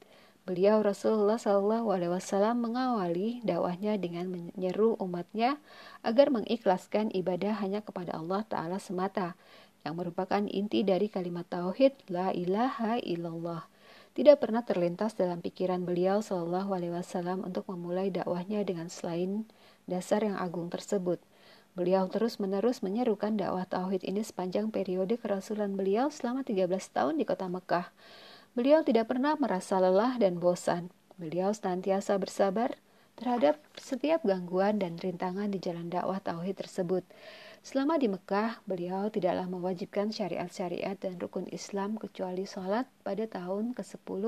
Beliau 0.49 0.81
Rasulullah 0.81 1.37
Shallallahu 1.37 1.93
Alaihi 1.93 2.09
Wasallam 2.09 2.65
mengawali 2.65 3.45
dakwahnya 3.45 4.01
dengan 4.01 4.33
menyeru 4.33 4.97
umatnya 4.97 5.61
agar 6.01 6.33
mengikhlaskan 6.33 7.13
ibadah 7.13 7.61
hanya 7.61 7.85
kepada 7.85 8.17
Allah 8.17 8.41
Taala 8.49 8.81
semata, 8.81 9.37
yang 9.85 10.01
merupakan 10.01 10.41
inti 10.49 10.89
dari 10.89 11.13
kalimat 11.13 11.45
tauhid 11.53 11.93
La 12.09 12.33
ilaha 12.33 12.97
illallah 12.97 13.69
tidak 14.11 14.43
pernah 14.43 14.67
terlintas 14.67 15.15
dalam 15.15 15.39
pikiran 15.39 15.87
beliau 15.87 16.19
Shallallahu 16.19 16.75
Alaihi 16.75 16.95
Wasallam 16.99 17.47
untuk 17.47 17.71
memulai 17.71 18.11
dakwahnya 18.11 18.67
dengan 18.67 18.91
selain 18.91 19.47
dasar 19.87 20.27
yang 20.27 20.35
agung 20.35 20.67
tersebut. 20.67 21.23
Beliau 21.79 22.11
terus-menerus 22.11 22.83
menyerukan 22.83 23.39
dakwah 23.39 23.63
tauhid 23.63 24.03
ini 24.03 24.27
sepanjang 24.27 24.75
periode 24.75 25.15
kerasulan 25.15 25.79
beliau 25.79 26.11
selama 26.11 26.43
13 26.43 26.67
tahun 26.91 27.15
di 27.15 27.25
kota 27.25 27.47
Mekah. 27.47 27.95
Beliau 28.59 28.83
tidak 28.83 29.07
pernah 29.15 29.39
merasa 29.39 29.79
lelah 29.79 30.19
dan 30.19 30.43
bosan. 30.43 30.91
Beliau 31.15 31.55
senantiasa 31.55 32.19
bersabar 32.19 32.75
terhadap 33.15 33.63
setiap 33.79 34.27
gangguan 34.27 34.83
dan 34.83 34.99
rintangan 34.99 35.55
di 35.55 35.63
jalan 35.63 35.87
dakwah 35.87 36.19
tauhid 36.19 36.59
tersebut. 36.59 37.07
Selama 37.61 38.01
di 38.01 38.09
Mekah, 38.09 38.65
beliau 38.65 39.13
tidaklah 39.13 39.45
mewajibkan 39.45 40.09
syariat-syariat 40.09 40.97
dan 40.97 41.21
rukun 41.21 41.45
Islam 41.53 42.01
kecuali 42.01 42.49
sholat 42.49 42.89
pada 43.05 43.29
tahun 43.29 43.77
ke-10 43.77 44.25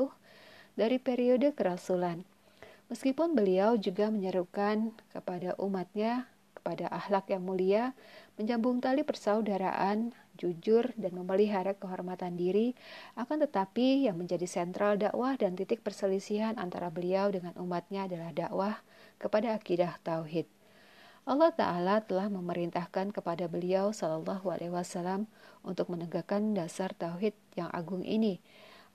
dari 0.76 1.00
periode 1.00 1.56
kerasulan. 1.56 2.28
Meskipun 2.92 3.32
beliau 3.32 3.80
juga 3.80 4.12
menyerukan 4.12 4.92
kepada 5.16 5.56
umatnya 5.56 6.28
kepada 6.62 6.86
akhlak 6.94 7.26
yang 7.26 7.42
mulia, 7.42 7.90
menyambung 8.38 8.78
tali 8.78 9.02
persaudaraan, 9.02 10.14
jujur, 10.38 10.94
dan 10.94 11.10
memelihara 11.10 11.74
kehormatan 11.74 12.38
diri, 12.38 12.78
akan 13.18 13.42
tetapi 13.42 14.06
yang 14.06 14.14
menjadi 14.14 14.46
sentral 14.46 14.94
dakwah 14.94 15.34
dan 15.34 15.58
titik 15.58 15.82
perselisihan 15.82 16.54
antara 16.62 16.86
beliau 16.86 17.34
dengan 17.34 17.50
umatnya 17.58 18.06
adalah 18.06 18.30
dakwah 18.30 18.74
kepada 19.18 19.58
akidah 19.58 19.98
tauhid. 20.06 20.46
Allah 21.22 21.54
Ta'ala 21.54 22.02
telah 22.02 22.26
memerintahkan 22.26 23.14
kepada 23.14 23.46
beliau 23.46 23.94
Shallallahu 23.94 24.42
Alaihi 24.50 24.74
Wasallam 24.74 25.30
untuk 25.62 25.86
menegakkan 25.86 26.50
dasar 26.50 26.90
tauhid 26.98 27.30
yang 27.54 27.70
agung 27.70 28.02
ini. 28.02 28.42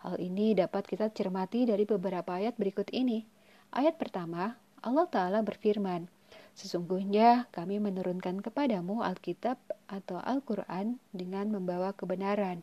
Hal 0.04 0.20
ini 0.20 0.52
dapat 0.52 0.92
kita 0.92 1.08
cermati 1.16 1.64
dari 1.64 1.88
beberapa 1.88 2.36
ayat 2.36 2.60
berikut 2.60 2.92
ini. 2.92 3.24
Ayat 3.72 3.96
pertama, 3.96 4.60
Allah 4.84 5.08
Ta'ala 5.08 5.40
berfirman, 5.40 6.12
Sesungguhnya 6.52 7.48
kami 7.56 7.80
menurunkan 7.80 8.44
kepadamu 8.44 9.08
Alkitab 9.08 9.56
atau 9.88 10.20
Al-Quran 10.20 11.00
dengan 11.16 11.48
membawa 11.48 11.96
kebenaran. 11.96 12.60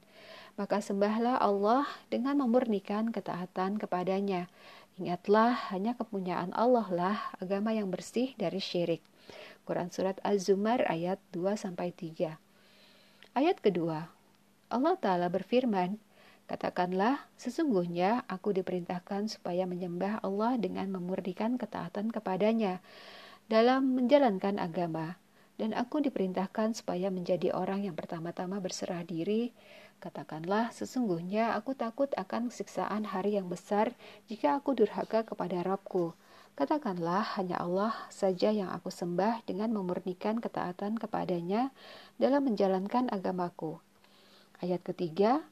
Maka 0.60 0.84
sembahlah 0.84 1.40
Allah 1.40 1.88
dengan 2.12 2.36
memurnikan 2.36 3.08
ketaatan 3.08 3.80
kepadanya. 3.80 4.52
Ingatlah 5.00 5.72
hanya 5.72 5.96
kepunyaan 5.96 6.52
Allah 6.52 6.84
lah 6.92 7.16
agama 7.40 7.72
yang 7.72 7.88
bersih 7.88 8.36
dari 8.36 8.60
syirik. 8.60 9.13
Quran 9.64 9.88
Surat 9.88 10.20
Az-Zumar 10.20 10.84
ayat 10.84 11.16
2-3 11.32 12.36
Ayat 13.34 13.58
kedua, 13.64 14.12
Allah 14.68 14.94
Ta'ala 15.00 15.32
berfirman, 15.32 15.96
Katakanlah, 16.44 17.24
sesungguhnya 17.40 18.28
aku 18.28 18.52
diperintahkan 18.52 19.32
supaya 19.32 19.64
menyembah 19.64 20.20
Allah 20.20 20.60
dengan 20.60 20.92
memurnikan 20.92 21.56
ketaatan 21.56 22.12
kepadanya 22.12 22.84
dalam 23.48 23.96
menjalankan 23.96 24.60
agama, 24.60 25.16
dan 25.56 25.72
aku 25.72 26.04
diperintahkan 26.04 26.76
supaya 26.76 27.08
menjadi 27.08 27.56
orang 27.56 27.88
yang 27.88 27.96
pertama-tama 27.96 28.60
berserah 28.60 29.00
diri. 29.08 29.56
Katakanlah, 30.04 30.68
sesungguhnya 30.76 31.56
aku 31.56 31.72
takut 31.72 32.12
akan 32.12 32.52
siksaan 32.52 33.08
hari 33.08 33.40
yang 33.40 33.48
besar 33.48 33.96
jika 34.28 34.60
aku 34.60 34.76
durhaka 34.76 35.24
kepada 35.24 35.64
Rabbku. 35.64 36.12
Katakanlah, 36.54 37.34
hanya 37.34 37.58
Allah 37.58 37.90
saja 38.14 38.54
yang 38.54 38.70
aku 38.70 38.86
sembah 38.86 39.42
dengan 39.42 39.74
memurnikan 39.74 40.38
ketaatan 40.38 40.94
kepadanya 41.02 41.74
dalam 42.14 42.46
menjalankan 42.46 43.10
agamaku. 43.10 43.82
Ayat 44.62 44.86
ketiga, 44.86 45.42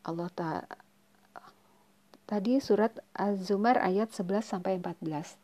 Allah 0.00 0.32
ta 0.32 0.64
tadi 2.24 2.56
surat 2.56 2.96
Az-Zumar 3.12 3.76
ayat 3.84 4.16
11 4.16 4.48
sampai 4.48 4.80
14. 4.80 5.36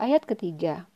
Ayat 0.00 0.24
ketiga, 0.24 0.88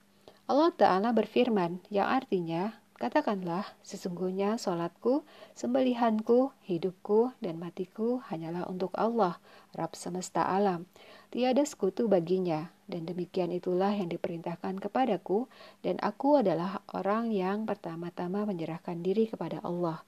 Allah 0.49 0.73
Ta'ala 0.73 1.13
berfirman, 1.13 1.85
yang 1.93 2.09
artinya, 2.09 2.73
Katakanlah, 2.99 3.79
sesungguhnya 3.87 4.59
solatku, 4.59 5.23
sembelihanku, 5.55 6.51
hidupku, 6.67 7.31
dan 7.39 7.63
matiku 7.63 8.19
hanyalah 8.27 8.67
untuk 8.67 8.91
Allah, 8.99 9.39
Rab 9.71 9.95
semesta 9.95 10.43
alam. 10.43 10.91
Tiada 11.31 11.63
sekutu 11.63 12.11
baginya, 12.11 12.75
dan 12.91 13.07
demikian 13.07 13.55
itulah 13.55 13.95
yang 13.95 14.11
diperintahkan 14.11 14.83
kepadaku, 14.83 15.47
dan 15.87 16.03
aku 16.03 16.43
adalah 16.43 16.83
orang 16.91 17.31
yang 17.31 17.71
pertama-tama 17.71 18.43
menyerahkan 18.43 18.99
diri 18.99 19.31
kepada 19.31 19.63
Allah. 19.63 20.03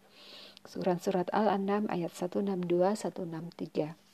Surat-surat 0.66 1.30
Al-An'am 1.30 1.86
ayat 1.94 2.10
162-163 2.10 4.09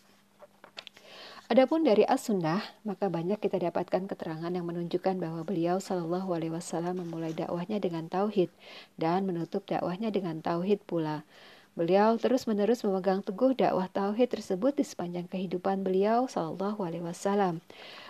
Adapun 1.46 1.86
dari 1.86 2.02
as-sunnah, 2.02 2.58
maka 2.82 3.06
banyak 3.06 3.38
kita 3.38 3.62
dapatkan 3.62 4.10
keterangan 4.10 4.50
yang 4.50 4.66
menunjukkan 4.66 5.14
bahwa 5.14 5.46
beliau 5.46 5.78
Shallallahu 5.78 6.34
Alaihi 6.34 6.50
Wasallam 6.50 7.06
memulai 7.06 7.30
dakwahnya 7.38 7.78
dengan 7.78 8.10
tauhid 8.10 8.50
dan 8.98 9.22
menutup 9.30 9.62
dakwahnya 9.62 10.10
dengan 10.10 10.42
tauhid 10.42 10.82
pula. 10.90 11.22
Beliau 11.78 12.18
terus-menerus 12.18 12.82
memegang 12.82 13.22
teguh 13.22 13.54
dakwah 13.54 13.86
tauhid 13.86 14.34
tersebut 14.34 14.74
di 14.74 14.82
sepanjang 14.82 15.30
kehidupan 15.30 15.86
beliau 15.86 16.26
Shallallahu 16.26 16.82
Alaihi 16.82 17.06
Wasallam. 17.06 17.62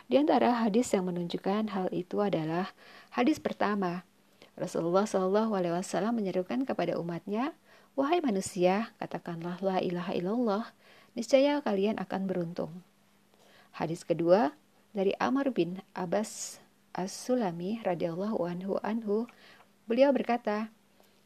Di 0.09 0.17
antara 0.17 0.57
hadis 0.65 0.97
yang 0.97 1.05
menunjukkan 1.05 1.77
hal 1.77 1.93
itu 1.93 2.25
adalah 2.25 2.73
hadis 3.13 3.37
pertama. 3.37 4.09
Rasulullah 4.57 5.05
Shallallahu 5.05 5.53
Alaihi 5.53 5.77
Wasallam 5.77 6.17
menyerukan 6.17 6.65
kepada 6.65 6.97
umatnya, 6.97 7.53
wahai 8.01 8.25
manusia, 8.25 8.97
katakanlah 8.97 9.61
la 9.61 9.77
ilaha 9.85 10.17
illallah, 10.17 10.65
niscaya 11.13 11.61
kalian 11.61 12.01
akan 12.01 12.25
beruntung. 12.25 12.86
Hadis 13.77 14.09
kedua 14.09 14.57
dari 14.97 15.13
Amr 15.21 15.53
bin 15.53 15.85
Abbas 15.93 16.65
As-Sulami 16.97 17.85
radhiyallahu 17.85 18.41
anhu 18.49 18.81
anhu 18.81 19.29
beliau 19.85 20.17
berkata 20.17 20.73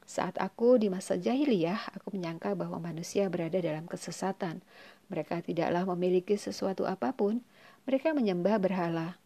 saat 0.02 0.34
aku 0.42 0.74
di 0.82 0.90
masa 0.90 1.14
jahiliyah 1.14 1.94
aku 1.94 2.10
menyangka 2.18 2.58
bahwa 2.58 2.82
manusia 2.82 3.30
berada 3.30 3.62
dalam 3.62 3.86
kesesatan 3.86 4.66
mereka 5.06 5.38
tidaklah 5.38 5.86
memiliki 5.94 6.34
sesuatu 6.34 6.90
apa 6.90 7.14
pun 7.14 7.38
mereka 7.86 8.10
menyembah 8.10 8.58
berhala 8.58 9.20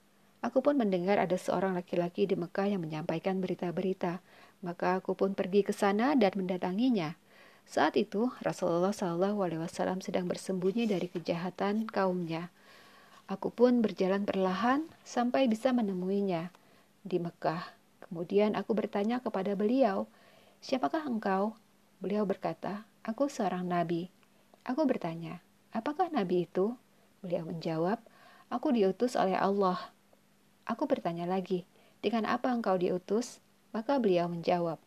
Aku 0.45 0.61
pun 0.61 0.77
mendengar 0.77 1.17
ada 1.17 1.41
seorang 1.41 1.73
laki-laki 1.73 2.29
di 2.29 2.37
Mekah 2.37 2.77
yang 2.77 2.85
menyampaikan 2.85 3.41
berita-berita. 3.41 4.21
Maka 4.61 5.01
aku 5.01 5.17
pun 5.17 5.33
pergi 5.33 5.65
ke 5.65 5.73
sana 5.73 6.13
dan 6.21 6.37
mendatanginya. 6.37 7.17
Saat 7.65 7.97
itu 7.97 8.29
Rasulullah 8.45 8.93
Wasallam 8.93 10.05
sedang 10.05 10.29
bersembunyi 10.29 10.85
dari 10.85 11.09
kejahatan 11.09 11.89
kaumnya. 11.89 12.53
Aku 13.25 13.49
pun 13.49 13.81
berjalan 13.81 14.29
perlahan 14.29 14.85
sampai 15.01 15.49
bisa 15.49 15.73
menemuinya 15.73 16.53
di 17.01 17.17
Mekah. 17.17 17.73
Kemudian 18.05 18.53
aku 18.53 18.77
bertanya 18.77 19.25
kepada 19.25 19.57
beliau, 19.57 20.05
"Siapakah 20.61 21.09
engkau?" 21.09 21.57
Beliau 22.05 22.29
berkata, 22.29 22.85
"Aku 23.01 23.33
seorang 23.33 23.65
nabi." 23.65 24.13
Aku 24.69 24.85
bertanya, 24.85 25.41
"Apakah 25.73 26.13
nabi 26.13 26.45
itu?" 26.45 26.77
Beliau 27.25 27.49
menjawab, 27.49 27.97
"Aku 28.53 28.77
diutus 28.77 29.17
oleh 29.17 29.41
Allah." 29.41 29.93
Aku 30.69 30.85
bertanya 30.85 31.25
lagi, 31.25 31.65
"Dengan 32.05 32.29
apa 32.29 32.53
engkau 32.53 32.77
diutus?" 32.77 33.41
Maka 33.73 33.97
beliau 33.99 34.29
menjawab, 34.31 34.79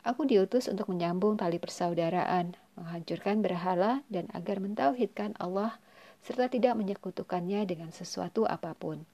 Aku 0.00 0.24
diutus 0.24 0.64
untuk 0.64 0.88
menyambung 0.88 1.36
tali 1.36 1.60
persaudaraan, 1.60 2.56
menghancurkan 2.72 3.44
berhala, 3.44 4.00
dan 4.08 4.32
agar 4.32 4.56
mentauhidkan 4.56 5.36
Allah 5.36 5.76
serta 6.20 6.52
tidak 6.52 6.76
menyekutukannya 6.76 7.64
dengan 7.64 7.90
sesuatu 7.90 8.44
apa 8.44 8.76
pun. 8.76 9.04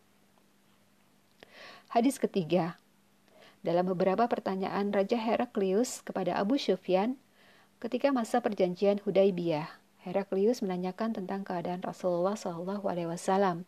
Hadis 1.91 2.19
ketiga, 2.19 2.77
dalam 3.63 3.87
beberapa 3.87 4.27
pertanyaan 4.27 4.91
Raja 4.91 5.19
Heraklius 5.19 6.03
kepada 6.03 6.39
Abu 6.39 6.59
Sufyan 6.59 7.19
ketika 7.79 8.11
masa 8.11 8.43
perjanjian 8.43 9.03
Hudaibiyah, 9.03 9.71
Heraklius 10.07 10.63
menanyakan 10.63 11.19
tentang 11.19 11.43
keadaan 11.43 11.83
Rasulullah 11.83 12.39
Wasallam. 12.39 13.67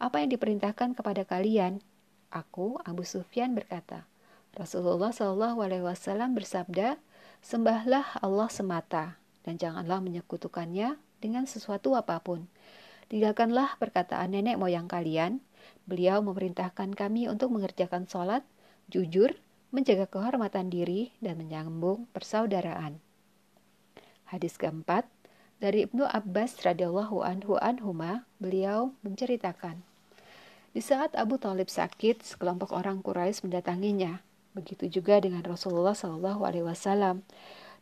Apa 0.00 0.24
yang 0.24 0.32
diperintahkan 0.32 0.96
kepada 0.96 1.28
kalian? 1.28 1.84
Aku, 2.32 2.80
Abu 2.88 3.04
Sufyan 3.04 3.52
berkata, 3.52 4.08
Rasulullah 4.56 5.12
Wasallam 5.12 6.32
bersabda, 6.32 6.96
sembahlah 7.44 8.24
Allah 8.24 8.48
semata 8.48 9.20
dan 9.44 9.60
janganlah 9.60 10.00
menyekutukannya 10.00 10.96
dengan 11.20 11.44
sesuatu 11.44 11.92
apa 11.92 12.16
pun. 12.24 12.48
Tinggalkanlah 13.12 13.76
perkataan 13.76 14.32
nenek 14.32 14.56
moyang 14.56 14.88
kalian. 14.88 15.44
Beliau 15.84 16.24
memerintahkan 16.24 16.96
kami 16.96 17.28
untuk 17.28 17.52
mengerjakan 17.52 18.08
sholat, 18.08 18.44
jujur, 18.88 19.36
menjaga 19.72 20.08
kehormatan 20.08 20.72
diri, 20.72 21.12
dan 21.20 21.36
menyambung 21.40 22.08
persaudaraan. 22.16 23.00
Hadis 24.28 24.56
keempat, 24.56 25.04
dari 25.60 25.84
Ibnu 25.84 26.08
Abbas 26.08 26.60
radhiyallahu 26.64 27.20
anhu 27.20 27.60
anhuma, 27.60 28.24
beliau 28.40 28.96
menceritakan, 29.04 29.80
di 30.74 30.82
saat 30.82 31.14
Abu 31.14 31.38
Talib 31.38 31.70
sakit, 31.70 32.26
sekelompok 32.26 32.74
orang 32.74 32.98
Quraisy 32.98 33.46
mendatanginya. 33.46 34.18
Begitu 34.58 34.90
juga 34.90 35.22
dengan 35.22 35.46
Rasulullah 35.46 35.94
Shallallahu 35.94 36.42
Alaihi 36.42 36.66
Wasallam. 36.66 37.22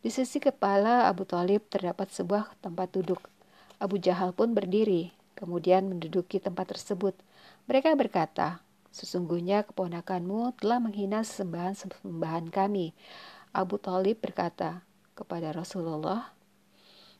Di 0.04 0.12
sisi 0.12 0.36
kepala 0.44 1.08
Abu 1.08 1.24
Talib 1.24 1.64
terdapat 1.72 2.12
sebuah 2.12 2.52
tempat 2.60 2.92
duduk. 2.92 3.31
Abu 3.82 3.98
Jahal 3.98 4.30
pun 4.30 4.54
berdiri, 4.54 5.10
kemudian 5.34 5.90
menduduki 5.90 6.38
tempat 6.38 6.70
tersebut. 6.70 7.18
Mereka 7.66 7.98
berkata, 7.98 8.62
Sesungguhnya 8.94 9.66
keponakanmu 9.66 10.54
telah 10.62 10.78
menghina 10.78 11.26
sembahan-sembahan 11.26 12.52
kami. 12.54 12.94
Abu 13.50 13.82
Talib 13.82 14.22
berkata 14.22 14.86
kepada 15.18 15.50
Rasulullah, 15.50 16.30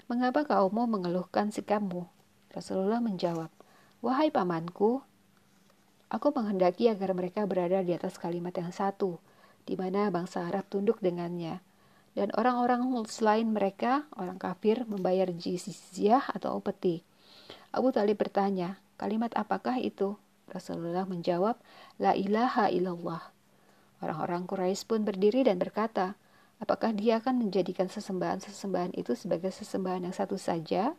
Mengapa 0.07 0.47
kaummu 0.47 0.87
mengeluhkan 0.87 1.51
sikapmu? 1.51 2.07
Rasulullah 2.55 3.03
menjawab, 3.03 3.51
Wahai 3.99 4.31
pamanku, 4.31 5.03
aku 6.15 6.29
menghendaki 6.31 6.87
agar 6.87 7.11
mereka 7.11 7.43
berada 7.43 7.83
di 7.83 7.91
atas 7.91 8.23
kalimat 8.23 8.55
yang 8.55 8.71
satu, 8.71 9.19
di 9.67 9.75
mana 9.75 10.15
bangsa 10.15 10.47
Arab 10.47 10.71
tunduk 10.71 11.03
dengannya. 11.03 11.59
Dan 12.13 12.29
orang-orang 12.37 12.85
selain 13.09 13.49
mereka, 13.49 14.05
orang 14.17 14.37
kafir, 14.37 14.85
membayar 14.85 15.29
jizyah 15.33 16.23
atau 16.29 16.61
upeti. 16.61 17.01
Abu 17.73 17.89
Talib 17.89 18.21
bertanya, 18.21 18.77
kalimat 19.01 19.33
apakah 19.33 19.81
itu? 19.81 20.21
Rasulullah 20.53 21.09
menjawab, 21.09 21.57
La 21.97 22.13
ilaha 22.13 22.69
illallah. 22.69 23.33
Orang-orang 24.05 24.45
Quraisy 24.45 24.85
pun 24.85 25.09
berdiri 25.09 25.49
dan 25.49 25.57
berkata, 25.57 26.21
apakah 26.61 26.93
dia 26.93 27.17
akan 27.23 27.49
menjadikan 27.49 27.89
sesembahan-sesembahan 27.89 28.93
itu 28.93 29.17
sebagai 29.17 29.49
sesembahan 29.49 30.05
yang 30.05 30.15
satu 30.15 30.37
saja? 30.37 30.93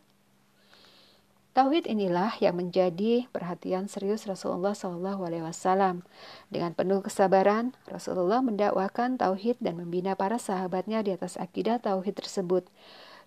Tauhid 1.53 1.85
inilah 1.85 2.33
yang 2.41 2.57
menjadi 2.57 3.29
perhatian 3.29 3.85
serius 3.85 4.25
Rasulullah 4.25 4.73
Wasallam. 4.73 6.01
Dengan 6.49 6.73
penuh 6.73 7.05
kesabaran, 7.05 7.77
Rasulullah 7.85 8.41
mendakwakan 8.41 9.21
tauhid 9.21 9.61
dan 9.61 9.77
membina 9.77 10.17
para 10.17 10.41
sahabatnya 10.41 11.05
di 11.05 11.13
atas 11.13 11.37
akidah 11.37 11.77
tauhid 11.77 12.17
tersebut. 12.17 12.65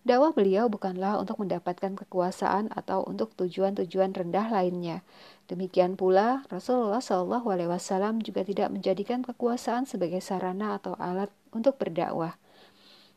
Dakwah 0.03 0.35
beliau 0.35 0.67
bukanlah 0.67 1.23
untuk 1.23 1.39
mendapatkan 1.39 1.95
kekuasaan 1.95 2.75
atau 2.75 3.07
untuk 3.07 3.31
tujuan-tujuan 3.39 4.11
rendah 4.11 4.51
lainnya. 4.51 5.07
Demikian 5.47 5.95
pula, 5.95 6.43
Rasulullah 6.51 6.99
Wasallam 6.99 8.27
juga 8.27 8.43
tidak 8.43 8.75
menjadikan 8.75 9.23
kekuasaan 9.23 9.87
sebagai 9.87 10.19
sarana 10.19 10.75
atau 10.83 10.99
alat 10.99 11.31
untuk 11.55 11.79
berdakwah. 11.79 12.35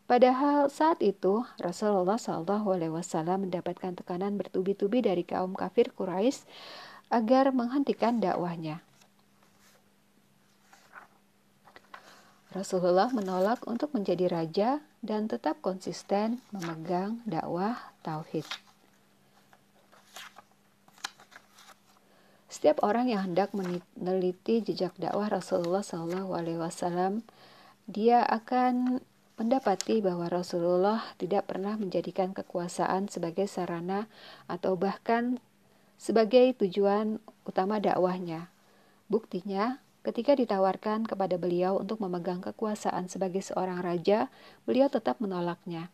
Padahal 0.10 0.74
saat 0.74 1.06
itu 1.06 1.46
Rasulullah 1.62 2.18
Shallallahu 2.18 2.66
Alaihi 2.74 2.90
Wasallam 2.90 3.46
mendapatkan 3.46 3.94
tekanan 3.94 4.42
bertubi-tubi 4.42 5.06
dari 5.06 5.22
kaum 5.22 5.54
kafir 5.54 5.94
Quraisy 5.94 6.50
agar 7.14 7.54
menghentikan 7.54 8.18
dakwahnya. 8.18 8.82
Rasulullah 12.50 13.14
menolak 13.14 13.62
untuk 13.70 13.94
menjadi 13.94 14.26
raja 14.34 14.82
dan 15.06 15.30
tetap 15.30 15.62
konsisten 15.62 16.42
memegang 16.50 17.22
dakwah 17.30 17.78
tauhid. 18.02 18.50
Setiap 22.50 22.82
orang 22.82 23.14
yang 23.14 23.30
hendak 23.30 23.54
meneliti 23.54 24.66
jejak 24.66 24.98
dakwah 24.98 25.30
Rasulullah 25.30 25.86
Shallallahu 25.86 26.34
Alaihi 26.34 26.58
Wasallam, 26.58 27.22
dia 27.86 28.26
akan 28.26 29.06
mendapati 29.40 30.04
bahwa 30.04 30.28
Rasulullah 30.28 31.16
tidak 31.16 31.48
pernah 31.48 31.80
menjadikan 31.80 32.36
kekuasaan 32.36 33.08
sebagai 33.08 33.48
sarana 33.48 34.12
atau 34.52 34.76
bahkan 34.76 35.40
sebagai 35.96 36.52
tujuan 36.60 37.24
utama 37.48 37.80
dakwahnya. 37.80 38.52
Buktinya, 39.08 39.80
ketika 40.04 40.36
ditawarkan 40.36 41.08
kepada 41.08 41.40
beliau 41.40 41.80
untuk 41.80 42.04
memegang 42.04 42.44
kekuasaan 42.44 43.08
sebagai 43.08 43.40
seorang 43.40 43.80
raja, 43.80 44.28
beliau 44.68 44.92
tetap 44.92 45.24
menolaknya. 45.24 45.88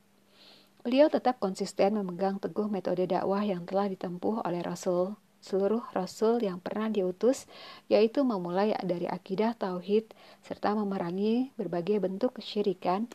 Beliau 0.81 1.13
tetap 1.13 1.37
konsisten 1.37 2.01
memegang 2.01 2.41
teguh 2.41 2.65
metode 2.65 3.05
dakwah 3.05 3.45
yang 3.45 3.65
telah 3.69 3.85
ditempuh 3.85 4.41
oleh 4.41 4.65
Rasul 4.65 5.17
seluruh 5.45 5.85
rasul 5.93 6.41
yang 6.41 6.57
pernah 6.57 6.89
diutus, 6.89 7.45
yaitu 7.85 8.25
memulai 8.25 8.73
dari 8.81 9.05
akidah 9.05 9.53
tauhid 9.53 10.09
serta 10.41 10.73
memerangi 10.73 11.53
berbagai 11.53 12.01
bentuk 12.01 12.41
kesyirikan. 12.41 13.05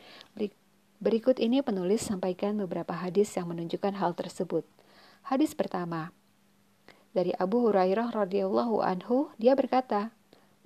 Berikut 1.02 1.42
ini 1.42 1.58
penulis 1.66 2.06
sampaikan 2.06 2.54
beberapa 2.54 2.94
hadis 2.94 3.34
yang 3.34 3.50
menunjukkan 3.50 3.98
hal 3.98 4.14
tersebut. 4.14 4.62
Hadis 5.26 5.58
pertama 5.58 6.14
dari 7.10 7.34
Abu 7.34 7.66
Hurairah 7.66 8.14
radhiyallahu 8.14 8.86
anhu, 8.86 9.34
dia 9.34 9.58
berkata, 9.58 10.14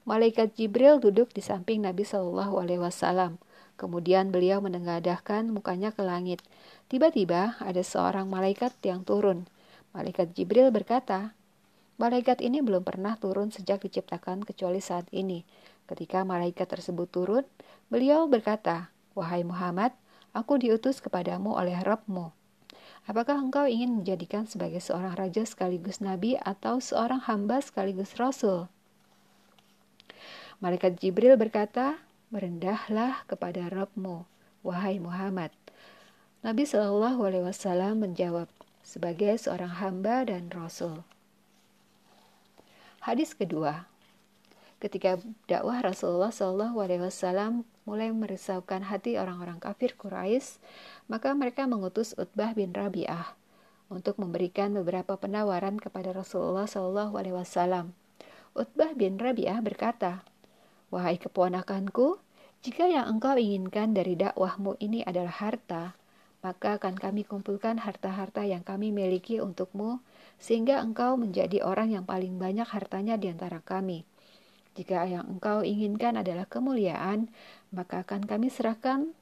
Malaikat 0.05 0.53
Jibril 0.61 1.01
duduk 1.01 1.33
di 1.33 1.41
samping 1.41 1.81
Nabi 1.81 2.05
Shallallahu 2.05 2.61
Alaihi 2.61 2.85
Wasallam. 2.85 3.41
Kemudian 3.81 4.29
beliau 4.29 4.61
menengadahkan 4.61 5.49
mukanya 5.49 5.97
ke 5.97 6.05
langit. 6.05 6.45
Tiba-tiba 6.93 7.57
ada 7.57 7.81
seorang 7.81 8.29
malaikat 8.29 8.77
yang 8.85 9.01
turun. 9.09 9.49
Malaikat 9.97 10.37
Jibril 10.37 10.69
berkata, 10.69 11.33
Malaikat 11.95 12.43
ini 12.43 12.59
belum 12.59 12.83
pernah 12.83 13.15
turun 13.15 13.55
sejak 13.55 13.87
diciptakan 13.87 14.43
kecuali 14.43 14.83
saat 14.83 15.07
ini. 15.15 15.47
Ketika 15.87 16.27
malaikat 16.27 16.67
tersebut 16.67 17.07
turun, 17.07 17.47
beliau 17.87 18.27
berkata, 18.27 18.91
Wahai 19.15 19.47
Muhammad, 19.47 19.95
aku 20.35 20.59
diutus 20.59 20.99
kepadamu 20.99 21.55
oleh 21.55 21.79
Rabbmu. 21.79 22.35
Apakah 23.07 23.39
engkau 23.39 23.71
ingin 23.71 24.03
menjadikan 24.03 24.49
sebagai 24.51 24.83
seorang 24.83 25.15
raja 25.15 25.47
sekaligus 25.47 26.03
nabi 26.03 26.35
atau 26.41 26.83
seorang 26.83 27.23
hamba 27.31 27.63
sekaligus 27.63 28.19
rasul? 28.19 28.67
Malaikat 30.59 30.99
Jibril 30.99 31.39
berkata, 31.39 32.03
Merendahlah 32.35 33.23
kepada 33.31 33.71
Rabbmu, 33.71 34.27
wahai 34.67 34.99
Muhammad. 34.99 35.55
Nabi 36.43 36.67
Shallallahu 36.67 37.23
Alaihi 37.23 37.47
Wasallam 37.47 38.03
menjawab, 38.03 38.51
sebagai 38.83 39.39
seorang 39.39 39.79
hamba 39.79 40.27
dan 40.27 40.51
rasul. 40.51 41.07
Hadis 43.05 43.37
kedua, 43.37 43.85
ketika 44.81 45.21
dakwah 45.45 45.85
Rasulullah 45.85 46.33
Shallallahu 46.33 46.81
Alaihi 46.81 47.05
Wasallam 47.05 47.69
mulai 47.85 48.09
merisaukan 48.09 48.81
hati 48.81 49.21
orang-orang 49.21 49.61
kafir 49.61 49.93
Quraisy, 49.93 50.57
maka 51.13 51.37
mereka 51.37 51.69
mengutus 51.69 52.17
Utbah 52.17 52.57
bin 52.57 52.73
Rabi'ah 52.73 53.37
untuk 53.93 54.17
memberikan 54.17 54.73
beberapa 54.73 55.21
penawaran 55.21 55.77
kepada 55.77 56.17
Rasulullah 56.17 56.65
Shallallahu 56.65 57.13
Alaihi 57.21 57.37
Wasallam. 57.37 57.93
Utbah 58.57 58.97
bin 58.97 59.21
Rabi'ah 59.21 59.61
berkata, 59.61 60.25
Wahai 60.89 61.21
keponakanku, 61.21 62.17
jika 62.65 62.89
yang 62.89 63.05
engkau 63.05 63.37
inginkan 63.37 63.93
dari 63.93 64.17
dakwahmu 64.17 64.81
ini 64.81 65.05
adalah 65.05 65.45
harta, 65.45 65.93
maka 66.41 66.81
akan 66.81 66.97
kami 66.97 67.29
kumpulkan 67.29 67.85
harta-harta 67.85 68.49
yang 68.49 68.65
kami 68.65 68.97
miliki 68.97 69.45
untukmu, 69.45 70.01
sehingga 70.39 70.81
engkau 70.83 71.17
menjadi 71.17 71.65
orang 71.65 71.95
yang 71.95 72.05
paling 72.05 72.37
banyak 72.37 72.67
hartanya 72.69 73.15
di 73.17 73.33
antara 73.33 73.61
kami. 73.65 74.05
Jika 74.75 75.07
yang 75.07 75.39
engkau 75.39 75.63
inginkan 75.63 76.19
adalah 76.19 76.51
kemuliaan, 76.51 77.31
maka 77.71 78.03
akan 78.03 78.27
kami 78.27 78.51
serahkan 78.51 79.15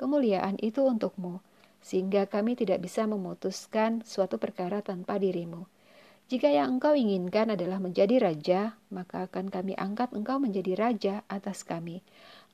kemuliaan 0.00 0.56
itu 0.64 0.80
untukmu, 0.80 1.44
sehingga 1.84 2.24
kami 2.24 2.56
tidak 2.56 2.80
bisa 2.80 3.04
memutuskan 3.04 4.00
suatu 4.02 4.40
perkara 4.40 4.80
tanpa 4.80 5.20
dirimu. 5.20 5.68
Jika 6.24 6.48
yang 6.48 6.80
engkau 6.80 6.96
inginkan 6.96 7.52
adalah 7.52 7.76
menjadi 7.76 8.16
raja, 8.16 8.80
maka 8.88 9.28
akan 9.28 9.52
kami 9.52 9.76
angkat 9.76 10.08
engkau 10.16 10.40
menjadi 10.40 10.72
raja 10.72 11.14
atas 11.28 11.68
kami. 11.68 12.00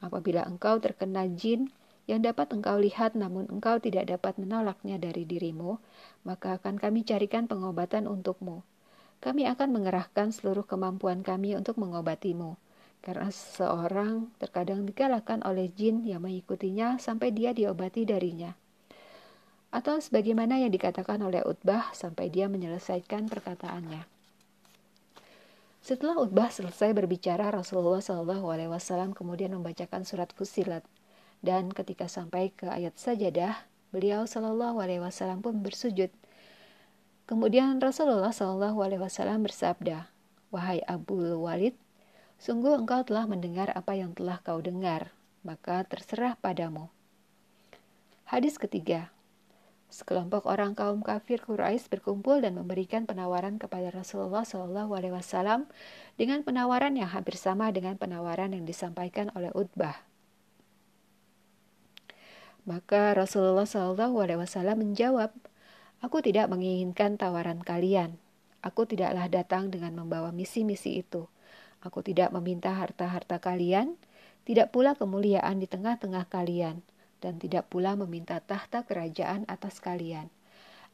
Apabila 0.03 0.43
engkau 0.43 0.83
terkena 0.83 1.31
jin, 1.31 1.71
yang 2.11 2.27
dapat 2.27 2.51
engkau 2.51 2.75
lihat 2.83 3.15
namun 3.15 3.47
engkau 3.47 3.79
tidak 3.79 4.11
dapat 4.11 4.35
menolaknya 4.43 4.99
dari 4.99 5.23
dirimu, 5.23 5.79
maka 6.23 6.61
akan 6.61 6.77
kami 6.77 7.03
carikan 7.03 7.49
pengobatan 7.49 8.05
untukmu. 8.05 8.63
Kami 9.21 9.45
akan 9.49 9.69
mengerahkan 9.77 10.33
seluruh 10.33 10.65
kemampuan 10.65 11.21
kami 11.21 11.53
untuk 11.53 11.77
mengobatimu, 11.77 12.57
karena 13.05 13.29
seorang 13.29 14.33
terkadang 14.41 14.89
dikalahkan 14.89 15.45
oleh 15.45 15.69
jin 15.73 16.05
yang 16.05 16.25
mengikutinya 16.25 16.97
sampai 16.97 17.33
dia 17.33 17.53
diobati 17.53 18.09
darinya. 18.09 18.57
Atau 19.71 20.01
sebagaimana 20.03 20.59
yang 20.59 20.73
dikatakan 20.73 21.21
oleh 21.23 21.45
Utbah 21.47 21.93
sampai 21.95 22.33
dia 22.33 22.49
menyelesaikan 22.51 23.29
perkataannya. 23.29 24.03
Setelah 25.81 26.21
Utbah 26.21 26.53
selesai 26.53 26.93
berbicara, 26.93 27.49
Rasulullah 27.49 28.05
SAW 28.05 29.17
kemudian 29.17 29.57
membacakan 29.57 30.05
surat 30.05 30.29
Fusilat 30.37 30.85
dan 31.41 31.73
ketika 31.73 32.05
sampai 32.05 32.53
ke 32.53 32.69
ayat 32.69 33.01
sajadah, 33.01 33.65
beliau 33.91 34.27
Shallallahu 34.27 34.79
Alaihi 34.79 35.03
Wasallam 35.03 35.43
pun 35.43 35.59
bersujud. 35.63 36.11
Kemudian 37.27 37.79
Rasulullah 37.79 38.35
Shallallahu 38.35 38.79
Alaihi 38.83 39.03
Wasallam 39.03 39.47
bersabda, 39.47 40.11
wahai 40.51 40.83
Abu 40.87 41.19
Walid, 41.39 41.79
sungguh 42.43 42.75
engkau 42.75 43.07
telah 43.07 43.31
mendengar 43.31 43.71
apa 43.71 43.95
yang 43.95 44.15
telah 44.15 44.43
kau 44.43 44.59
dengar, 44.59 45.15
maka 45.47 45.87
terserah 45.87 46.35
padamu. 46.39 46.91
Hadis 48.27 48.59
ketiga, 48.59 49.15
sekelompok 49.91 50.47
orang 50.47 50.75
kaum 50.79 51.03
kafir 51.03 51.43
Quraisy 51.43 51.91
berkumpul 51.91 52.43
dan 52.43 52.55
memberikan 52.59 53.07
penawaran 53.07 53.59
kepada 53.59 53.91
Rasulullah 53.91 54.47
Shallallahu 54.47 54.91
Alaihi 54.95 55.15
Wasallam 55.15 55.67
dengan 56.19 56.43
penawaran 56.47 56.95
yang 56.95 57.11
hampir 57.11 57.35
sama 57.39 57.71
dengan 57.75 57.99
penawaran 57.99 58.55
yang 58.55 58.67
disampaikan 58.67 59.31
oleh 59.35 59.51
Utbah. 59.55 60.10
Maka 62.69 63.17
Rasulullah 63.17 63.65
Shallallahu 63.65 64.21
Alaihi 64.21 64.41
Wasallam 64.41 64.85
menjawab, 64.85 65.33
Aku 66.01 66.25
tidak 66.25 66.49
menginginkan 66.49 67.21
tawaran 67.21 67.61
kalian. 67.61 68.17
Aku 68.65 68.89
tidaklah 68.89 69.29
datang 69.29 69.69
dengan 69.69 69.97
membawa 69.97 70.33
misi-misi 70.33 71.01
itu. 71.01 71.29
Aku 71.81 72.05
tidak 72.05 72.33
meminta 72.33 72.73
harta-harta 72.73 73.41
kalian, 73.41 73.97
tidak 74.45 74.73
pula 74.73 74.97
kemuliaan 74.97 75.61
di 75.61 75.69
tengah-tengah 75.69 76.29
kalian, 76.29 76.85
dan 77.21 77.37
tidak 77.37 77.69
pula 77.69 77.97
meminta 77.97 78.41
tahta 78.41 78.85
kerajaan 78.85 79.45
atas 79.49 79.81
kalian. 79.81 80.33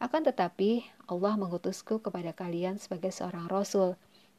Akan 0.03 0.27
tetapi, 0.27 0.87
Allah 1.07 1.35
mengutusku 1.39 2.03
kepada 2.03 2.35
kalian 2.35 2.79
sebagai 2.83 3.11
seorang 3.15 3.47
rasul, 3.47 3.95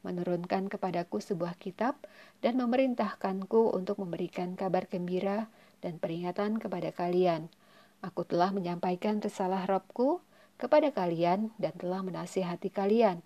menurunkan 0.06 0.72
kepadaku 0.72 1.20
sebuah 1.20 1.56
kitab 1.60 2.00
dan 2.40 2.56
memerintahkanku 2.60 3.76
untuk 3.76 4.00
memberikan 4.00 4.54
kabar 4.54 4.86
gembira 4.88 5.52
dan 5.82 6.02
peringatan 6.02 6.58
kepada 6.62 6.90
kalian. 6.94 7.50
Aku 8.06 8.24
telah 8.24 8.54
menyampaikan 8.54 9.18
risalah 9.22 9.66
Robku 9.66 10.22
kepada 10.58 10.90
kalian 10.94 11.54
dan 11.62 11.74
telah 11.78 12.02
menasihati 12.02 12.70
kalian. 12.74 13.22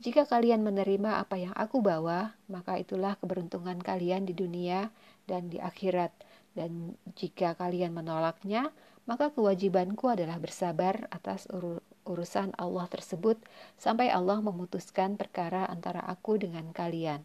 Jika 0.00 0.24
kalian 0.24 0.64
menerima 0.64 1.20
apa 1.20 1.36
yang 1.36 1.52
aku 1.52 1.84
bawa, 1.84 2.32
maka 2.48 2.80
itulah 2.80 3.20
keberuntungan 3.20 3.76
kalian 3.84 4.24
di 4.24 4.32
dunia 4.32 4.88
dan 5.28 5.52
di 5.52 5.60
akhirat. 5.60 6.12
Dan 6.56 6.96
jika 7.20 7.52
kalian 7.52 7.92
menolaknya, 7.92 8.72
maka 9.04 9.28
kewajibanku 9.28 10.08
adalah 10.08 10.40
bersabar 10.40 11.04
atas 11.12 11.44
ur 11.52 11.84
urusan 12.08 12.56
Allah 12.56 12.88
tersebut 12.88 13.38
sampai 13.76 14.08
Allah 14.08 14.40
memutuskan 14.40 15.20
perkara 15.20 15.68
antara 15.68 16.00
aku 16.08 16.40
dengan 16.40 16.72
kalian. 16.72 17.22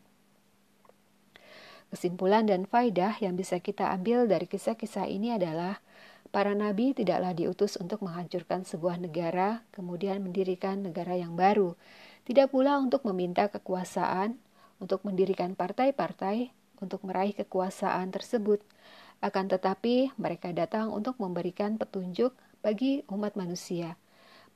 Kesimpulan 1.96 2.44
dan 2.44 2.68
faidah 2.68 3.16
yang 3.24 3.40
bisa 3.40 3.64
kita 3.64 3.88
ambil 3.96 4.28
dari 4.28 4.52
kisah-kisah 4.52 5.08
ini 5.08 5.32
adalah 5.32 5.80
para 6.28 6.52
nabi 6.52 6.92
tidaklah 6.92 7.32
diutus 7.32 7.80
untuk 7.80 8.04
menghancurkan 8.04 8.68
sebuah 8.68 9.00
negara, 9.00 9.64
kemudian 9.72 10.20
mendirikan 10.20 10.84
negara 10.84 11.16
yang 11.16 11.40
baru. 11.40 11.80
Tidak 12.28 12.52
pula 12.52 12.84
untuk 12.84 13.08
meminta 13.08 13.48
kekuasaan, 13.48 14.36
untuk 14.84 15.08
mendirikan 15.08 15.56
partai-partai, 15.56 16.52
untuk 16.84 17.00
meraih 17.08 17.32
kekuasaan 17.32 18.12
tersebut. 18.12 18.60
Akan 19.24 19.48
tetapi, 19.48 20.12
mereka 20.20 20.52
datang 20.52 20.92
untuk 20.92 21.16
memberikan 21.16 21.80
petunjuk 21.80 22.36
bagi 22.60 23.08
umat 23.08 23.40
manusia, 23.40 23.96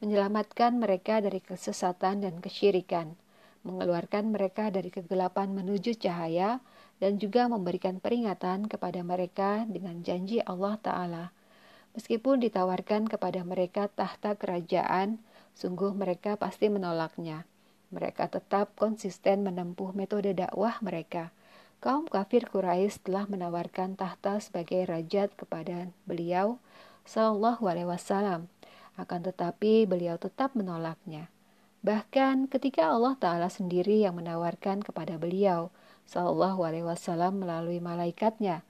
menyelamatkan 0.03 0.75
mereka 0.75 1.23
dari 1.23 1.39
kesesatan 1.39 2.19
dan 2.19 2.43
kesyirikan, 2.43 3.15
mengeluarkan 3.63 4.27
mereka 4.27 4.67
dari 4.75 4.91
kegelapan 4.91 5.55
menuju 5.55 5.95
cahaya, 5.95 6.59
dan 6.99 7.15
juga 7.17 7.47
memberikan 7.47 8.03
peringatan 8.03 8.67
kepada 8.67 8.99
mereka 9.01 9.63
dengan 9.67 10.03
janji 10.03 10.43
Allah 10.43 10.75
Ta'ala. 10.79 11.25
Meskipun 11.95 12.43
ditawarkan 12.43 13.09
kepada 13.09 13.41
mereka 13.41 13.89
tahta 13.89 14.35
kerajaan, 14.37 15.17
sungguh 15.57 15.95
mereka 15.95 16.37
pasti 16.37 16.69
menolaknya. 16.69 17.47
Mereka 17.89 18.29
tetap 18.29 18.77
konsisten 18.77 19.41
menempuh 19.41 19.97
metode 19.97 20.29
dakwah 20.37 20.77
mereka. 20.85 21.33
Kaum 21.79 22.05
kafir 22.05 22.45
Quraisy 22.45 23.07
telah 23.07 23.25
menawarkan 23.25 23.95
tahta 23.95 24.37
sebagai 24.43 24.83
rajat 24.85 25.33
kepada 25.33 25.89
beliau 26.05 26.59
Shallallahu 27.07 27.65
Alaihi 27.65 27.89
Wasallam. 27.89 28.51
Akan 28.99 29.23
tetapi 29.23 29.87
beliau 29.87 30.19
tetap 30.19 30.53
menolaknya. 30.53 31.31
Bahkan 31.81 32.51
ketika 32.51 32.91
Allah 32.91 33.15
Ta'ala 33.15 33.47
sendiri 33.47 34.03
yang 34.03 34.19
menawarkan 34.19 34.83
kepada 34.83 35.15
beliau, 35.15 35.71
Shallallahu 36.09 36.65
Alaihi 36.65 36.89
Wasallam 36.89 37.45
melalui 37.45 37.77
malaikatnya. 37.77 38.65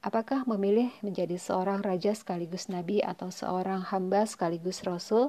Apakah 0.00 0.48
memilih 0.48 0.88
menjadi 1.04 1.36
seorang 1.36 1.84
raja 1.84 2.16
sekaligus 2.16 2.72
nabi 2.72 3.04
atau 3.04 3.28
seorang 3.28 3.84
hamba 3.92 4.24
sekaligus 4.24 4.80
rasul? 4.88 5.28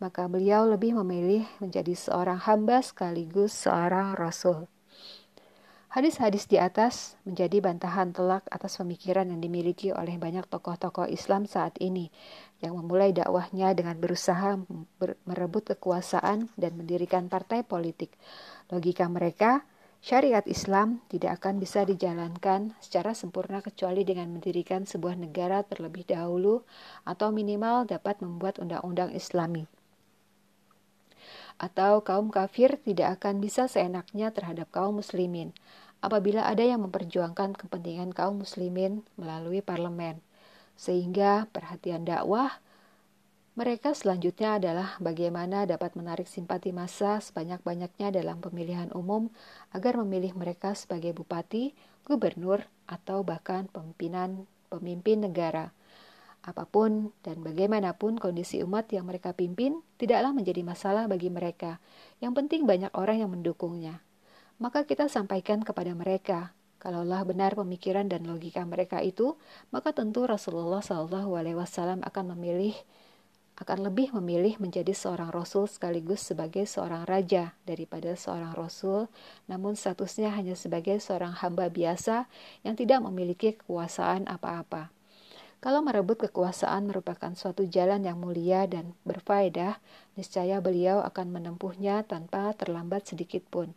Maka 0.00 0.24
beliau 0.32 0.64
lebih 0.64 0.96
memilih 1.04 1.44
menjadi 1.60 1.92
seorang 1.92 2.40
hamba 2.40 2.80
sekaligus 2.80 3.52
seorang 3.52 4.16
rasul. 4.16 4.64
Hadis-hadis 5.92 6.50
di 6.50 6.58
atas 6.58 7.14
menjadi 7.22 7.62
bantahan 7.62 8.10
telak 8.10 8.42
atas 8.50 8.82
pemikiran 8.82 9.30
yang 9.30 9.38
dimiliki 9.38 9.94
oleh 9.94 10.18
banyak 10.18 10.42
tokoh-tokoh 10.50 11.06
Islam 11.06 11.46
saat 11.46 11.78
ini 11.78 12.10
yang 12.58 12.74
memulai 12.74 13.14
dakwahnya 13.14 13.76
dengan 13.78 13.94
berusaha 14.02 14.58
merebut 15.22 15.74
kekuasaan 15.74 16.50
dan 16.58 16.72
mendirikan 16.74 17.30
partai 17.30 17.62
politik. 17.62 18.10
Logika 18.74 19.06
mereka, 19.06 19.62
Syariat 20.04 20.44
Islam 20.44 21.00
tidak 21.08 21.40
akan 21.40 21.64
bisa 21.64 21.80
dijalankan 21.88 22.76
secara 22.76 23.16
sempurna 23.16 23.64
kecuali 23.64 24.04
dengan 24.04 24.36
mendirikan 24.36 24.84
sebuah 24.84 25.16
negara 25.16 25.64
terlebih 25.64 26.04
dahulu 26.04 26.60
atau 27.08 27.32
minimal 27.32 27.88
dapat 27.88 28.20
membuat 28.20 28.60
undang-undang 28.60 29.16
Islami. 29.16 29.64
Atau 31.56 32.04
kaum 32.04 32.28
kafir 32.28 32.76
tidak 32.84 33.16
akan 33.16 33.40
bisa 33.40 33.64
seenaknya 33.64 34.28
terhadap 34.28 34.68
kaum 34.68 35.00
muslimin 35.00 35.56
apabila 36.04 36.44
ada 36.44 36.60
yang 36.60 36.84
memperjuangkan 36.84 37.56
kepentingan 37.56 38.12
kaum 38.12 38.44
muslimin 38.44 39.08
melalui 39.16 39.64
parlemen. 39.64 40.20
Sehingga 40.76 41.48
perhatian 41.48 42.04
dakwah 42.04 42.60
mereka 43.54 43.94
selanjutnya 43.94 44.58
adalah 44.58 44.98
bagaimana 44.98 45.62
dapat 45.62 45.94
menarik 45.94 46.26
simpati 46.26 46.74
massa 46.74 47.22
sebanyak-banyaknya 47.22 48.10
dalam 48.10 48.42
pemilihan 48.42 48.90
umum 48.90 49.30
agar 49.70 49.94
memilih 50.02 50.34
mereka 50.34 50.74
sebagai 50.74 51.14
bupati, 51.14 51.70
gubernur, 52.02 52.66
atau 52.90 53.22
bahkan 53.22 53.70
pemimpinan 53.70 54.50
pemimpin 54.74 55.22
negara. 55.22 55.70
Apa 56.44 56.66
pun 56.66 57.14
dan 57.22 57.40
bagaimanapun 57.40 58.18
kondisi 58.18 58.60
umat 58.66 58.90
yang 58.90 59.06
mereka 59.06 59.32
pimpin 59.32 59.80
tidaklah 59.96 60.34
menjadi 60.34 60.60
masalah 60.60 61.06
bagi 61.06 61.30
mereka. 61.30 61.78
Yang 62.18 62.44
penting 62.44 62.60
banyak 62.66 62.92
orang 62.92 63.22
yang 63.22 63.30
mendukungnya. 63.32 64.02
Maka 64.58 64.82
kita 64.82 65.06
sampaikan 65.06 65.62
kepada 65.62 65.94
mereka, 65.94 66.52
kalaulah 66.82 67.24
benar 67.24 67.56
pemikiran 67.56 68.10
dan 68.10 68.28
logika 68.28 68.60
mereka 68.66 69.00
itu, 69.00 69.38
maka 69.72 69.96
tentu 69.96 70.28
Rasulullah 70.28 70.84
SAW 70.84 72.02
akan 72.04 72.24
memilih 72.36 72.76
akan 73.54 73.86
lebih 73.86 74.10
memilih 74.18 74.58
menjadi 74.58 74.90
seorang 74.90 75.30
rasul 75.30 75.70
sekaligus 75.70 76.26
sebagai 76.26 76.66
seorang 76.66 77.06
raja 77.06 77.54
daripada 77.62 78.18
seorang 78.18 78.50
rasul, 78.50 79.06
namun 79.46 79.78
statusnya 79.78 80.34
hanya 80.34 80.58
sebagai 80.58 80.98
seorang 80.98 81.38
hamba 81.38 81.70
biasa 81.70 82.26
yang 82.66 82.74
tidak 82.74 82.98
memiliki 83.06 83.54
kekuasaan 83.54 84.26
apa-apa. 84.26 84.90
Kalau 85.62 85.80
merebut 85.80 86.28
kekuasaan 86.28 86.90
merupakan 86.90 87.32
suatu 87.32 87.64
jalan 87.64 88.04
yang 88.04 88.20
mulia 88.20 88.68
dan 88.68 88.92
berfaedah, 89.06 89.80
niscaya 90.12 90.60
beliau 90.60 91.00
akan 91.00 91.32
menempuhnya 91.32 92.04
tanpa 92.04 92.52
terlambat 92.58 93.08
sedikit 93.08 93.46
pun. 93.48 93.72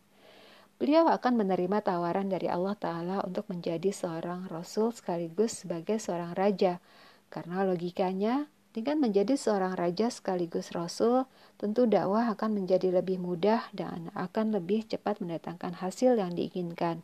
Beliau 0.78 1.08
akan 1.08 1.40
menerima 1.40 1.82
tawaran 1.86 2.28
dari 2.28 2.52
Allah 2.52 2.76
Ta'ala 2.76 3.18
untuk 3.24 3.48
menjadi 3.48 3.90
seorang 3.90 4.52
rasul 4.52 4.92
sekaligus 4.92 5.64
sebagai 5.64 5.96
seorang 5.98 6.36
raja, 6.36 6.84
karena 7.32 7.64
logikanya 7.64 8.52
dengan 8.78 9.02
menjadi 9.02 9.34
seorang 9.34 9.74
raja 9.74 10.06
sekaligus 10.14 10.70
rasul, 10.70 11.26
tentu 11.58 11.90
dakwah 11.90 12.30
akan 12.30 12.62
menjadi 12.62 12.94
lebih 12.94 13.18
mudah 13.18 13.66
dan 13.74 14.14
akan 14.14 14.54
lebih 14.54 14.86
cepat 14.86 15.18
mendatangkan 15.18 15.82
hasil 15.82 16.14
yang 16.14 16.38
diinginkan. 16.38 17.02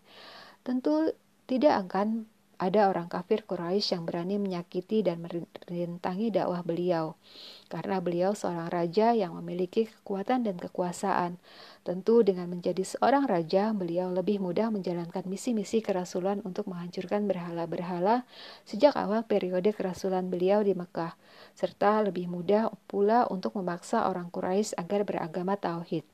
Tentu 0.62 1.18
tidak 1.50 1.90
akan 1.90 2.30
ada 2.62 2.88
orang 2.88 3.10
kafir 3.10 3.42
Quraisy 3.44 3.98
yang 3.98 4.06
berani 4.06 4.38
menyakiti 4.38 5.02
dan 5.02 5.20
merintangi 5.20 6.30
dakwah 6.30 6.62
beliau, 6.62 7.18
karena 7.68 7.98
beliau 8.00 8.32
seorang 8.38 8.70
raja 8.70 9.12
yang 9.18 9.34
memiliki 9.34 9.90
kekuatan 9.90 10.46
dan 10.46 10.62
kekuasaan. 10.62 11.42
Tentu 11.84 12.22
dengan 12.24 12.48
menjadi 12.54 12.86
seorang 12.86 13.28
raja, 13.28 13.74
beliau 13.76 14.14
lebih 14.14 14.40
mudah 14.40 14.70
menjalankan 14.70 15.26
misi-misi 15.28 15.82
kerasulan 15.82 16.40
untuk 16.46 16.70
menghancurkan 16.70 17.26
berhala-berhala 17.28 18.24
sejak 18.64 18.96
awal 18.96 19.26
periode 19.28 19.74
kerasulan 19.76 20.30
beliau 20.32 20.64
di 20.64 20.72
Mekah, 20.78 21.18
serta 21.54 22.02
lebih 22.02 22.30
mudah 22.30 22.74
pula 22.90 23.30
untuk 23.30 23.58
memaksa 23.58 24.10
orang 24.10 24.30
Quraisy 24.34 24.78
agar 24.78 25.06
beragama 25.06 25.58
tauhid. 25.58 26.06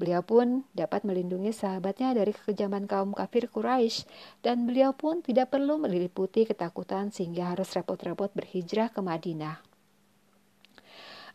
Beliau 0.00 0.24
pun 0.24 0.66
dapat 0.74 1.06
melindungi 1.06 1.54
sahabatnya 1.54 2.10
dari 2.16 2.34
kekejaman 2.34 2.90
kaum 2.90 3.14
kafir 3.14 3.46
Quraisy 3.46 4.08
dan 4.42 4.66
beliau 4.66 4.90
pun 4.96 5.22
tidak 5.22 5.54
perlu 5.54 5.78
meliliputi 5.78 6.42
ketakutan 6.42 7.14
sehingga 7.14 7.54
harus 7.54 7.70
repot-repot 7.70 8.34
berhijrah 8.34 8.90
ke 8.90 8.98
Madinah. 8.98 9.62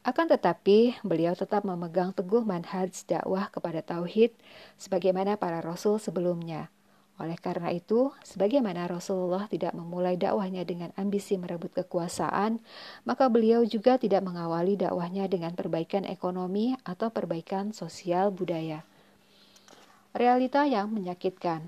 Akan 0.07 0.28
tetapi, 0.32 0.99
beliau 1.03 1.36
tetap 1.36 1.67
memegang 1.67 2.15
teguh 2.15 2.43
manhaj 2.43 2.91
dakwah 3.07 3.51
kepada 3.51 3.84
tauhid 3.84 4.32
sebagaimana 4.80 5.36
para 5.36 5.59
rasul 5.59 5.99
sebelumnya. 5.99 6.71
Oleh 7.18 7.34
karena 7.41 7.74
itu, 7.74 8.13
sebagaimana 8.22 8.86
Rasulullah 8.86 9.49
tidak 9.49 9.74
memulai 9.74 10.13
dakwahnya 10.22 10.61
dengan 10.61 10.93
ambisi 10.93 11.34
merebut 11.34 11.74
kekuasaan, 11.74 12.61
maka 13.09 13.26
beliau 13.26 13.65
juga 13.65 13.97
tidak 13.97 14.22
mengawali 14.22 14.78
dakwahnya 14.78 15.26
dengan 15.26 15.57
perbaikan 15.57 16.05
ekonomi 16.05 16.78
atau 16.86 17.09
perbaikan 17.09 17.74
sosial 17.74 18.30
budaya. 18.30 18.86
Realita 20.13 20.70
yang 20.70 20.93
menyakitkan. 20.93 21.65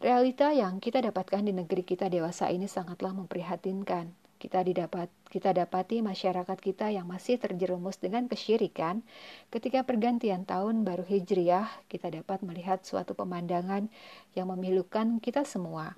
Realita 0.00 0.50
yang 0.56 0.80
kita 0.80 1.04
dapatkan 1.04 1.44
di 1.44 1.52
negeri 1.52 1.84
kita 1.84 2.08
dewasa 2.08 2.48
ini 2.48 2.64
sangatlah 2.64 3.12
memprihatinkan 3.12 4.21
kita 4.42 4.66
didapat 4.66 5.06
kita 5.30 5.54
dapati 5.54 6.02
masyarakat 6.02 6.58
kita 6.58 6.90
yang 6.90 7.06
masih 7.06 7.38
terjerumus 7.38 8.02
dengan 8.02 8.26
kesyirikan 8.26 9.06
ketika 9.54 9.86
pergantian 9.86 10.42
tahun 10.42 10.82
baru 10.82 11.06
Hijriah 11.06 11.70
kita 11.86 12.10
dapat 12.10 12.42
melihat 12.42 12.82
suatu 12.82 13.14
pemandangan 13.14 13.86
yang 14.34 14.50
memilukan 14.50 15.22
kita 15.22 15.46
semua. 15.46 15.94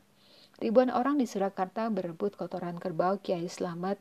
Ribuan 0.60 0.92
orang 0.92 1.16
di 1.16 1.24
Surakarta 1.24 1.88
berebut 1.88 2.36
kotoran 2.36 2.76
kerbau 2.76 3.16
Kiai 3.18 3.48
Slamet 3.48 3.96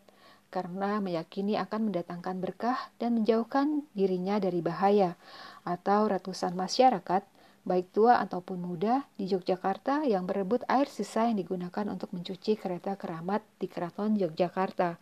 karena 0.53 1.01
meyakini 1.01 1.57
akan 1.57 1.89
mendatangkan 1.89 2.37
berkah 2.37 2.77
dan 3.01 3.17
menjauhkan 3.17 3.87
dirinya 3.97 4.37
dari 4.37 4.61
bahaya 4.61 5.17
atau 5.65 6.05
ratusan 6.05 6.53
masyarakat 6.53 7.25
baik 7.63 7.95
tua 7.95 8.19
ataupun 8.19 8.59
muda 8.59 9.07
di 9.15 9.23
Yogyakarta 9.31 10.03
yang 10.03 10.27
berebut 10.27 10.67
air 10.67 10.91
sisa 10.91 11.31
yang 11.31 11.39
digunakan 11.39 11.87
untuk 11.87 12.11
mencuci 12.11 12.59
kereta 12.59 12.99
keramat 12.99 13.39
di 13.55 13.71
Keraton 13.71 14.19
Yogyakarta. 14.19 14.99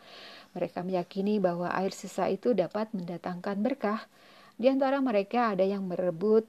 Mereka 0.54 0.86
meyakini 0.86 1.42
bahwa 1.42 1.74
air 1.74 1.90
sisa 1.90 2.30
itu 2.30 2.54
dapat 2.54 2.94
mendatangkan 2.94 3.58
berkah. 3.66 4.06
Di 4.62 4.70
antara 4.70 5.02
mereka 5.02 5.58
ada 5.58 5.66
yang 5.66 5.90
berebut 5.90 6.46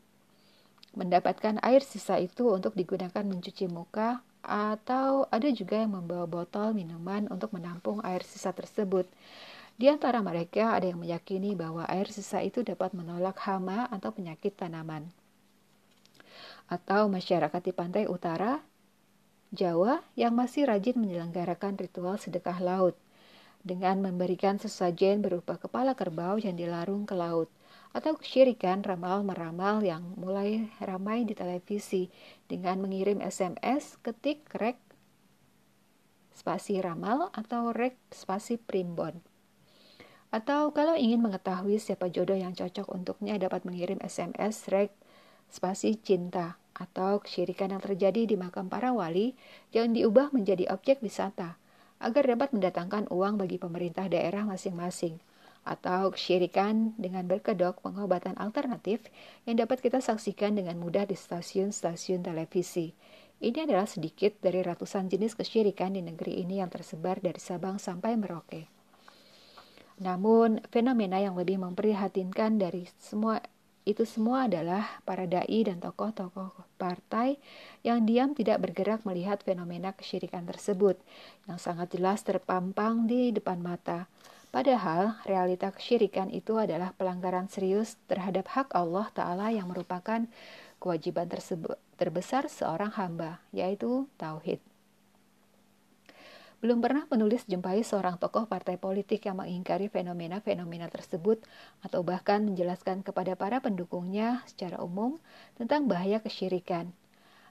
mendapatkan 0.93 1.57
air 1.65 1.81
sisa 1.81 2.21
itu 2.21 2.53
untuk 2.53 2.77
digunakan 2.77 3.25
mencuci 3.25 3.65
muka, 3.73 4.21
atau 4.45 5.25
ada 5.33 5.49
juga 5.49 5.81
yang 5.81 5.97
membawa 5.97 6.29
botol 6.29 6.77
minuman 6.77 7.25
untuk 7.33 7.57
menampung 7.57 8.05
air 8.05 8.21
sisa 8.21 8.53
tersebut. 8.53 9.09
Di 9.81 9.89
antara 9.89 10.21
mereka 10.21 10.77
ada 10.77 10.85
yang 10.85 11.01
meyakini 11.01 11.57
bahwa 11.57 11.89
air 11.89 12.13
sisa 12.13 12.45
itu 12.45 12.61
dapat 12.61 12.93
menolak 12.93 13.41
hama 13.49 13.89
atau 13.89 14.13
penyakit 14.13 14.53
tanaman 14.53 15.09
atau 16.73 17.13
masyarakat 17.13 17.61
di 17.61 17.73
pantai 17.77 18.09
utara 18.09 18.65
Jawa 19.53 20.01
yang 20.17 20.33
masih 20.33 20.65
rajin 20.65 20.97
menyelenggarakan 20.97 21.77
ritual 21.77 22.17
sedekah 22.17 22.57
laut 22.57 22.97
dengan 23.61 24.01
memberikan 24.01 24.57
sesajen 24.57 25.21
berupa 25.21 25.61
kepala 25.61 25.93
kerbau 25.93 26.41
yang 26.41 26.57
dilarung 26.57 27.05
ke 27.05 27.13
laut 27.13 27.53
atau 27.93 28.17
kesyirikan 28.17 28.81
ramal 28.81 29.21
meramal 29.21 29.85
yang 29.85 30.01
mulai 30.17 30.73
ramai 30.81 31.29
di 31.29 31.37
televisi 31.37 32.09
dengan 32.49 32.81
mengirim 32.81 33.21
SMS 33.21 34.01
ketik 34.01 34.49
rek 34.57 34.81
spasi 36.33 36.81
ramal 36.81 37.29
atau 37.37 37.77
rek 37.77 38.01
spasi 38.09 38.57
primbon. 38.57 39.21
Atau 40.33 40.73
kalau 40.73 40.97
ingin 40.97 41.21
mengetahui 41.21 41.77
siapa 41.77 42.09
jodoh 42.09 42.41
yang 42.41 42.57
cocok 42.57 42.89
untuknya 42.89 43.37
dapat 43.37 43.69
mengirim 43.69 44.01
SMS 44.01 44.65
rek 44.73 44.97
spasi 45.53 46.01
cinta 46.01 46.57
atau 46.73 47.21
kesyirikan 47.21 47.77
yang 47.77 47.85
terjadi 47.85 48.25
di 48.25 48.35
makam 48.41 48.73
para 48.73 48.97
wali 48.97 49.37
yang 49.77 49.93
diubah 49.93 50.33
menjadi 50.33 50.73
objek 50.73 51.05
wisata 51.05 51.61
agar 52.01 52.25
dapat 52.25 52.57
mendatangkan 52.57 53.13
uang 53.13 53.37
bagi 53.37 53.61
pemerintah 53.61 54.09
daerah 54.09 54.43
masing-masing 54.49 55.21
atau 55.63 56.11
kesyirikan 56.11 56.91
dengan 56.99 57.23
berkedok 57.23 57.79
pengobatan 57.87 58.35
alternatif 58.35 59.07
yang 59.47 59.63
dapat 59.63 59.79
kita 59.79 60.03
saksikan 60.03 60.59
dengan 60.59 60.75
mudah 60.83 61.07
di 61.07 61.15
stasiun-stasiun 61.15 62.27
televisi. 62.27 62.91
Ini 63.43 63.67
adalah 63.67 63.87
sedikit 63.87 64.39
dari 64.43 64.63
ratusan 64.63 65.11
jenis 65.11 65.39
kesyirikan 65.39 65.95
di 65.95 66.03
negeri 66.03 66.43
ini 66.43 66.59
yang 66.63 66.71
tersebar 66.71 67.19
dari 67.23 67.39
Sabang 67.39 67.79
sampai 67.79 68.15
Merauke. 68.19 68.71
Namun, 70.03 70.63
fenomena 70.71 71.23
yang 71.23 71.39
lebih 71.39 71.63
memprihatinkan 71.63 72.59
dari 72.59 72.91
semua 72.99 73.39
itu 73.83 74.07
semua 74.07 74.47
adalah 74.47 75.03
para 75.03 75.27
dai 75.27 75.67
dan 75.67 75.83
tokoh-tokoh 75.83 76.55
partai 76.79 77.39
yang 77.83 78.07
diam 78.07 78.31
tidak 78.31 78.63
bergerak 78.63 79.03
melihat 79.03 79.43
fenomena 79.43 79.91
kesyirikan 79.91 80.47
tersebut 80.47 80.95
yang 81.51 81.59
sangat 81.59 81.91
jelas 81.95 82.23
terpampang 82.23 83.11
di 83.11 83.35
depan 83.35 83.59
mata. 83.59 84.07
Padahal 84.53 85.17
realita 85.25 85.73
kesyirikan 85.73 86.29
itu 86.29 86.61
adalah 86.61 86.93
pelanggaran 86.95 87.49
serius 87.49 87.97
terhadap 88.07 88.53
hak 88.53 88.71
Allah 88.77 89.09
Ta'ala 89.11 89.49
yang 89.49 89.73
merupakan 89.73 90.29
kewajiban 90.77 91.27
tersebut 91.27 91.81
terbesar 91.97 92.51
seorang 92.53 92.93
hamba, 92.99 93.41
yaitu 93.55 94.11
tauhid. 94.21 94.72
Belum 96.63 96.79
pernah 96.79 97.11
penulis 97.11 97.43
jumpai 97.51 97.83
seorang 97.83 98.23
tokoh 98.23 98.47
partai 98.47 98.79
politik 98.79 99.27
yang 99.27 99.43
mengingkari 99.43 99.91
fenomena-fenomena 99.91 100.87
tersebut 100.87 101.43
atau 101.83 102.07
bahkan 102.07 102.39
menjelaskan 102.47 103.03
kepada 103.03 103.35
para 103.35 103.59
pendukungnya 103.59 104.47
secara 104.47 104.79
umum 104.79 105.19
tentang 105.59 105.91
bahaya 105.91 106.23
kesyirikan. 106.23 106.95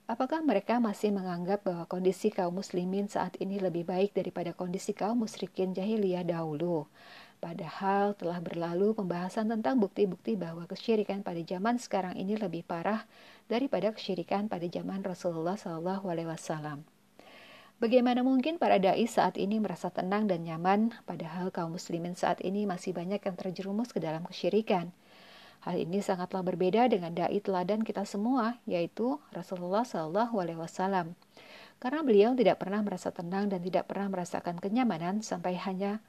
Apakah 0.07 0.39
mereka 0.39 0.80
masih 0.80 1.12
menganggap 1.12 1.68
bahwa 1.68 1.91
kondisi 1.91 2.32
kaum 2.32 2.55
muslimin 2.64 3.12
saat 3.12 3.36
ini 3.43 3.59
lebih 3.59 3.84
baik 3.84 4.16
daripada 4.16 4.55
kondisi 4.55 4.95
kaum 4.95 5.28
musyrikin 5.28 5.76
jahiliyah 5.76 6.24
dahulu? 6.24 6.88
Padahal 7.43 8.16
telah 8.16 8.39
berlalu 8.39 8.95
pembahasan 8.95 9.51
tentang 9.51 9.76
bukti-bukti 9.76 10.39
bahwa 10.39 10.64
kesyirikan 10.72 11.20
pada 11.20 11.43
zaman 11.43 11.76
sekarang 11.84 12.16
ini 12.16 12.39
lebih 12.39 12.64
parah 12.64 13.03
daripada 13.51 13.91
kesyirikan 13.91 14.47
pada 14.47 14.72
zaman 14.72 15.03
Rasulullah 15.03 15.59
SAW. 15.59 17.01
Bagaimana 17.82 18.22
mungkin 18.22 18.62
para 18.62 18.78
dai 18.78 19.10
saat 19.10 19.42
ini 19.42 19.58
merasa 19.58 19.90
tenang 19.90 20.30
dan 20.30 20.46
nyaman, 20.46 20.94
padahal 21.10 21.50
kaum 21.50 21.74
muslimin 21.74 22.14
saat 22.14 22.38
ini 22.46 22.70
masih 22.70 22.94
banyak 22.94 23.18
yang 23.18 23.34
terjerumus 23.34 23.90
ke 23.90 23.98
dalam 23.98 24.22
kesyirikan. 24.22 24.94
Hal 25.66 25.82
ini 25.82 25.98
sangatlah 25.98 26.46
berbeda 26.46 26.86
dengan 26.94 27.10
dai 27.18 27.42
teladan 27.42 27.82
kita 27.82 28.06
semua, 28.06 28.62
yaitu 28.70 29.18
Rasulullah 29.34 29.82
Wasallam. 30.62 31.18
Karena 31.82 32.06
beliau 32.06 32.38
tidak 32.38 32.62
pernah 32.62 32.86
merasa 32.86 33.10
tenang 33.10 33.50
dan 33.50 33.66
tidak 33.66 33.90
pernah 33.90 34.14
merasakan 34.14 34.62
kenyamanan 34.62 35.26
sampai 35.26 35.58
hanya 35.58 36.06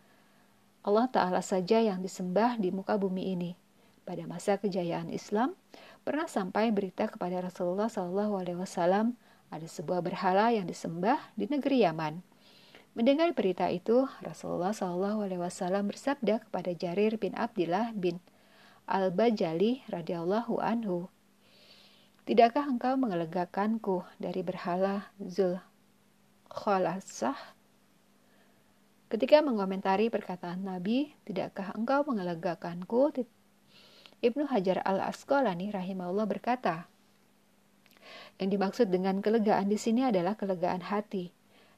Allah 0.84 1.08
Ta'ala 1.08 1.40
saja 1.40 1.80
yang 1.80 2.04
disembah 2.04 2.60
di 2.60 2.68
muka 2.68 3.00
bumi 3.00 3.32
ini. 3.32 3.56
Pada 4.04 4.28
masa 4.28 4.60
kejayaan 4.60 5.08
Islam, 5.08 5.56
pernah 6.04 6.28
sampai 6.28 6.68
berita 6.68 7.08
kepada 7.08 7.40
Rasulullah 7.40 7.88
Wasallam 7.88 9.16
ada 9.52 9.68
sebuah 9.68 10.00
berhala 10.00 10.48
yang 10.48 10.64
disembah 10.64 11.20
di 11.36 11.44
negeri 11.44 11.84
Yaman. 11.84 12.24
Mendengar 12.96 13.36
berita 13.36 13.68
itu, 13.68 14.08
Rasulullah 14.24 14.72
Shallallahu 14.72 15.28
Alaihi 15.28 15.40
Wasallam 15.40 15.92
bersabda 15.92 16.40
kepada 16.48 16.72
Jarir 16.72 17.20
bin 17.20 17.36
Abdullah 17.36 17.92
bin 17.92 18.20
Al-Bajali 18.88 19.84
radhiyallahu 19.92 20.60
anhu, 20.60 21.12
Tidakkah 22.22 22.70
engkau 22.70 22.94
mengelegakanku 22.94 24.06
dari 24.14 24.46
berhala 24.46 25.10
Zul 25.18 25.58
Khalasah? 26.46 27.34
Ketika 29.10 29.42
mengomentari 29.42 30.06
perkataan 30.06 30.62
Nabi, 30.62 31.10
tidakkah 31.26 31.74
engkau 31.74 32.06
mengelegakanku? 32.06 33.26
Ibnu 34.22 34.46
Hajar 34.46 34.86
al-Asqalani 34.86 35.74
rahimahullah 35.74 36.30
berkata, 36.30 36.91
yang 38.40 38.48
dimaksud 38.52 38.88
dengan 38.88 39.20
kelegaan 39.20 39.68
di 39.68 39.76
sini 39.76 40.06
adalah 40.06 40.36
kelegaan 40.38 40.86
hati. 40.88 41.32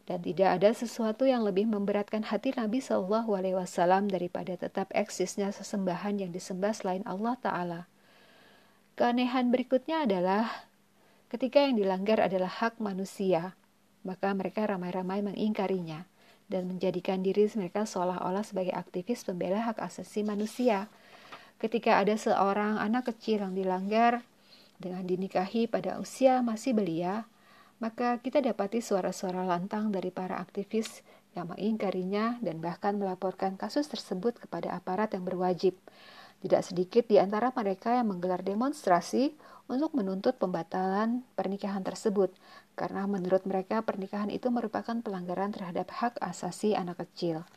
Dan 0.05 0.21
tidak 0.21 0.61
ada 0.61 0.71
sesuatu 0.77 1.25
yang 1.25 1.49
lebih 1.49 1.65
memberatkan 1.65 2.29
hati 2.29 2.53
Nabi 2.53 2.85
Shallallahu 2.85 3.41
Alaihi 3.41 3.57
Wasallam 3.57 4.13
daripada 4.13 4.53
tetap 4.53 4.93
eksisnya 4.93 5.49
sesembahan 5.49 6.21
yang 6.21 6.29
disembah 6.29 6.77
selain 6.77 7.01
Allah 7.09 7.41
Taala. 7.41 7.81
Keanehan 9.01 9.49
berikutnya 9.49 10.05
adalah 10.05 10.69
ketika 11.33 11.65
yang 11.65 11.81
dilanggar 11.81 12.21
adalah 12.21 12.53
hak 12.53 12.85
manusia, 12.85 13.57
maka 14.05 14.29
mereka 14.37 14.69
ramai-ramai 14.69 15.25
mengingkarinya 15.25 16.05
dan 16.53 16.69
menjadikan 16.69 17.25
diri 17.25 17.49
mereka 17.57 17.89
seolah-olah 17.89 18.45
sebagai 18.45 18.77
aktivis 18.77 19.25
pembela 19.25 19.65
hak 19.65 19.81
asasi 19.81 20.21
manusia. 20.21 20.93
Ketika 21.57 21.97
ada 21.97 22.13
seorang 22.13 22.77
anak 22.77 23.09
kecil 23.09 23.41
yang 23.41 23.57
dilanggar, 23.57 24.21
dengan 24.79 25.07
dinikahi 25.07 25.71
pada 25.71 25.99
usia 26.03 26.43
masih 26.43 26.75
belia, 26.75 27.27
maka 27.83 28.19
kita 28.23 28.39
dapati 28.41 28.79
suara-suara 28.81 29.43
lantang 29.45 29.91
dari 29.91 30.09
para 30.09 30.39
aktivis 30.39 31.03
yang 31.35 31.51
mengingkarinya 31.51 32.39
dan 32.41 32.63
bahkan 32.63 32.95
melaporkan 32.95 33.59
kasus 33.59 33.91
tersebut 33.91 34.39
kepada 34.39 34.73
aparat 34.73 35.13
yang 35.13 35.27
berwajib. 35.27 35.75
Tidak 36.45 36.61
sedikit 36.61 37.09
di 37.09 37.17
antara 37.17 37.51
mereka 37.57 37.97
yang 37.97 38.13
menggelar 38.13 38.45
demonstrasi 38.45 39.33
untuk 39.65 39.97
menuntut 39.97 40.37
pembatalan 40.37 41.25
pernikahan 41.33 41.81
tersebut, 41.81 42.29
karena 42.77 43.09
menurut 43.09 43.49
mereka 43.49 43.81
pernikahan 43.81 44.29
itu 44.29 44.53
merupakan 44.53 45.01
pelanggaran 45.01 45.57
terhadap 45.57 45.89
hak 45.89 46.21
asasi 46.21 46.77
anak 46.77 47.01
kecil. 47.01 47.49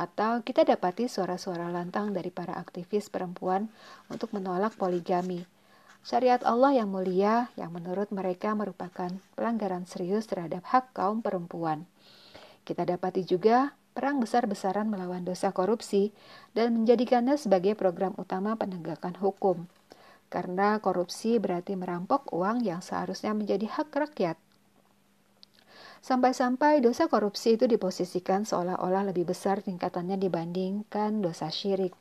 Atau 0.00 0.40
kita 0.40 0.64
dapati 0.64 1.12
suara-suara 1.12 1.68
lantang 1.68 2.16
dari 2.16 2.32
para 2.32 2.56
aktivis 2.56 3.12
perempuan 3.12 3.68
untuk 4.08 4.32
menolak 4.32 4.80
poligami 4.80 5.44
Syariat 6.02 6.42
Allah 6.42 6.82
yang 6.82 6.90
mulia 6.90 7.54
yang 7.54 7.70
menurut 7.70 8.10
mereka 8.10 8.58
merupakan 8.58 9.06
pelanggaran 9.38 9.86
serius 9.86 10.26
terhadap 10.26 10.66
hak 10.66 10.90
kaum 10.98 11.22
perempuan. 11.22 11.86
Kita 12.66 12.82
dapati 12.82 13.22
juga 13.22 13.78
perang 13.94 14.18
besar-besaran 14.18 14.90
melawan 14.90 15.22
dosa 15.22 15.54
korupsi 15.54 16.10
dan 16.58 16.74
menjadikannya 16.74 17.38
sebagai 17.38 17.78
program 17.78 18.18
utama 18.18 18.58
penegakan 18.58 19.14
hukum. 19.14 19.70
Karena 20.26 20.82
korupsi 20.82 21.38
berarti 21.38 21.78
merampok 21.78 22.34
uang 22.34 22.66
yang 22.66 22.82
seharusnya 22.82 23.30
menjadi 23.30 23.70
hak 23.70 23.94
rakyat. 23.94 24.34
Sampai-sampai 26.02 26.82
dosa 26.82 27.06
korupsi 27.06 27.54
itu 27.54 27.70
diposisikan 27.70 28.42
seolah-olah 28.42 29.14
lebih 29.14 29.30
besar 29.30 29.62
tingkatannya 29.62 30.18
dibandingkan 30.18 31.22
dosa 31.22 31.46
syirik 31.46 31.94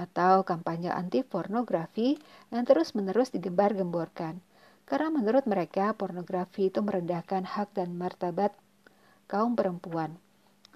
atau 0.00 0.48
kampanye 0.48 0.88
anti 0.88 1.20
pornografi 1.20 2.16
yang 2.48 2.64
terus-menerus 2.64 3.36
digembar-gemborkan. 3.36 4.40
Karena 4.88 5.12
menurut 5.12 5.44
mereka 5.44 5.92
pornografi 5.92 6.72
itu 6.72 6.80
merendahkan 6.80 7.44
hak 7.44 7.76
dan 7.76 7.92
martabat 8.00 8.56
kaum 9.28 9.52
perempuan. 9.52 10.16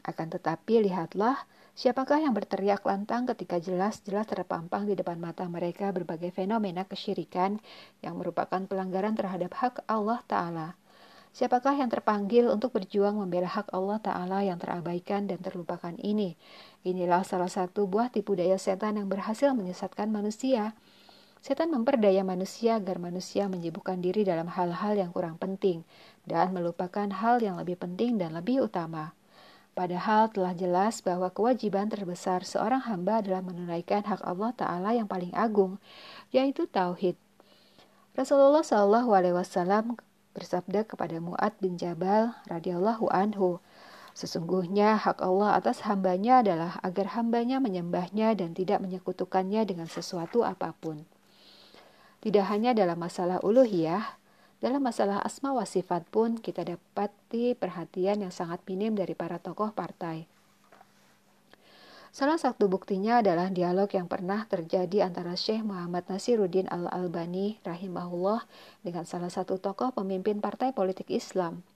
Akan 0.04 0.28
tetapi 0.28 0.84
lihatlah, 0.84 1.48
siapakah 1.72 2.20
yang 2.20 2.36
berteriak 2.36 2.84
lantang 2.84 3.24
ketika 3.24 3.56
jelas-jelas 3.56 4.28
terpampang 4.28 4.84
di 4.84 4.94
depan 4.94 5.16
mata 5.16 5.48
mereka 5.48 5.88
berbagai 5.90 6.30
fenomena 6.30 6.84
kesyirikan 6.84 7.58
yang 8.04 8.20
merupakan 8.20 8.60
pelanggaran 8.68 9.16
terhadap 9.16 9.56
hak 9.56 9.80
Allah 9.88 10.20
Ta'ala. 10.28 10.76
Siapakah 11.34 11.74
yang 11.74 11.90
terpanggil 11.90 12.46
untuk 12.46 12.78
berjuang 12.78 13.18
membela 13.18 13.50
hak 13.50 13.74
Allah 13.74 13.98
Ta'ala 13.98 14.46
yang 14.46 14.54
terabaikan 14.54 15.26
dan 15.26 15.42
terlupakan 15.42 15.98
ini? 15.98 16.38
Inilah 16.84 17.24
salah 17.24 17.48
satu 17.48 17.88
buah 17.88 18.12
tipu 18.12 18.36
daya 18.36 18.60
setan 18.60 19.00
yang 19.00 19.08
berhasil 19.08 19.56
menyesatkan 19.56 20.12
manusia. 20.12 20.76
Setan 21.40 21.72
memperdaya 21.72 22.20
manusia 22.20 22.76
agar 22.76 23.00
manusia 23.00 23.48
menyibukkan 23.48 24.04
diri 24.04 24.20
dalam 24.24 24.52
hal-hal 24.52 24.92
yang 24.96 25.08
kurang 25.08 25.40
penting 25.40 25.84
dan 26.28 26.52
melupakan 26.52 27.08
hal 27.08 27.40
yang 27.40 27.56
lebih 27.56 27.80
penting 27.80 28.20
dan 28.20 28.36
lebih 28.36 28.68
utama. 28.68 29.16
Padahal 29.74 30.30
telah 30.30 30.52
jelas 30.54 31.02
bahwa 31.02 31.32
kewajiban 31.32 31.90
terbesar 31.90 32.46
seorang 32.46 32.84
hamba 32.86 33.24
adalah 33.24 33.42
menunaikan 33.42 34.06
hak 34.06 34.22
Allah 34.22 34.54
Ta'ala 34.54 34.94
yang 34.94 35.10
paling 35.10 35.34
agung, 35.34 35.82
yaitu 36.30 36.70
Tauhid. 36.70 37.18
Rasulullah 38.14 38.62
Wasallam 38.62 39.98
bersabda 40.30 40.86
kepada 40.86 41.18
Mu'ad 41.18 41.58
bin 41.58 41.74
Jabal 41.74 42.38
radhiyallahu 42.46 43.10
anhu, 43.10 43.58
Sesungguhnya 44.14 44.94
hak 44.94 45.18
Allah 45.18 45.58
atas 45.58 45.82
hambanya 45.82 46.38
adalah 46.38 46.78
agar 46.86 47.18
hambanya 47.18 47.58
menyembahnya 47.58 48.38
dan 48.38 48.54
tidak 48.54 48.78
menyekutukannya 48.78 49.66
dengan 49.66 49.90
sesuatu 49.90 50.46
apa 50.46 50.70
pun. 50.78 51.02
Tidak 52.22 52.46
hanya 52.46 52.78
dalam 52.78 53.02
masalah 53.02 53.42
uluhiyah, 53.42 54.16
dalam 54.62 54.86
masalah 54.86 55.18
asma 55.26 55.50
wa 55.50 55.66
sifat 55.66 56.06
pun 56.08 56.38
kita 56.38 56.62
dapati 56.62 57.58
perhatian 57.58 58.22
yang 58.22 58.30
sangat 58.30 58.62
minim 58.70 58.94
dari 58.94 59.18
para 59.18 59.42
tokoh 59.42 59.74
partai. 59.74 60.30
Salah 62.14 62.38
satu 62.38 62.70
buktinya 62.70 63.18
adalah 63.18 63.50
dialog 63.50 63.90
yang 63.90 64.06
pernah 64.06 64.46
terjadi 64.46 65.10
antara 65.10 65.34
Syekh 65.34 65.66
Muhammad 65.66 66.06
Nasiruddin 66.06 66.70
Al-Albani 66.70 67.58
rahimahullah 67.66 68.46
dengan 68.86 69.02
salah 69.02 69.34
satu 69.34 69.58
tokoh 69.58 69.90
pemimpin 69.90 70.38
partai 70.38 70.70
politik 70.70 71.10
Islam. 71.10 71.66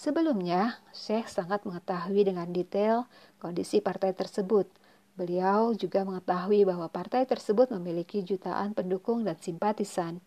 Sebelumnya, 0.00 0.80
Syekh 0.90 1.28
sangat 1.28 1.62
mengetahui 1.68 2.26
dengan 2.26 2.48
detail 2.50 3.06
kondisi 3.38 3.78
partai 3.78 4.16
tersebut. 4.16 4.66
Beliau 5.12 5.76
juga 5.76 6.08
mengetahui 6.08 6.64
bahwa 6.64 6.88
partai 6.88 7.28
tersebut 7.28 7.68
memiliki 7.68 8.24
jutaan 8.24 8.72
pendukung 8.72 9.28
dan 9.28 9.36
simpatisan. 9.36 10.24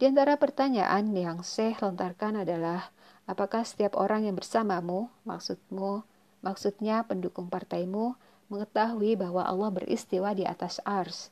Di 0.00 0.08
antara 0.08 0.40
pertanyaan 0.40 1.12
yang 1.12 1.44
Syekh 1.44 1.84
lontarkan 1.84 2.40
adalah, 2.40 2.90
apakah 3.28 3.62
setiap 3.62 3.94
orang 3.94 4.24
yang 4.24 4.34
bersamamu, 4.34 5.12
maksudmu, 5.28 6.02
maksudnya 6.40 7.04
pendukung 7.04 7.52
partaimu, 7.52 8.16
mengetahui 8.48 9.20
bahwa 9.20 9.44
Allah 9.44 9.70
beristiwa 9.70 10.32
di 10.32 10.48
atas 10.48 10.80
ars? 10.88 11.28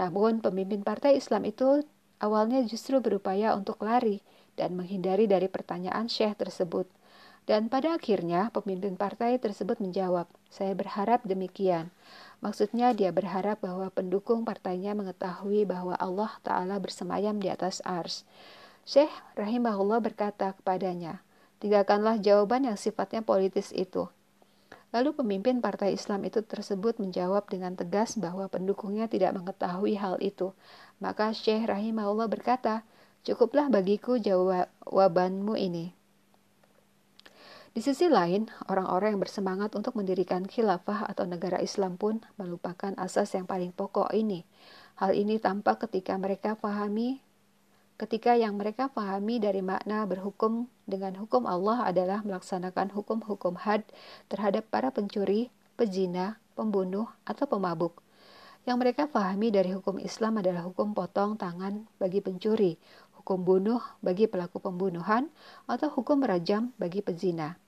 Namun, 0.00 0.40
pemimpin 0.40 0.80
partai 0.80 1.20
Islam 1.20 1.44
itu 1.44 1.84
awalnya 2.18 2.64
justru 2.64 2.98
berupaya 3.04 3.52
untuk 3.52 3.84
lari 3.84 4.24
dan 4.60 4.76
menghindari 4.76 5.24
dari 5.24 5.48
pertanyaan 5.48 6.12
Syekh 6.12 6.36
tersebut. 6.36 6.84
Dan 7.48 7.72
pada 7.72 7.96
akhirnya, 7.96 8.52
pemimpin 8.52 9.00
partai 9.00 9.40
tersebut 9.40 9.80
menjawab, 9.80 10.28
"Saya 10.52 10.76
berharap 10.76 11.24
demikian." 11.24 11.88
Maksudnya 12.44 12.92
dia 12.92 13.12
berharap 13.12 13.64
bahwa 13.64 13.88
pendukung 13.88 14.44
partainya 14.44 14.92
mengetahui 14.92 15.64
bahwa 15.64 15.96
Allah 15.96 16.32
Ta'ala 16.44 16.76
bersemayam 16.76 17.40
di 17.40 17.48
atas 17.48 17.80
ars. 17.84 18.28
Syekh 18.88 19.12
rahimahullah 19.36 20.00
berkata 20.00 20.56
kepadanya, 20.56 21.20
tinggalkanlah 21.60 22.16
jawaban 22.16 22.64
yang 22.64 22.80
sifatnya 22.80 23.20
politis 23.20 23.72
itu. 23.76 24.08
Lalu 24.90 25.14
pemimpin 25.14 25.62
partai 25.62 25.94
Islam 25.94 26.26
itu 26.26 26.42
tersebut 26.42 26.98
menjawab 26.98 27.46
dengan 27.46 27.78
tegas 27.78 28.18
bahwa 28.18 28.50
pendukungnya 28.50 29.06
tidak 29.06 29.36
mengetahui 29.38 29.94
hal 29.94 30.18
itu. 30.18 30.50
Maka 30.98 31.30
Syekh 31.30 31.70
rahimahullah 31.70 32.26
berkata, 32.26 32.82
cukuplah 33.26 33.68
bagiku 33.68 34.16
jawabanmu 34.16 35.54
ini. 35.56 35.92
Di 37.70 37.78
sisi 37.78 38.10
lain, 38.10 38.50
orang-orang 38.66 39.14
yang 39.14 39.22
bersemangat 39.22 39.78
untuk 39.78 39.94
mendirikan 39.94 40.42
khilafah 40.42 41.06
atau 41.06 41.22
negara 41.22 41.62
Islam 41.62 41.94
pun 41.94 42.18
melupakan 42.34 42.90
asas 42.98 43.30
yang 43.38 43.46
paling 43.46 43.70
pokok 43.70 44.10
ini. 44.10 44.42
Hal 44.98 45.14
ini 45.14 45.38
tampak 45.38 45.86
ketika 45.86 46.18
mereka 46.18 46.58
pahami 46.58 47.22
ketika 48.00 48.32
yang 48.32 48.56
mereka 48.56 48.88
pahami 48.88 49.36
dari 49.36 49.60
makna 49.60 50.08
berhukum 50.08 50.64
dengan 50.88 51.20
hukum 51.20 51.44
Allah 51.44 51.84
adalah 51.84 52.24
melaksanakan 52.24 52.96
hukum-hukum 52.96 53.60
had 53.60 53.84
terhadap 54.32 54.64
para 54.72 54.88
pencuri, 54.88 55.52
pezina, 55.76 56.40
pembunuh, 56.56 57.12
atau 57.28 57.44
pemabuk. 57.44 58.00
Yang 58.64 58.76
mereka 58.80 59.04
pahami 59.04 59.52
dari 59.52 59.76
hukum 59.76 60.00
Islam 60.00 60.40
adalah 60.40 60.64
hukum 60.64 60.96
potong 60.96 61.36
tangan 61.36 61.84
bagi 62.00 62.24
pencuri, 62.24 62.80
hukum 63.20 63.44
bunuh 63.44 63.84
bagi 64.00 64.26
pelaku 64.26 64.58
pembunuhan, 64.58 65.28
atau 65.68 65.92
hukum 65.92 66.24
rajam 66.24 66.72
bagi 66.80 67.04
pezina. 67.04 67.60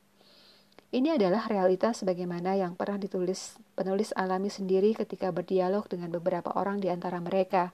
Ini 0.92 1.16
adalah 1.16 1.48
realitas 1.48 2.04
sebagaimana 2.04 2.52
yang 2.52 2.76
pernah 2.76 3.00
ditulis 3.00 3.56
penulis 3.72 4.12
alami 4.12 4.52
sendiri 4.52 4.92
ketika 4.92 5.32
berdialog 5.32 5.88
dengan 5.88 6.12
beberapa 6.12 6.52
orang 6.52 6.84
di 6.84 6.92
antara 6.92 7.16
mereka. 7.16 7.72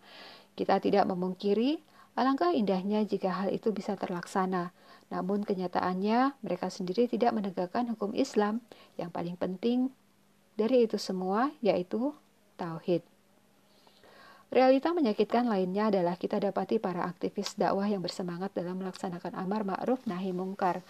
Kita 0.54 0.78
tidak 0.78 1.02
memungkiri 1.10 1.82
alangkah 2.14 2.54
indahnya 2.54 3.02
jika 3.02 3.42
hal 3.42 3.50
itu 3.50 3.74
bisa 3.74 3.98
terlaksana. 3.98 4.70
Namun 5.10 5.42
kenyataannya 5.42 6.38
mereka 6.46 6.70
sendiri 6.70 7.10
tidak 7.10 7.34
menegakkan 7.34 7.90
hukum 7.90 8.14
Islam 8.14 8.62
yang 8.94 9.10
paling 9.10 9.34
penting 9.34 9.90
dari 10.54 10.86
itu 10.86 10.94
semua 10.94 11.50
yaitu 11.58 12.14
tauhid. 12.54 13.02
Realita 14.48 14.96
menyakitkan 14.96 15.44
lainnya 15.44 15.92
adalah 15.92 16.16
kita 16.16 16.40
dapati 16.40 16.80
para 16.80 17.04
aktivis 17.04 17.52
dakwah 17.60 17.84
yang 17.84 18.00
bersemangat 18.00 18.56
dalam 18.56 18.80
melaksanakan 18.80 19.36
amar 19.36 19.60
ma'ruf 19.60 20.08
nahi 20.08 20.32
mungkar. 20.32 20.80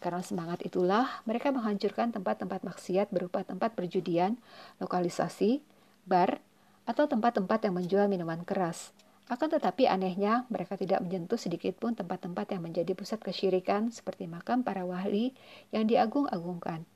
Karena 0.00 0.24
semangat 0.24 0.64
itulah 0.64 1.20
mereka 1.28 1.52
menghancurkan 1.52 2.08
tempat-tempat 2.08 2.64
maksiat 2.64 3.12
berupa 3.12 3.44
tempat 3.44 3.76
perjudian, 3.76 4.40
lokalisasi, 4.80 5.60
bar, 6.08 6.40
atau 6.88 7.04
tempat-tempat 7.04 7.68
yang 7.68 7.76
menjual 7.76 8.08
minuman 8.08 8.48
keras. 8.48 8.96
Akan 9.28 9.52
tetapi 9.52 9.86
anehnya, 9.86 10.48
mereka 10.48 10.80
tidak 10.80 11.04
menyentuh 11.04 11.36
sedikit 11.36 11.76
pun 11.76 11.92
tempat-tempat 11.92 12.48
yang 12.56 12.64
menjadi 12.64 12.96
pusat 12.96 13.20
kesyirikan 13.20 13.92
seperti 13.92 14.24
makam 14.24 14.64
para 14.64 14.88
wali 14.88 15.36
yang 15.68 15.84
diagung-agungkan. 15.84 16.88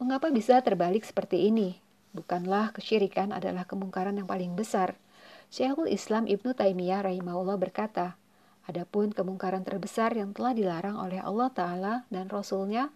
Mengapa 0.00 0.32
bisa 0.32 0.60
terbalik 0.64 1.04
seperti 1.04 1.48
ini? 1.48 1.85
Bukanlah 2.14 2.74
kesyirikan 2.76 3.32
adalah 3.32 3.64
kemungkaran 3.64 4.18
yang 4.18 4.28
paling 4.28 4.54
besar. 4.54 4.94
Syekhul 5.48 5.90
Islam 5.90 6.26
Ibnu 6.26 6.52
Taimiyah 6.52 7.06
rahimahullah 7.06 7.56
berkata, 7.56 8.18
Adapun 8.66 9.14
kemungkaran 9.14 9.62
terbesar 9.62 10.10
yang 10.18 10.34
telah 10.34 10.50
dilarang 10.50 10.98
oleh 10.98 11.22
Allah 11.22 11.54
Ta'ala 11.54 11.94
dan 12.10 12.26
Rasulnya 12.26 12.90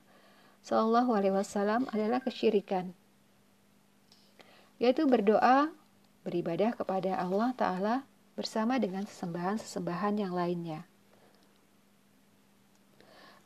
Sallallahu 0.67 1.15
Alaihi 1.15 1.31
Wasallam 1.31 1.87
adalah 1.95 2.19
kesyirikan, 2.19 2.91
yaitu 4.83 5.07
berdoa, 5.07 5.71
beribadah 6.27 6.75
kepada 6.75 7.15
Allah 7.17 7.55
Ta'ala 7.55 7.95
bersama 8.35 8.83
dengan 8.83 9.07
sesembahan-sesembahan 9.07 10.15
yang 10.19 10.35
lainnya. 10.35 10.90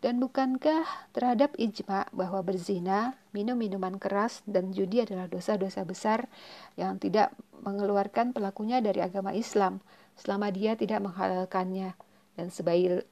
Dan 0.04 0.20
bukankah 0.20 0.84
terhadap 1.16 1.56
ijma 1.56 2.12
bahwa 2.12 2.44
berzina, 2.44 3.16
minum 3.32 3.56
minuman 3.56 3.96
keras, 3.96 4.44
dan 4.44 4.68
judi 4.68 5.00
adalah 5.00 5.32
dosa-dosa 5.32 5.80
besar 5.88 6.28
yang 6.76 7.00
tidak 7.00 7.32
mengeluarkan 7.64 8.36
pelakunya 8.36 8.84
dari 8.84 9.00
agama 9.00 9.32
Islam 9.32 9.80
selama 10.20 10.52
dia 10.52 10.76
tidak 10.76 11.00
menghalalkannya? 11.08 11.96
Dan 12.36 12.52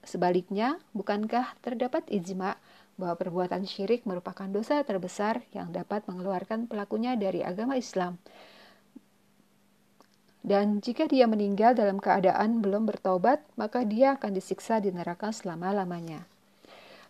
sebaliknya, 0.05 0.77
bukankah 0.93 1.57
terdapat 1.65 2.05
ijma 2.13 2.61
bahwa 3.01 3.17
perbuatan 3.17 3.65
syirik 3.65 4.05
merupakan 4.05 4.53
dosa 4.53 4.85
terbesar 4.85 5.41
yang 5.57 5.73
dapat 5.73 6.05
mengeluarkan 6.05 6.69
pelakunya 6.69 7.17
dari 7.17 7.41
agama 7.41 7.81
Islam? 7.81 8.21
Dan 10.45 10.85
jika 10.85 11.09
dia 11.09 11.25
meninggal 11.25 11.73
dalam 11.73 11.97
keadaan 11.97 12.61
belum 12.61 12.85
bertobat, 12.85 13.41
maka 13.57 13.81
dia 13.89 14.21
akan 14.21 14.37
disiksa 14.37 14.77
di 14.77 14.93
neraka 14.93 15.33
selama-lamanya. 15.33 16.29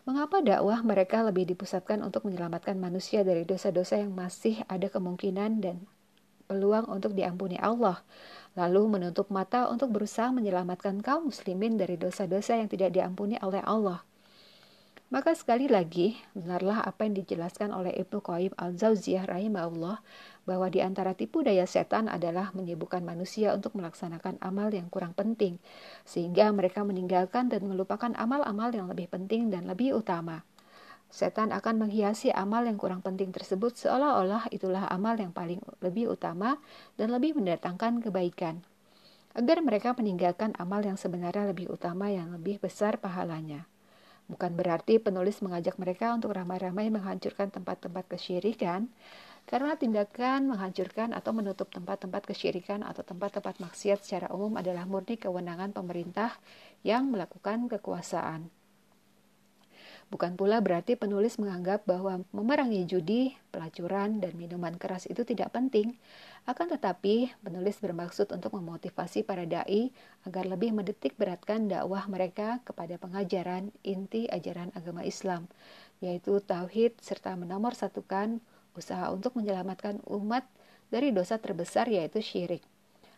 Mengapa 0.03 0.43
dakwah 0.43 0.83
mereka 0.83 1.23
lebih 1.23 1.47
dipusatkan 1.55 2.03
untuk 2.03 2.27
menyelamatkan 2.27 2.74
manusia 2.74 3.23
dari 3.23 3.47
dosa-dosa 3.47 4.03
yang 4.03 4.11
masih 4.11 4.59
ada 4.66 4.91
kemungkinan 4.91 5.62
dan 5.62 5.87
peluang 6.51 6.91
untuk 6.91 7.15
diampuni 7.15 7.55
Allah, 7.62 8.03
lalu 8.59 8.99
menutup 8.99 9.31
mata 9.31 9.70
untuk 9.70 9.95
berusaha 9.95 10.35
menyelamatkan 10.35 10.99
kaum 11.07 11.31
muslimin 11.31 11.79
dari 11.79 11.95
dosa-dosa 11.95 12.59
yang 12.59 12.66
tidak 12.66 12.91
diampuni 12.91 13.39
oleh 13.47 13.62
Allah? 13.62 14.03
Maka 15.12 15.39
sekali 15.39 15.70
lagi, 15.70 16.19
benarlah 16.35 16.83
apa 16.83 17.07
yang 17.07 17.23
dijelaskan 17.23 17.70
oleh 17.70 17.95
Ibnu 17.95 18.24
Qayyim 18.27 18.59
al-Zauziyah 18.59 19.31
rahimahullah 19.31 20.03
bahwa 20.43 20.66
di 20.66 20.82
antara 20.82 21.14
tipu 21.14 21.47
daya 21.47 21.66
setan 21.69 22.10
adalah 22.10 22.51
menyibukkan 22.52 23.02
manusia 23.06 23.55
untuk 23.55 23.78
melaksanakan 23.78 24.43
amal 24.43 24.74
yang 24.74 24.90
kurang 24.90 25.14
penting, 25.14 25.62
sehingga 26.02 26.51
mereka 26.51 26.82
meninggalkan 26.82 27.47
dan 27.47 27.62
melupakan 27.66 28.10
amal-amal 28.19 28.74
yang 28.74 28.90
lebih 28.90 29.06
penting 29.06 29.55
dan 29.55 29.70
lebih 29.70 29.94
utama. 29.98 30.43
Setan 31.12 31.52
akan 31.52 31.86
menghiasi 31.86 32.32
amal 32.32 32.64
yang 32.64 32.81
kurang 32.81 33.05
penting 33.05 33.36
tersebut 33.36 33.77
seolah-olah 33.77 34.48
itulah 34.48 34.89
amal 34.89 35.12
yang 35.20 35.28
paling 35.28 35.60
lebih 35.85 36.09
utama 36.09 36.56
dan 36.97 37.12
lebih 37.12 37.36
mendatangkan 37.36 38.01
kebaikan. 38.01 38.64
Agar 39.36 39.60
mereka 39.60 39.93
meninggalkan 39.93 40.56
amal 40.56 40.81
yang 40.81 40.97
sebenarnya 40.97 41.52
lebih 41.52 41.69
utama 41.69 42.09
yang 42.09 42.32
lebih 42.32 42.64
besar 42.64 42.97
pahalanya. 42.97 43.69
Bukan 44.24 44.56
berarti 44.56 44.97
penulis 44.97 45.44
mengajak 45.44 45.77
mereka 45.77 46.16
untuk 46.16 46.32
ramai-ramai 46.32 46.89
menghancurkan 46.89 47.52
tempat-tempat 47.52 48.09
kesyirikan, 48.09 48.89
karena 49.47 49.77
tindakan 49.77 50.48
menghancurkan 50.48 51.12
atau 51.12 51.36
menutup 51.36 51.69
tempat-tempat 51.69 52.24
kesyirikan 52.24 52.81
atau 52.86 53.05
tempat-tempat 53.05 53.60
maksiat 53.60 54.01
secara 54.01 54.32
umum 54.32 54.56
adalah 54.56 54.89
murni 54.89 55.20
kewenangan 55.20 55.77
pemerintah 55.77 56.35
yang 56.86 57.10
melakukan 57.12 57.69
kekuasaan. 57.69 58.48
Bukan 60.12 60.36
pula 60.36 60.60
berarti 60.60 60.93
penulis 60.93 61.40
menganggap 61.40 61.89
bahwa 61.89 62.20
memerangi 62.36 62.85
judi, 62.85 63.32
pelacuran, 63.48 64.20
dan 64.20 64.36
minuman 64.36 64.77
keras 64.77 65.09
itu 65.09 65.24
tidak 65.24 65.56
penting. 65.56 65.97
Akan 66.44 66.69
tetapi, 66.69 67.32
penulis 67.40 67.81
bermaksud 67.81 68.28
untuk 68.28 68.52
memotivasi 68.52 69.24
para 69.24 69.48
dai 69.48 69.89
agar 70.28 70.44
lebih 70.44 70.77
mendetik 70.77 71.16
beratkan 71.16 71.64
dakwah 71.64 72.05
mereka 72.12 72.60
kepada 72.60 73.01
pengajaran 73.01 73.73
inti 73.81 74.28
ajaran 74.28 74.69
agama 74.77 75.01
Islam, 75.01 75.48
yaitu 76.05 76.44
tauhid 76.44 76.93
serta 77.01 77.32
menomor 77.32 77.73
satukan 77.73 78.44
usaha 78.77 79.09
untuk 79.12 79.36
menyelamatkan 79.36 80.01
umat 80.09 80.44
dari 80.93 81.12
dosa 81.12 81.40
terbesar 81.40 81.89
yaitu 81.89 82.20
syirik. 82.20 82.65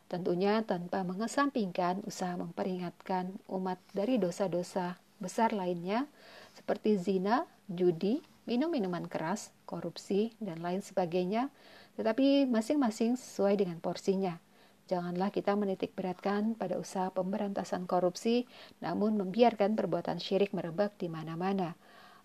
Tentunya 0.07 0.61
tanpa 0.63 1.01
mengesampingkan 1.03 2.05
usaha 2.05 2.37
memperingatkan 2.37 3.35
umat 3.49 3.81
dari 3.97 4.21
dosa-dosa 4.21 5.01
besar 5.19 5.57
lainnya, 5.57 6.05
seperti 6.53 7.01
zina, 7.01 7.49
judi, 7.67 8.21
minum 8.45 8.69
minuman 8.69 9.09
keras, 9.09 9.51
korupsi, 9.65 10.37
dan 10.39 10.61
lain 10.61 10.85
sebagainya, 10.85 11.49
tetapi 11.97 12.45
masing-masing 12.45 13.17
sesuai 13.17 13.65
dengan 13.65 13.81
porsinya. 13.81 14.37
Janganlah 14.85 15.33
kita 15.33 15.57
menitik 15.57 15.97
beratkan 15.97 16.53
pada 16.53 16.77
usaha 16.77 17.09
pemberantasan 17.09 17.89
korupsi, 17.89 18.45
namun 18.85 19.17
membiarkan 19.17 19.73
perbuatan 19.73 20.21
syirik 20.21 20.53
merebak 20.53 20.93
di 21.01 21.09
mana-mana. 21.09 21.73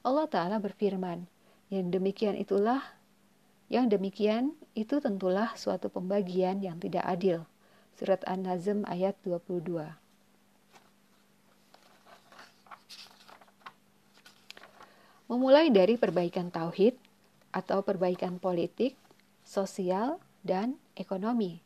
Allah 0.03 0.27
Ta'ala 0.27 0.60
berfirman, 0.60 1.23
yang 1.72 1.88
demikian 1.88 2.35
itulah, 2.35 2.84
yang 3.69 3.87
demikian 3.87 4.57
itu 4.73 4.97
tentulah 4.99 5.53
suatu 5.53 5.87
pembagian 5.87 6.59
yang 6.59 6.81
tidak 6.81 7.05
adil. 7.05 7.45
Surat 7.95 8.25
An-Nazm 8.25 8.83
ayat 8.89 9.15
22. 9.23 9.95
memulai 15.29 15.69
dari 15.69 15.93
perbaikan 15.93 16.49
tauhid 16.49 16.97
atau 17.53 17.85
perbaikan 17.85 18.41
politik, 18.41 18.97
sosial, 19.45 20.17
dan 20.41 20.81
ekonomi. 20.97 21.61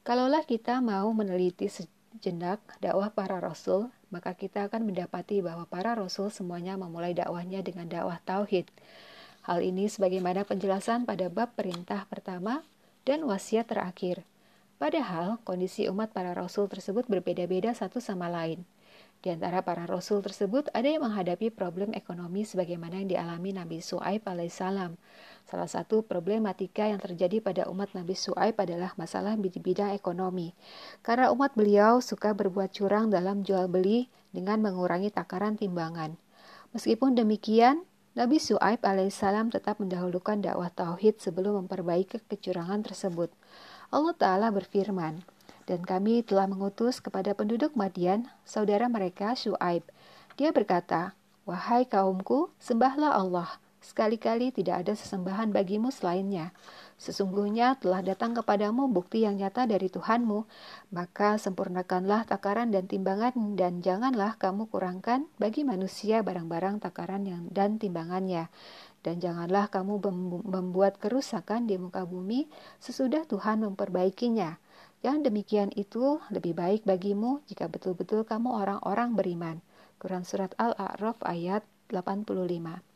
Kalaulah 0.00 0.48
kita 0.48 0.80
mau 0.80 1.12
meneliti 1.12 1.68
sejenak 1.68 2.64
dakwah 2.80 3.12
para 3.12 3.36
rasul, 3.44 3.92
maka 4.08 4.32
kita 4.32 4.72
akan 4.72 4.88
mendapati 4.88 5.44
bahwa 5.44 5.68
para 5.68 5.92
rasul 5.92 6.32
semuanya 6.32 6.80
memulai 6.80 7.12
dakwahnya 7.12 7.60
dengan 7.60 7.84
dakwah 7.84 8.16
tauhid. 8.24 8.72
Hal 9.40 9.64
ini 9.64 9.88
sebagaimana 9.88 10.44
penjelasan 10.44 11.08
pada 11.08 11.32
bab 11.32 11.56
perintah 11.56 12.04
pertama 12.12 12.60
dan 13.08 13.24
wasiat 13.24 13.72
terakhir. 13.72 14.28
Padahal 14.76 15.40
kondisi 15.44 15.88
umat 15.88 16.12
para 16.12 16.32
rasul 16.32 16.68
tersebut 16.68 17.08
berbeda-beda 17.08 17.72
satu 17.72 18.00
sama 18.00 18.28
lain. 18.28 18.64
Di 19.20 19.28
antara 19.28 19.60
para 19.60 19.84
rasul 19.84 20.24
tersebut 20.24 20.72
ada 20.72 20.88
yang 20.88 21.04
menghadapi 21.04 21.52
problem 21.52 21.92
ekonomi 21.92 22.40
sebagaimana 22.40 23.04
yang 23.04 23.12
dialami 23.12 23.52
Nabi 23.52 23.84
Su'aib 23.84 24.24
alaihissalam. 24.24 24.96
Salah 25.44 25.68
satu 25.68 26.00
problematika 26.00 26.88
yang 26.88 26.96
terjadi 26.96 27.44
pada 27.44 27.68
umat 27.68 27.92
Nabi 27.92 28.16
Su'aib 28.16 28.56
adalah 28.56 28.96
masalah 28.96 29.36
di 29.36 29.52
bidang 29.52 29.92
ekonomi. 29.92 30.56
Karena 31.04 31.28
umat 31.36 31.52
beliau 31.52 32.00
suka 32.00 32.32
berbuat 32.32 32.72
curang 32.72 33.12
dalam 33.12 33.44
jual 33.44 33.68
beli 33.68 34.08
dengan 34.32 34.64
mengurangi 34.64 35.12
takaran 35.12 35.60
timbangan. 35.60 36.16
Meskipun 36.72 37.12
demikian, 37.12 37.84
Nabi 38.10 38.42
Su'aib 38.42 38.82
alaihissalam 38.82 39.54
tetap 39.54 39.78
mendahulukan 39.78 40.42
dakwah 40.42 40.66
tauhid 40.74 41.22
sebelum 41.22 41.62
memperbaiki 41.62 42.18
kecurangan 42.26 42.82
tersebut. 42.82 43.30
Allah 43.94 44.14
Ta'ala 44.18 44.50
berfirman, 44.50 45.22
dan 45.70 45.86
kami 45.86 46.26
telah 46.26 46.50
mengutus 46.50 46.98
kepada 46.98 47.38
penduduk 47.38 47.78
Madian, 47.78 48.26
saudara 48.42 48.90
mereka 48.90 49.38
Shu'aib. 49.38 49.86
Dia 50.34 50.50
berkata, 50.50 51.14
Wahai 51.46 51.86
kaumku, 51.86 52.50
sembahlah 52.58 53.14
Allah. 53.14 53.62
Sekali-kali 53.78 54.50
tidak 54.50 54.82
ada 54.86 54.98
sesembahan 54.98 55.54
bagimu 55.54 55.94
selainnya. 55.94 56.50
Sesungguhnya 57.00 57.80
telah 57.80 58.04
datang 58.04 58.36
kepadamu 58.36 58.84
bukti 58.92 59.24
yang 59.24 59.40
nyata 59.40 59.64
dari 59.64 59.88
Tuhanmu, 59.88 60.44
maka 60.92 61.40
sempurnakanlah 61.40 62.28
takaran 62.28 62.68
dan 62.68 62.84
timbangan 62.84 63.32
dan 63.56 63.80
janganlah 63.80 64.36
kamu 64.36 64.68
kurangkan 64.68 65.24
bagi 65.40 65.64
manusia 65.64 66.20
barang-barang 66.20 66.84
takaran 66.84 67.24
yang 67.24 67.48
dan 67.48 67.80
timbangannya. 67.80 68.52
Dan 69.00 69.16
janganlah 69.16 69.72
kamu 69.72 69.96
membuat 70.44 71.00
kerusakan 71.00 71.64
di 71.64 71.80
muka 71.80 72.04
bumi 72.04 72.52
sesudah 72.84 73.24
Tuhan 73.24 73.64
memperbaikinya. 73.64 74.60
Yang 75.00 75.32
demikian 75.32 75.72
itu 75.72 76.20
lebih 76.28 76.52
baik 76.52 76.84
bagimu 76.84 77.40
jika 77.48 77.64
betul-betul 77.72 78.28
kamu 78.28 78.52
orang-orang 78.60 79.16
beriman. 79.16 79.56
Quran 79.96 80.28
Surat 80.28 80.52
Al-A'raf 80.60 81.16
ayat 81.24 81.64
85 81.88 82.89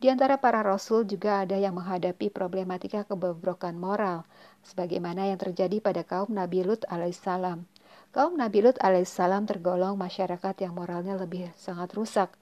Di 0.00 0.08
antara 0.08 0.40
para 0.40 0.64
rasul 0.64 1.04
juga 1.04 1.44
ada 1.44 1.60
yang 1.60 1.76
menghadapi 1.76 2.32
problematika 2.32 3.04
kebobrokan 3.04 3.76
moral, 3.76 4.24
sebagaimana 4.64 5.28
yang 5.28 5.36
terjadi 5.36 5.76
pada 5.84 6.08
kaum 6.08 6.32
Nabi 6.32 6.64
Lut 6.64 6.88
alaihissalam. 6.88 7.68
Kaum 8.08 8.40
Nabi 8.40 8.64
Lut 8.64 8.80
alaihissalam 8.80 9.44
tergolong 9.44 10.00
masyarakat 10.00 10.56
yang 10.64 10.72
moralnya 10.72 11.20
lebih 11.20 11.52
sangat 11.52 11.92
rusak. 11.92 12.32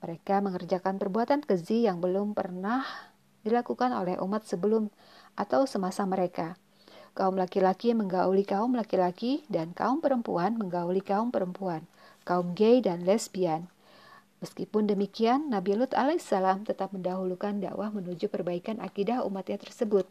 Mereka 0.00 0.40
mengerjakan 0.40 0.96
perbuatan 0.96 1.44
keji 1.44 1.84
yang 1.84 2.00
belum 2.00 2.32
pernah 2.32 2.80
dilakukan 3.44 3.92
oleh 3.92 4.16
umat 4.16 4.48
sebelum 4.48 4.88
atau 5.36 5.68
semasa 5.68 6.08
mereka. 6.08 6.56
Kaum 7.12 7.36
laki-laki 7.36 7.92
menggauli 7.92 8.48
kaum 8.48 8.72
laki-laki 8.72 9.44
dan 9.52 9.76
kaum 9.76 10.00
perempuan 10.00 10.56
menggauli 10.56 11.04
kaum 11.04 11.28
perempuan, 11.28 11.84
kaum 12.24 12.56
gay 12.56 12.80
dan 12.80 13.04
lesbian. 13.04 13.68
Meskipun 14.42 14.90
demikian, 14.90 15.54
Nabi 15.54 15.78
Lut 15.78 15.94
alaihissalam 15.94 16.66
tetap 16.66 16.90
mendahulukan 16.90 17.62
dakwah 17.62 17.94
menuju 17.94 18.26
perbaikan 18.26 18.82
akidah 18.82 19.22
umatnya 19.22 19.54
tersebut. 19.62 20.02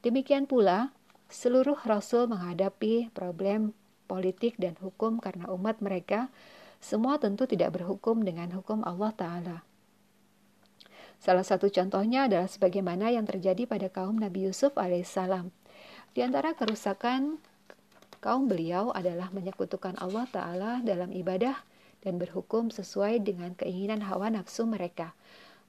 Demikian 0.00 0.48
pula, 0.48 0.96
seluruh 1.28 1.76
rasul 1.84 2.24
menghadapi 2.24 3.12
problem 3.12 3.76
politik 4.08 4.56
dan 4.56 4.80
hukum 4.80 5.20
karena 5.20 5.52
umat 5.52 5.84
mereka 5.84 6.32
semua 6.80 7.20
tentu 7.20 7.44
tidak 7.44 7.76
berhukum 7.76 8.24
dengan 8.24 8.48
hukum 8.56 8.80
Allah 8.80 9.12
Ta'ala. 9.12 9.56
Salah 11.20 11.44
satu 11.44 11.68
contohnya 11.68 12.32
adalah 12.32 12.48
sebagaimana 12.48 13.12
yang 13.12 13.28
terjadi 13.28 13.68
pada 13.68 13.92
kaum 13.92 14.16
Nabi 14.16 14.48
Yusuf 14.48 14.72
alaihissalam. 14.76 15.52
Di 16.16 16.24
antara 16.24 16.56
kerusakan 16.56 17.36
kaum 18.24 18.48
beliau 18.48 18.88
adalah 18.96 19.28
menyekutukan 19.36 20.00
Allah 20.00 20.24
Ta'ala 20.32 20.72
dalam 20.80 21.12
ibadah 21.12 21.60
dan 22.06 22.22
berhukum 22.22 22.70
sesuai 22.70 23.26
dengan 23.26 23.58
keinginan 23.58 24.06
hawa 24.06 24.30
nafsu 24.30 24.62
mereka. 24.62 25.10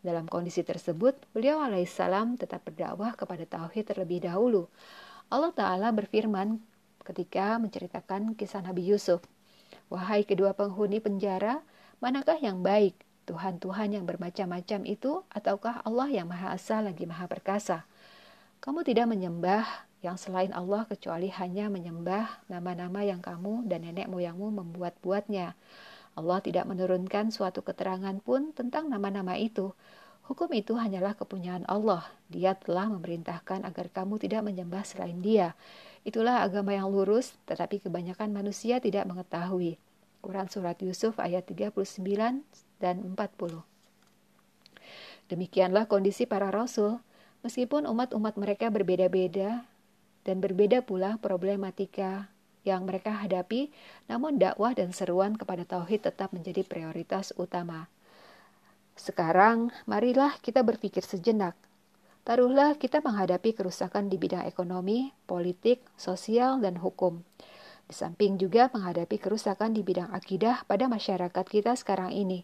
Dalam 0.06 0.30
kondisi 0.30 0.62
tersebut, 0.62 1.18
beliau 1.34 1.58
alaihissalam 1.66 2.38
tetap 2.38 2.62
berdakwah 2.62 3.18
kepada 3.18 3.42
tauhid 3.50 3.90
terlebih 3.90 4.22
dahulu. 4.22 4.70
Allah 5.34 5.50
Ta'ala 5.50 5.90
berfirman 5.90 6.62
ketika 7.02 7.58
menceritakan 7.58 8.38
kisah 8.38 8.62
Nabi 8.62 8.86
Yusuf. 8.86 9.26
Wahai 9.90 10.22
kedua 10.22 10.54
penghuni 10.54 11.02
penjara, 11.02 11.66
manakah 11.98 12.38
yang 12.38 12.62
baik? 12.62 12.94
Tuhan-Tuhan 13.28 13.98
yang 13.98 14.06
bermacam-macam 14.08 14.88
itu 14.88 15.26
ataukah 15.34 15.84
Allah 15.84 16.08
yang 16.08 16.32
Maha 16.32 16.56
Esa 16.56 16.80
lagi 16.80 17.04
Maha 17.04 17.28
Perkasa? 17.28 17.84
Kamu 18.64 18.88
tidak 18.88 19.12
menyembah 19.12 19.68
yang 20.00 20.16
selain 20.16 20.54
Allah 20.56 20.88
kecuali 20.88 21.28
hanya 21.34 21.68
menyembah 21.68 22.48
nama-nama 22.48 23.04
yang 23.04 23.20
kamu 23.20 23.68
dan 23.68 23.84
nenek 23.84 24.08
moyangmu 24.08 24.64
membuat-buatnya. 24.64 25.58
Allah 26.18 26.42
tidak 26.42 26.66
menurunkan 26.66 27.30
suatu 27.30 27.62
keterangan 27.62 28.18
pun 28.26 28.50
tentang 28.58 28.90
nama-nama 28.90 29.38
itu. 29.38 29.78
Hukum 30.26 30.50
itu 30.58 30.74
hanyalah 30.74 31.14
kepunyaan 31.14 31.64
Allah. 31.70 32.10
Dia 32.28 32.58
telah 32.58 32.90
memerintahkan 32.90 33.62
agar 33.64 33.94
kamu 33.94 34.18
tidak 34.18 34.42
menyembah 34.44 34.82
selain 34.82 35.22
Dia. 35.22 35.54
Itulah 36.02 36.42
agama 36.42 36.74
yang 36.74 36.90
lurus, 36.90 37.38
tetapi 37.46 37.86
kebanyakan 37.86 38.34
manusia 38.34 38.82
tidak 38.82 39.06
mengetahui. 39.06 39.78
Quran 40.26 40.50
Surat 40.50 40.82
Yusuf 40.82 41.22
ayat 41.22 41.46
39 41.46 41.86
dan 42.82 42.96
40. 43.06 43.62
Demikianlah 45.30 45.86
kondisi 45.86 46.26
para 46.26 46.50
rasul. 46.50 47.00
Meskipun 47.46 47.86
umat-umat 47.86 48.36
mereka 48.42 48.68
berbeda-beda, 48.74 49.64
dan 50.28 50.44
berbeda 50.44 50.84
pula 50.84 51.16
problematika 51.24 52.28
yang 52.68 52.84
mereka 52.84 53.16
hadapi, 53.24 53.72
namun 54.12 54.36
dakwah 54.36 54.76
dan 54.76 54.92
seruan 54.92 55.40
kepada 55.40 55.64
tauhid 55.64 56.12
tetap 56.12 56.36
menjadi 56.36 56.68
prioritas 56.68 57.32
utama. 57.40 57.88
Sekarang, 58.98 59.72
marilah 59.88 60.36
kita 60.44 60.66
berpikir 60.66 61.06
sejenak. 61.06 61.56
Taruhlah 62.28 62.76
kita 62.76 63.00
menghadapi 63.00 63.56
kerusakan 63.56 64.12
di 64.12 64.20
bidang 64.20 64.44
ekonomi, 64.44 65.16
politik, 65.24 65.80
sosial, 65.96 66.60
dan 66.60 66.76
hukum. 66.84 67.24
Di 67.88 67.96
samping 67.96 68.36
juga 68.36 68.68
menghadapi 68.68 69.16
kerusakan 69.16 69.72
di 69.72 69.80
bidang 69.80 70.12
akidah 70.12 70.68
pada 70.68 70.92
masyarakat 70.92 71.46
kita 71.48 71.80
sekarang 71.80 72.12
ini. 72.12 72.44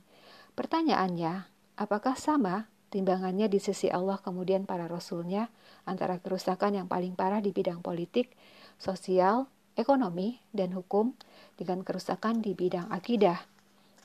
Pertanyaannya, 0.56 1.52
apakah 1.76 2.16
sama 2.16 2.72
timbangannya 2.94 3.50
di 3.52 3.60
sisi 3.60 3.90
Allah 3.90 4.22
kemudian 4.22 4.70
para 4.70 4.88
rasulnya 4.88 5.50
antara 5.84 6.22
kerusakan 6.22 6.80
yang 6.80 6.88
paling 6.88 7.18
parah 7.18 7.42
di 7.42 7.50
bidang 7.50 7.84
politik, 7.84 8.32
sosial, 8.80 9.52
ekonomi, 9.74 10.42
dan 10.54 10.74
hukum 10.74 11.14
dengan 11.58 11.82
kerusakan 11.82 12.42
di 12.42 12.54
bidang 12.54 12.90
akidah? 12.90 13.42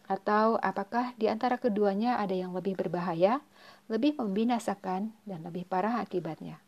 Atau 0.09 0.57
apakah 0.65 1.13
di 1.21 1.29
antara 1.29 1.61
keduanya 1.61 2.17
ada 2.17 2.33
yang 2.33 2.57
lebih 2.57 2.81
berbahaya, 2.81 3.45
lebih 3.93 4.17
membinasakan, 4.17 5.13
dan 5.29 5.41
lebih 5.45 5.69
parah 5.69 6.01
akibatnya? 6.01 6.61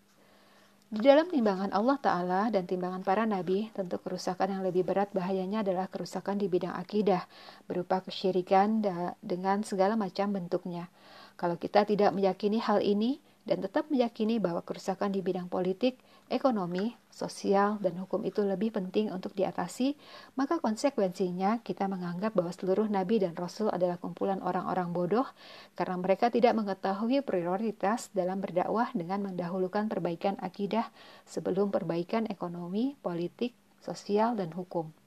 Di 0.91 1.07
dalam 1.07 1.31
timbangan 1.31 1.71
Allah 1.71 2.03
Ta'ala 2.03 2.43
dan 2.51 2.67
timbangan 2.67 3.07
para 3.07 3.23
nabi, 3.23 3.71
tentu 3.71 4.03
kerusakan 4.03 4.59
yang 4.59 4.63
lebih 4.67 4.83
berat 4.83 5.15
bahayanya 5.15 5.63
adalah 5.63 5.87
kerusakan 5.87 6.35
di 6.35 6.51
bidang 6.51 6.75
akidah, 6.75 7.31
berupa 7.71 8.03
kesyirikan 8.03 8.83
dengan 9.23 9.63
segala 9.63 9.95
macam 9.95 10.35
bentuknya. 10.35 10.91
Kalau 11.39 11.55
kita 11.55 11.87
tidak 11.87 12.11
meyakini 12.11 12.59
hal 12.59 12.83
ini, 12.83 13.23
dan 13.47 13.63
tetap 13.63 13.87
meyakini 13.89 14.43
bahwa 14.43 14.67
kerusakan 14.67 15.15
di 15.15 15.23
bidang 15.23 15.47
politik, 15.47 15.97
ekonomi, 16.31 16.95
sosial, 17.11 17.83
dan 17.83 17.99
hukum 17.99 18.23
itu 18.23 18.41
lebih 18.47 18.71
penting 18.71 19.11
untuk 19.11 19.35
diatasi, 19.35 19.99
maka 20.39 20.63
konsekuensinya 20.63 21.61
kita 21.67 21.91
menganggap 21.91 22.33
bahwa 22.33 22.55
seluruh 22.55 22.87
nabi 22.87 23.19
dan 23.19 23.35
rasul 23.35 23.69
adalah 23.69 23.99
kumpulan 23.99 24.39
orang-orang 24.41 24.95
bodoh 24.95 25.27
karena 25.75 25.99
mereka 25.99 26.31
tidak 26.31 26.55
mengetahui 26.55 27.21
prioritas 27.27 28.09
dalam 28.15 28.39
berdakwah 28.39 28.89
dengan 28.95 29.27
mendahulukan 29.27 29.91
perbaikan 29.91 30.39
akidah 30.39 30.89
sebelum 31.27 31.75
perbaikan 31.75 32.31
ekonomi, 32.31 32.95
politik, 33.03 33.53
sosial, 33.83 34.39
dan 34.39 34.55
hukum. 34.55 35.00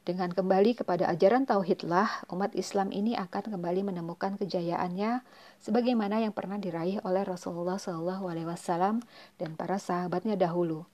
Dengan 0.00 0.32
kembali 0.32 0.80
kepada 0.80 1.12
ajaran 1.12 1.44
tauhidlah, 1.44 2.24
umat 2.32 2.56
Islam 2.56 2.88
ini 2.88 3.20
akan 3.20 3.52
kembali 3.52 3.84
menemukan 3.84 4.40
kejayaannya 4.40 5.20
sebagaimana 5.60 6.24
yang 6.24 6.32
pernah 6.32 6.56
diraih 6.56 7.04
oleh 7.04 7.20
Rasulullah 7.20 7.76
SAW 7.76 9.04
dan 9.36 9.50
para 9.60 9.76
sahabatnya 9.76 10.40
dahulu. 10.40 10.88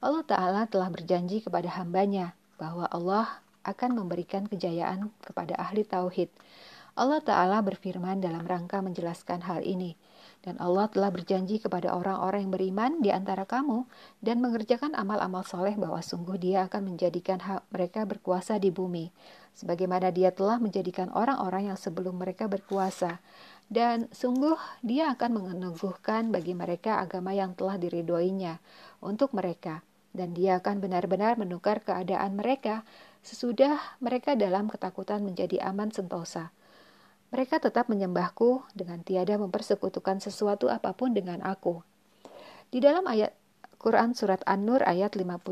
Allah 0.00 0.24
Ta'ala 0.24 0.62
telah 0.72 0.88
berjanji 0.88 1.44
kepada 1.44 1.68
hambanya 1.76 2.32
bahwa 2.56 2.88
Allah 2.88 3.44
akan 3.68 3.92
memberikan 4.00 4.48
kejayaan 4.48 5.12
kepada 5.20 5.52
ahli 5.60 5.84
tauhid. 5.84 6.32
Allah 6.96 7.20
Ta'ala 7.20 7.60
berfirman 7.60 8.24
dalam 8.24 8.48
rangka 8.48 8.80
menjelaskan 8.80 9.44
hal 9.44 9.60
ini. 9.68 10.00
Dan 10.46 10.62
Allah 10.62 10.86
telah 10.86 11.10
berjanji 11.10 11.58
kepada 11.58 11.90
orang-orang 11.90 12.46
yang 12.46 12.52
beriman 12.54 12.92
di 13.02 13.10
antara 13.10 13.42
kamu 13.42 13.82
dan 14.22 14.38
mengerjakan 14.38 14.94
amal-amal 14.94 15.42
soleh 15.42 15.74
bahwa 15.74 15.98
sungguh 15.98 16.38
dia 16.38 16.70
akan 16.70 16.94
menjadikan 16.94 17.42
mereka 17.74 18.06
berkuasa 18.06 18.62
di 18.62 18.70
bumi. 18.70 19.10
Sebagaimana 19.58 20.14
dia 20.14 20.30
telah 20.30 20.62
menjadikan 20.62 21.10
orang-orang 21.10 21.74
yang 21.74 21.78
sebelum 21.80 22.14
mereka 22.14 22.46
berkuasa. 22.46 23.18
Dan 23.66 24.06
sungguh 24.14 24.54
dia 24.86 25.10
akan 25.18 25.50
meneguhkan 25.50 26.30
bagi 26.30 26.54
mereka 26.54 27.02
agama 27.02 27.34
yang 27.34 27.58
telah 27.58 27.74
diridoinya 27.74 28.62
untuk 29.02 29.34
mereka. 29.34 29.82
Dan 30.14 30.30
dia 30.30 30.62
akan 30.62 30.78
benar-benar 30.78 31.42
menukar 31.42 31.82
keadaan 31.82 32.38
mereka 32.38 32.86
sesudah 33.26 33.98
mereka 33.98 34.38
dalam 34.38 34.70
ketakutan 34.70 35.26
menjadi 35.26 35.58
aman 35.66 35.90
sentosa. 35.90 36.54
Mereka 37.34 37.58
tetap 37.58 37.90
menyembahku 37.90 38.62
dengan 38.76 39.02
tiada 39.02 39.34
mempersekutukan 39.38 40.22
sesuatu 40.22 40.70
apa 40.70 40.94
pun 40.94 41.10
dengan 41.10 41.42
aku. 41.42 41.82
Di 42.70 42.78
dalam 42.78 43.06
ayat 43.06 43.34
Quran 43.78 44.14
Surat 44.14 44.42
An-Nur 44.46 44.82
ayat 44.82 45.18
55. 45.18 45.42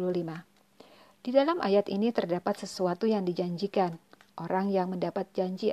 Di 1.24 1.30
dalam 1.32 1.58
ayat 1.58 1.86
ini 1.90 2.14
terdapat 2.14 2.62
sesuatu 2.62 3.06
yang 3.10 3.26
dijanjikan. 3.26 3.98
Orang 4.34 4.70
yang 4.70 4.90
mendapat 4.90 5.30
janji 5.30 5.70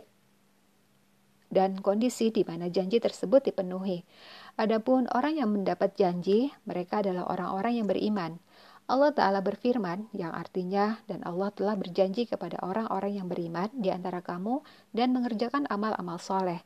dan 1.52 1.84
kondisi 1.84 2.32
di 2.32 2.48
mana 2.48 2.72
janji 2.72 3.04
tersebut 3.04 3.52
dipenuhi. 3.52 4.08
Adapun 4.56 5.12
orang 5.12 5.36
yang 5.36 5.52
mendapat 5.52 5.94
janji, 6.00 6.50
mereka 6.64 7.04
adalah 7.04 7.28
orang-orang 7.28 7.84
yang 7.84 7.88
beriman. 7.92 8.40
Allah 8.92 9.16
Ta'ala 9.16 9.40
berfirman 9.40 10.12
yang 10.12 10.36
artinya 10.36 11.00
dan 11.08 11.24
Allah 11.24 11.48
telah 11.56 11.80
berjanji 11.80 12.28
kepada 12.28 12.60
orang-orang 12.60 13.24
yang 13.24 13.32
beriman 13.32 13.72
di 13.72 13.88
antara 13.88 14.20
kamu 14.20 14.60
dan 14.92 15.16
mengerjakan 15.16 15.64
amal-amal 15.72 16.20
soleh. 16.20 16.60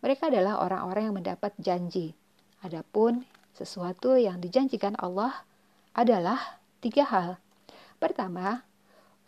Mereka 0.00 0.32
adalah 0.32 0.64
orang-orang 0.64 1.12
yang 1.12 1.16
mendapat 1.20 1.52
janji. 1.60 2.16
Adapun 2.64 3.28
sesuatu 3.52 4.16
yang 4.16 4.40
dijanjikan 4.40 4.96
Allah 4.96 5.44
adalah 5.92 6.40
tiga 6.80 7.04
hal. 7.04 7.36
Pertama, 8.00 8.64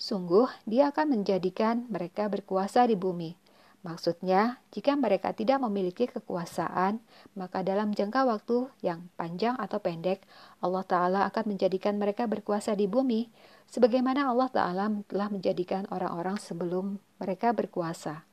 sungguh 0.00 0.48
dia 0.64 0.88
akan 0.88 1.20
menjadikan 1.20 1.84
mereka 1.92 2.32
berkuasa 2.32 2.88
di 2.88 2.96
bumi. 2.96 3.36
Maksudnya, 3.86 4.58
jika 4.74 4.98
mereka 4.98 5.30
tidak 5.30 5.62
memiliki 5.62 6.10
kekuasaan, 6.10 6.98
maka 7.38 7.62
dalam 7.62 7.94
jangka 7.94 8.26
waktu 8.26 8.66
yang 8.82 9.06
panjang 9.14 9.54
atau 9.54 9.78
pendek, 9.78 10.26
Allah 10.58 10.82
Ta'ala 10.82 11.20
akan 11.30 11.54
menjadikan 11.54 11.94
mereka 11.94 12.26
berkuasa 12.26 12.74
di 12.74 12.90
bumi, 12.90 13.30
sebagaimana 13.70 14.34
Allah 14.34 14.50
Ta'ala 14.50 14.90
telah 15.06 15.30
menjadikan 15.30 15.86
orang-orang 15.94 16.42
sebelum 16.42 16.98
mereka 17.22 17.54
berkuasa. 17.54 18.26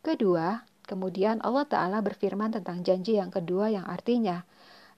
Kedua, 0.00 0.64
kemudian 0.88 1.44
Allah 1.44 1.68
Ta'ala 1.68 2.00
berfirman 2.00 2.56
tentang 2.56 2.80
janji 2.80 3.20
yang 3.20 3.28
kedua 3.28 3.68
yang 3.68 3.84
artinya, 3.84 4.48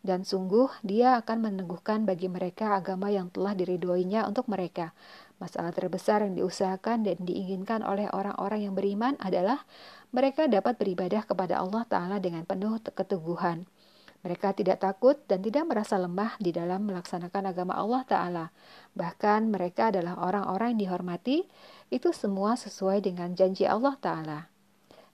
dan 0.06 0.22
sungguh 0.22 0.70
dia 0.86 1.18
akan 1.18 1.50
meneguhkan 1.50 2.06
bagi 2.06 2.30
mereka 2.30 2.78
agama 2.78 3.10
yang 3.10 3.34
telah 3.34 3.58
diridoinya 3.58 4.22
untuk 4.30 4.46
mereka, 4.46 4.94
Masalah 5.38 5.70
terbesar 5.70 6.26
yang 6.26 6.34
diusahakan 6.34 7.06
dan 7.06 7.18
diinginkan 7.22 7.86
oleh 7.86 8.10
orang-orang 8.10 8.66
yang 8.66 8.74
beriman 8.74 9.14
adalah 9.22 9.62
mereka 10.10 10.50
dapat 10.50 10.74
beribadah 10.82 11.22
kepada 11.22 11.62
Allah 11.62 11.86
Ta'ala 11.86 12.18
dengan 12.18 12.42
penuh 12.42 12.82
keteguhan. 12.82 13.62
Mereka 14.26 14.58
tidak 14.58 14.82
takut 14.82 15.14
dan 15.30 15.38
tidak 15.46 15.70
merasa 15.70 15.94
lemah 15.94 16.34
di 16.42 16.50
dalam 16.50 16.90
melaksanakan 16.90 17.54
agama 17.54 17.78
Allah 17.78 18.02
Ta'ala. 18.02 18.46
Bahkan 18.98 19.46
mereka 19.46 19.94
adalah 19.94 20.18
orang-orang 20.18 20.74
yang 20.74 20.90
dihormati, 20.90 21.46
itu 21.94 22.10
semua 22.10 22.58
sesuai 22.58 23.06
dengan 23.06 23.38
janji 23.38 23.62
Allah 23.62 23.94
Ta'ala. 23.94 24.50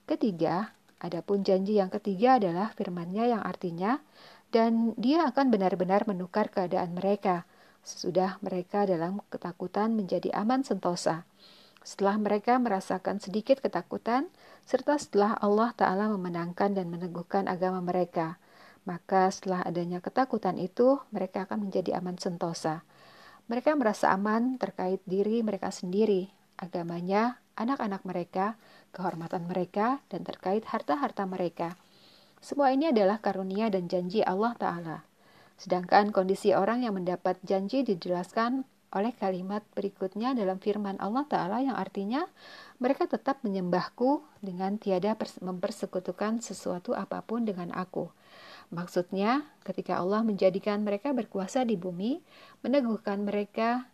Ketiga, 0.09 0.73
adapun 1.05 1.45
janji 1.45 1.77
yang 1.77 1.93
ketiga 1.93 2.41
adalah 2.41 2.73
firmannya 2.73 3.29
yang 3.29 3.45
artinya, 3.45 4.01
dan 4.49 4.97
dia 4.97 5.29
akan 5.29 5.53
benar-benar 5.53 6.09
menukar 6.09 6.49
keadaan 6.49 6.97
mereka– 6.97 7.45
sesudah 7.85 8.41
mereka 8.41 8.83
dalam 8.89 9.21
ketakutan 9.29 9.93
menjadi 9.93 10.33
aman 10.33 10.65
sentosa. 10.65 11.23
Setelah 11.85 12.17
mereka 12.17 12.57
merasakan 12.57 13.21
sedikit 13.21 13.61
ketakutan, 13.61 14.27
serta 14.65 14.97
setelah 14.97 15.37
Allah 15.37 15.69
Ta'ala 15.77 16.09
memenangkan 16.09 16.73
dan 16.73 16.89
meneguhkan 16.89 17.45
agama 17.45 17.77
mereka, 17.85 18.41
maka 18.89 19.29
setelah 19.29 19.61
adanya 19.61 20.01
ketakutan 20.01 20.57
itu, 20.57 20.97
mereka 21.13 21.45
akan 21.45 21.69
menjadi 21.69 22.01
aman 22.01 22.17
sentosa. 22.17 22.81
Mereka 23.45 23.77
merasa 23.77 24.09
aman 24.09 24.57
terkait 24.57 24.97
diri 25.05 25.45
mereka 25.45 25.69
sendiri, 25.69 26.33
agamanya, 26.57 27.37
anak-anak 27.53 28.01
mereka, 28.01 28.57
kehormatan 28.89 29.45
mereka, 29.45 30.01
dan 30.09 30.25
terkait 30.25 30.65
harta-harta 30.65 31.29
mereka. 31.29 31.77
Semua 32.41 32.73
ini 32.73 32.89
adalah 32.89 33.21
karunia 33.21 33.69
dan 33.69 33.85
janji 33.85 34.25
Allah 34.25 34.57
Ta'ala. 34.57 34.97
Sedangkan 35.55 36.11
kondisi 36.11 36.51
orang 36.51 36.83
yang 36.83 36.99
mendapat 36.99 37.39
janji 37.43 37.87
dijelaskan 37.87 38.67
oleh 38.95 39.11
kalimat 39.11 39.59
berikutnya 39.75 40.31
dalam 40.31 40.55
firman 40.55 40.95
Allah 41.03 41.27
Ta'ala 41.27 41.59
yang 41.59 41.75
artinya 41.75 42.23
mereka 42.79 43.11
tetap 43.11 43.43
menyembahku 43.43 44.23
dengan 44.39 44.79
tiada 44.79 45.15
mempersekutukan 45.43 46.39
sesuatu 46.39 46.95
apa 46.95 47.19
pun 47.19 47.43
dengan 47.43 47.75
aku. 47.75 48.07
Maksudnya, 48.71 49.45
ketika 49.67 49.99
Allah 49.99 50.23
menjadikan 50.23 50.81
mereka 50.81 51.11
berkuasa 51.11 51.67
di 51.67 51.75
bumi, 51.75 52.23
meneguhkan 52.63 53.21
mereka, 53.21 53.91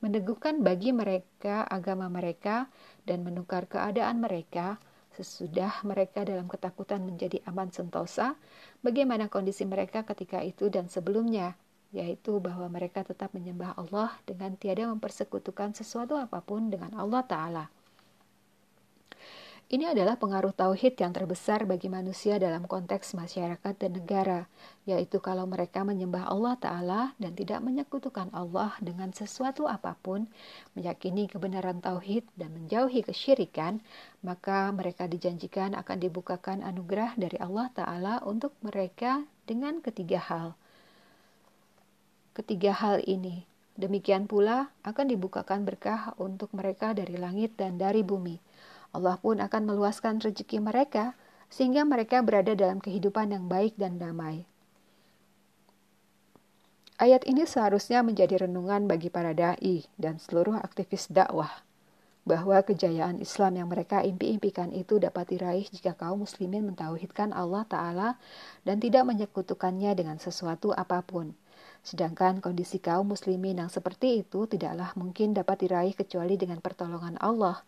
meneguhkan 0.00 0.64
bagi 0.64 0.90
mereka 0.96 1.68
agama 1.68 2.08
mereka, 2.08 2.72
dan 3.04 3.22
menukar 3.22 3.68
keadaan 3.70 4.18
mereka, 4.24 4.80
sesudah 5.16 5.82
mereka 5.82 6.22
dalam 6.22 6.46
ketakutan 6.46 7.02
menjadi 7.02 7.42
aman 7.48 7.72
sentosa, 7.74 8.38
bagaimana 8.84 9.26
kondisi 9.26 9.66
mereka 9.66 10.06
ketika 10.06 10.44
itu 10.44 10.70
dan 10.70 10.86
sebelumnya, 10.86 11.58
yaitu 11.90 12.38
bahwa 12.38 12.70
mereka 12.70 13.02
tetap 13.02 13.34
menyembah 13.34 13.74
Allah 13.74 14.14
dengan 14.22 14.54
tiada 14.54 14.86
mempersekutukan 14.86 15.74
sesuatu 15.74 16.14
apa 16.14 16.38
pun 16.42 16.70
dengan 16.70 16.94
Allah 16.94 17.26
Ta'ala. 17.26 17.64
Ini 19.70 19.94
adalah 19.94 20.18
pengaruh 20.18 20.50
tauhid 20.50 20.98
yang 20.98 21.14
terbesar 21.14 21.62
bagi 21.62 21.86
manusia 21.86 22.42
dalam 22.42 22.66
konteks 22.66 23.14
masyarakat 23.14 23.70
dan 23.78 24.02
negara, 24.02 24.50
yaitu 24.82 25.22
kalau 25.22 25.46
mereka 25.46 25.86
menyembah 25.86 26.26
Allah 26.26 26.58
Ta'ala 26.58 27.02
dan 27.22 27.38
tidak 27.38 27.62
menyekutukan 27.62 28.34
Allah 28.34 28.74
dengan 28.82 29.14
sesuatu 29.14 29.70
apa 29.70 29.94
pun, 30.02 30.26
meyakini 30.74 31.30
kebenaran 31.30 31.78
tauhid 31.78 32.26
dan 32.34 32.50
menjauhi 32.50 33.06
kesyirikan, 33.06 33.78
maka 34.26 34.74
mereka 34.74 35.06
dijanjikan 35.06 35.78
akan 35.78 36.02
dibukakan 36.02 36.66
anugerah 36.66 37.14
dari 37.14 37.38
Allah 37.38 37.70
Ta'ala 37.70 38.26
untuk 38.26 38.50
mereka 38.66 39.22
dengan 39.46 39.78
ketiga 39.78 40.18
hal. 40.18 40.58
Ketiga 42.34 42.74
hal 42.74 43.06
ini, 43.06 43.46
demikian 43.78 44.26
pula 44.26 44.74
akan 44.82 45.14
dibukakan 45.14 45.62
berkah 45.62 46.10
untuk 46.18 46.50
mereka 46.58 46.90
dari 46.90 47.14
langit 47.14 47.54
dan 47.54 47.78
dari 47.78 48.02
bumi 48.02 48.49
Allah 48.90 49.16
pun 49.18 49.38
akan 49.38 49.62
meluaskan 49.70 50.18
rezeki 50.18 50.58
mereka 50.58 51.14
sehingga 51.50 51.82
mereka 51.82 52.22
berada 52.22 52.54
dalam 52.54 52.78
kehidupan 52.78 53.34
yang 53.34 53.46
baik 53.50 53.74
dan 53.78 53.98
damai. 53.98 54.46
Ayat 57.00 57.24
ini 57.24 57.48
seharusnya 57.48 58.04
menjadi 58.04 58.44
renungan 58.44 58.84
bagi 58.84 59.08
para 59.08 59.32
dai 59.32 59.88
dan 59.96 60.20
seluruh 60.20 60.60
aktivis 60.60 61.08
dakwah 61.08 61.64
bahwa 62.28 62.60
kejayaan 62.60 63.18
Islam 63.24 63.56
yang 63.56 63.68
mereka 63.72 64.04
impi-impikan 64.04 64.70
itu 64.76 65.00
dapat 65.00 65.32
diraih 65.32 65.64
jika 65.72 65.96
kaum 65.96 66.28
muslimin 66.28 66.68
mentauhidkan 66.68 67.32
Allah 67.32 67.64
Ta'ala 67.64 68.08
dan 68.68 68.76
tidak 68.78 69.08
menyekutukannya 69.08 69.96
dengan 69.96 70.20
sesuatu 70.20 70.76
apa 70.76 71.00
pun. 71.00 71.32
Sedangkan 71.80 72.44
kondisi 72.44 72.76
kaum 72.76 73.16
muslimin 73.16 73.64
yang 73.64 73.72
seperti 73.72 74.20
itu 74.20 74.44
tidaklah 74.44 74.92
mungkin 75.00 75.32
dapat 75.32 75.64
diraih 75.64 75.96
kecuali 75.96 76.36
dengan 76.36 76.60
pertolongan 76.60 77.16
Allah. 77.16 77.64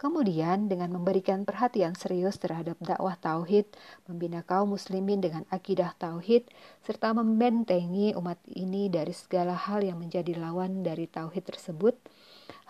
Kemudian 0.00 0.72
dengan 0.72 0.96
memberikan 0.96 1.44
perhatian 1.44 1.92
serius 1.92 2.40
terhadap 2.40 2.80
dakwah 2.80 3.20
tauhid, 3.20 3.68
membina 4.08 4.40
kaum 4.40 4.72
muslimin 4.72 5.20
dengan 5.20 5.44
akidah 5.52 5.92
tauhid, 6.00 6.48
serta 6.80 7.12
membentengi 7.12 8.16
umat 8.16 8.40
ini 8.48 8.88
dari 8.88 9.12
segala 9.12 9.52
hal 9.52 9.84
yang 9.84 10.00
menjadi 10.00 10.40
lawan 10.40 10.80
dari 10.80 11.04
tauhid 11.04 11.44
tersebut, 11.52 12.00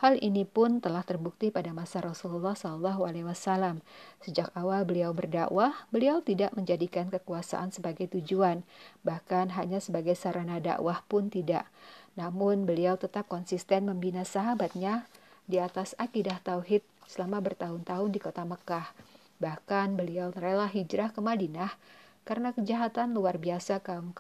Hal 0.01 0.17
ini 0.17 0.49
pun 0.49 0.81
telah 0.81 1.05
terbukti 1.05 1.53
pada 1.53 1.77
masa 1.77 2.01
Rasulullah 2.01 2.57
SAW. 2.57 3.85
Sejak 4.25 4.49
awal 4.57 4.89
beliau 4.89 5.13
berdakwah, 5.13 5.77
beliau 5.93 6.25
tidak 6.25 6.57
menjadikan 6.57 7.13
kekuasaan 7.13 7.69
sebagai 7.69 8.09
tujuan, 8.09 8.65
bahkan 9.05 9.53
hanya 9.53 9.77
sebagai 9.77 10.17
sarana 10.17 10.57
dakwah 10.57 11.05
pun 11.05 11.29
tidak. 11.29 11.69
Namun 12.17 12.65
beliau 12.65 12.97
tetap 12.97 13.29
konsisten 13.29 13.93
membina 13.93 14.25
sahabatnya 14.25 15.05
di 15.45 15.61
atas 15.61 15.93
akidah 16.01 16.41
tauhid 16.41 16.81
selama 17.11 17.43
bertahun-tahun 17.43 18.15
di 18.15 18.23
kota 18.23 18.47
Mekah. 18.47 18.95
Bahkan 19.43 19.99
beliau 19.99 20.31
rela 20.31 20.71
hijrah 20.71 21.11
ke 21.11 21.19
Madinah 21.19 21.75
karena 22.23 22.55
kejahatan 22.55 23.11
luar 23.11 23.43
biasa 23.43 23.83
kaum 23.83 24.15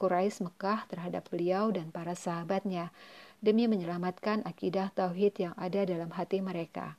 Quraisy 0.00 0.48
Mekah 0.48 0.88
terhadap 0.88 1.28
beliau 1.28 1.68
dan 1.68 1.92
para 1.92 2.16
sahabatnya 2.16 2.88
demi 3.44 3.68
menyelamatkan 3.68 4.40
akidah 4.48 4.88
tauhid 4.96 5.36
yang 5.36 5.54
ada 5.60 5.84
dalam 5.84 6.08
hati 6.16 6.40
mereka. 6.40 6.96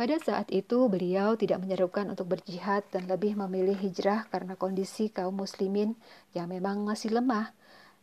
Pada 0.00 0.16
saat 0.16 0.48
itu, 0.48 0.88
beliau 0.88 1.36
tidak 1.36 1.60
menyerukan 1.60 2.08
untuk 2.08 2.32
berjihad 2.32 2.88
dan 2.88 3.04
lebih 3.04 3.36
memilih 3.36 3.76
hijrah 3.76 4.24
karena 4.32 4.56
kondisi 4.56 5.12
kaum 5.12 5.36
muslimin 5.36 5.92
yang 6.32 6.48
memang 6.48 6.80
masih 6.88 7.12
lemah. 7.12 7.52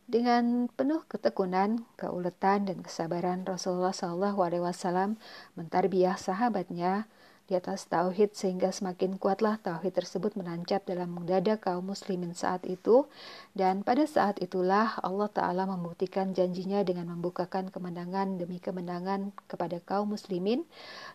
Dengan 0.08 0.72
penuh 0.72 1.04
ketekunan, 1.04 1.84
keuletan, 2.00 2.64
dan 2.64 2.80
kesabaran 2.80 3.44
Rasulullah 3.44 3.92
SAW 3.92 5.20
mentarbiah 5.52 6.16
sahabatnya 6.16 7.04
di 7.44 7.52
atas 7.52 7.84
tauhid 7.92 8.32
sehingga 8.32 8.72
semakin 8.72 9.20
kuatlah 9.20 9.60
tauhid 9.60 9.92
tersebut 9.92 10.32
menancap 10.32 10.88
dalam 10.88 11.12
dada 11.28 11.60
kaum 11.60 11.92
muslimin 11.92 12.32
saat 12.32 12.64
itu 12.64 13.04
dan 13.52 13.84
pada 13.84 14.08
saat 14.08 14.40
itulah 14.40 14.96
Allah 15.04 15.28
Ta'ala 15.28 15.68
membuktikan 15.68 16.32
janjinya 16.32 16.80
dengan 16.88 17.12
membukakan 17.12 17.68
kemenangan 17.68 18.40
demi 18.40 18.64
kemenangan 18.64 19.36
kepada 19.44 19.76
kaum 19.84 20.16
muslimin 20.16 20.64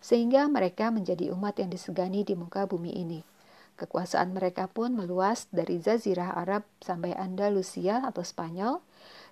sehingga 0.05 0.45
mereka 0.45 0.93
menjadi 0.93 1.33
umat 1.33 1.57
yang 1.57 1.73
disegani 1.73 2.21
di 2.21 2.37
muka 2.37 2.69
bumi 2.69 2.93
ini. 2.93 3.32
Kekuasaan 3.73 4.37
mereka 4.37 4.69
pun 4.69 4.93
meluas 4.93 5.49
dari 5.49 5.81
Zazirah 5.81 6.37
Arab 6.37 6.61
sampai 6.77 7.17
Andalusia 7.17 8.05
atau 8.05 8.21
Spanyol. 8.21 8.79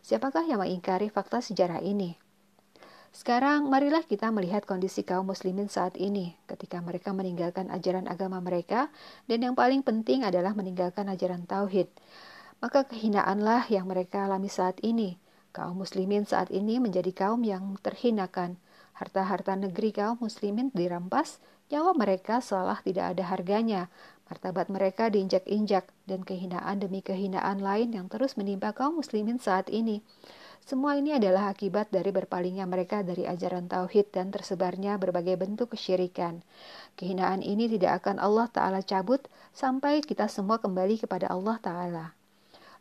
Siapakah 0.01 0.49
yang 0.49 0.65
mengingkari 0.65 1.13
fakta 1.13 1.45
sejarah 1.45 1.77
ini? 1.85 2.17
Sekarang 3.11 3.67
marilah 3.67 4.07
kita 4.07 4.31
melihat 4.31 4.63
kondisi 4.63 5.03
kaum 5.03 5.27
muslimin 5.27 5.67
saat 5.67 5.99
ini 5.99 6.39
ketika 6.47 6.79
mereka 6.79 7.11
meninggalkan 7.11 7.67
ajaran 7.67 8.07
agama 8.07 8.39
mereka 8.39 8.87
dan 9.27 9.43
yang 9.43 9.53
paling 9.53 9.83
penting 9.83 10.23
adalah 10.23 10.55
meninggalkan 10.55 11.11
ajaran 11.11 11.43
tauhid. 11.43 11.91
Maka 12.63 12.87
kehinaanlah 12.87 13.67
yang 13.67 13.91
mereka 13.91 14.25
alami 14.25 14.47
saat 14.47 14.79
ini. 14.79 15.19
Kaum 15.51 15.83
muslimin 15.83 16.23
saat 16.23 16.47
ini 16.55 16.79
menjadi 16.79 17.11
kaum 17.11 17.43
yang 17.43 17.75
terhinakan. 17.83 18.55
Harta-harta 19.01 19.57
negeri 19.57 19.89
kaum 19.97 20.21
muslimin 20.21 20.69
dirampas, 20.77 21.41
nyawa 21.73 21.97
mereka 21.97 22.37
seolah 22.37 22.85
tidak 22.85 23.17
ada 23.17 23.33
harganya. 23.33 23.89
Martabat 24.29 24.69
mereka 24.69 25.09
diinjak-injak 25.09 25.89
dan 26.05 26.21
kehinaan 26.21 26.77
demi 26.77 27.01
kehinaan 27.01 27.65
lain 27.65 27.97
yang 27.97 28.05
terus 28.13 28.37
menimpa 28.37 28.77
kaum 28.77 29.01
muslimin 29.01 29.41
saat 29.41 29.73
ini. 29.73 30.05
Semua 30.61 30.93
ini 31.01 31.17
adalah 31.17 31.49
akibat 31.49 31.89
dari 31.89 32.13
berpalingnya 32.13 32.69
mereka 32.69 33.01
dari 33.01 33.25
ajaran 33.25 33.65
tauhid 33.65 34.13
dan 34.13 34.29
tersebarnya 34.29 35.01
berbagai 35.01 35.33
bentuk 35.33 35.73
kesyirikan. 35.73 36.45
Kehinaan 36.93 37.41
ini 37.41 37.65
tidak 37.65 38.05
akan 38.05 38.21
Allah 38.21 38.53
Ta'ala 38.53 38.85
cabut 38.85 39.25
sampai 39.49 40.05
kita 40.05 40.29
semua 40.29 40.61
kembali 40.61 41.01
kepada 41.01 41.25
Allah 41.33 41.57
Ta'ala. 41.57 42.05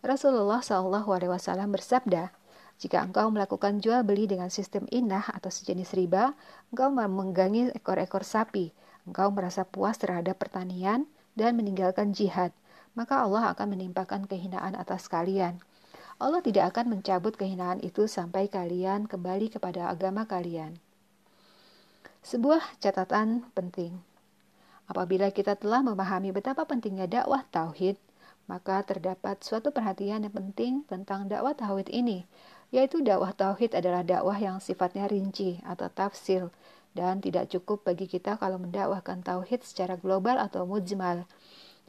Rasulullah 0.05 0.61
SAW 0.61 1.41
bersabda, 1.73 2.37
jika 2.81 3.05
engkau 3.05 3.29
melakukan 3.29 3.77
jual 3.85 4.01
beli 4.09 4.25
dengan 4.25 4.49
sistem 4.49 4.89
inah 4.89 5.29
atau 5.37 5.53
sejenis 5.53 5.93
riba, 5.93 6.33
engkau 6.73 6.89
menggangi 6.89 7.69
ekor-ekor 7.77 8.25
sapi, 8.25 8.73
engkau 9.05 9.29
merasa 9.29 9.69
puas 9.69 10.01
terhadap 10.01 10.41
pertanian 10.41 11.05
dan 11.37 11.61
meninggalkan 11.61 12.17
jihad, 12.17 12.57
maka 12.97 13.21
Allah 13.21 13.53
akan 13.53 13.77
menimpakan 13.77 14.25
kehinaan 14.25 14.73
atas 14.81 15.13
kalian. 15.13 15.61
Allah 16.21 16.41
tidak 16.41 16.73
akan 16.77 16.97
mencabut 16.97 17.37
kehinaan 17.37 17.85
itu 17.85 18.09
sampai 18.09 18.49
kalian 18.49 19.05
kembali 19.05 19.53
kepada 19.53 19.93
agama 19.93 20.25
kalian. 20.25 20.77
Sebuah 22.21 22.61
catatan 22.81 23.45
penting. 23.57 23.97
Apabila 24.85 25.29
kita 25.33 25.57
telah 25.57 25.81
memahami 25.81 26.33
betapa 26.33 26.69
pentingnya 26.69 27.09
dakwah 27.09 27.45
tauhid, 27.49 27.97
maka 28.51 28.83
terdapat 28.83 29.39
suatu 29.41 29.71
perhatian 29.71 30.27
yang 30.27 30.35
penting 30.35 30.83
tentang 30.91 31.31
dakwah 31.31 31.55
tauhid 31.55 31.87
ini, 31.89 32.27
yaitu 32.71 33.03
dakwah 33.03 33.35
tauhid 33.35 33.75
adalah 33.75 34.07
dakwah 34.07 34.39
yang 34.39 34.63
sifatnya 34.63 35.11
rinci 35.11 35.59
atau 35.67 35.91
tafsil 35.91 36.55
dan 36.95 37.23
tidak 37.23 37.51
cukup 37.51 37.87
bagi 37.87 38.11
kita 38.11 38.39
kalau 38.39 38.59
mendakwahkan 38.59 39.23
tauhid 39.23 39.63
secara 39.63 39.95
global 39.99 40.39
atau 40.39 40.67
mujmal. 40.67 41.27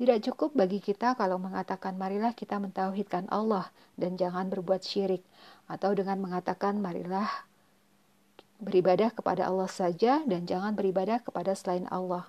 Tidak 0.01 0.33
cukup 0.33 0.57
bagi 0.57 0.81
kita 0.81 1.13
kalau 1.13 1.37
mengatakan 1.37 1.93
marilah 1.93 2.33
kita 2.33 2.57
mentauhidkan 2.57 3.29
Allah 3.29 3.69
dan 4.01 4.17
jangan 4.17 4.49
berbuat 4.49 4.81
syirik 4.81 5.21
atau 5.69 5.93
dengan 5.93 6.17
mengatakan 6.17 6.81
marilah 6.81 7.29
beribadah 8.57 9.13
kepada 9.13 9.45
Allah 9.45 9.69
saja 9.69 10.21
dan 10.25 10.49
jangan 10.49 10.73
beribadah 10.73 11.21
kepada 11.21 11.53
selain 11.53 11.85
Allah. 11.93 12.25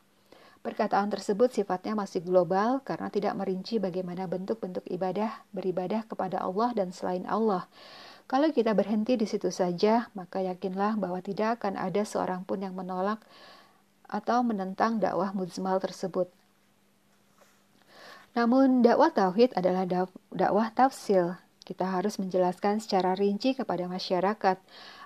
Perkataan 0.63 1.11
tersebut 1.11 1.51
sifatnya 1.51 1.97
masih 1.97 2.23
global 2.23 2.85
karena 2.87 3.11
tidak 3.11 3.35
merinci 3.35 3.83
bagaimana 3.83 4.31
bentuk-bentuk 4.31 4.87
ibadah 4.93 5.43
beribadah 5.51 6.07
kepada 6.07 6.39
Allah 6.45 6.71
dan 6.77 6.95
selain 6.95 7.27
Allah. 7.27 7.67
Kalau 8.31 8.49
kita 8.51 8.73
berhenti 8.73 9.19
di 9.19 9.27
situ 9.29 9.53
saja, 9.53 10.09
maka 10.17 10.41
yakinlah 10.41 10.97
bahwa 10.97 11.21
tidak 11.21 11.61
akan 11.61 11.77
ada 11.77 12.03
seorang 12.07 12.43
pun 12.49 12.65
yang 12.65 12.73
menolak 12.73 13.21
atau 14.09 14.45
menentang 14.45 15.01
dakwah 15.01 15.33
mujmal 15.33 15.81
tersebut. 15.81 16.29
Namun 18.33 18.81
dakwah 18.81 19.13
tauhid 19.13 19.53
adalah 19.53 19.85
dakwah 20.33 20.73
tafsil. 20.73 21.37
Kita 21.63 21.87
harus 21.87 22.19
menjelaskan 22.19 22.83
secara 22.83 23.15
rinci 23.15 23.55
kepada 23.55 23.87
masyarakat 23.87 24.59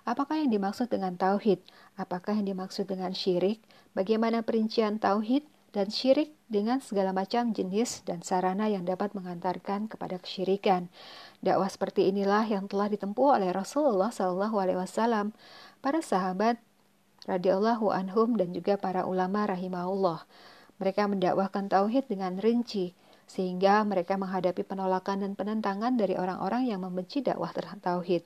apakah 0.07 0.41
yang 0.41 0.55
dimaksud 0.55 0.89
dengan 0.89 1.19
tauhid, 1.19 1.61
apakah 1.99 2.39
yang 2.39 2.57
dimaksud 2.57 2.87
dengan 2.87 3.13
syirik, 3.13 3.61
bagaimana 3.93 4.41
perincian 4.47 5.03
tauhid 5.03 5.43
dan 5.77 5.93
syirik 5.93 6.33
dengan 6.49 6.81
segala 6.81 7.13
macam 7.13 7.53
jenis 7.53 8.01
dan 8.09 8.25
sarana 8.25 8.65
yang 8.65 8.89
dapat 8.89 9.13
mengantarkan 9.13 9.93
kepada 9.93 10.17
kesyirikan. 10.17 10.89
Dakwah 11.45 11.69
seperti 11.69 12.09
inilah 12.09 12.49
yang 12.49 12.65
telah 12.65 12.89
ditempuh 12.89 13.37
oleh 13.37 13.53
Rasulullah 13.53 14.09
SAW, 14.09 15.37
para 15.85 16.01
sahabat 16.01 16.57
radhiyallahu 17.29 17.93
anhum 17.93 18.41
dan 18.41 18.57
juga 18.57 18.81
para 18.81 19.05
ulama 19.05 19.45
rahimahullah. 19.45 20.25
Mereka 20.81 21.13
mendakwahkan 21.13 21.69
tauhid 21.69 22.09
dengan 22.09 22.41
rinci, 22.41 22.97
sehingga 23.29 23.85
mereka 23.85 24.17
menghadapi 24.17 24.65
penolakan 24.65 25.29
dan 25.29 25.33
penentangan 25.37 26.01
dari 26.01 26.17
orang-orang 26.17 26.73
yang 26.73 26.81
membenci 26.81 27.21
dakwah 27.21 27.53
tauhid. 27.53 28.25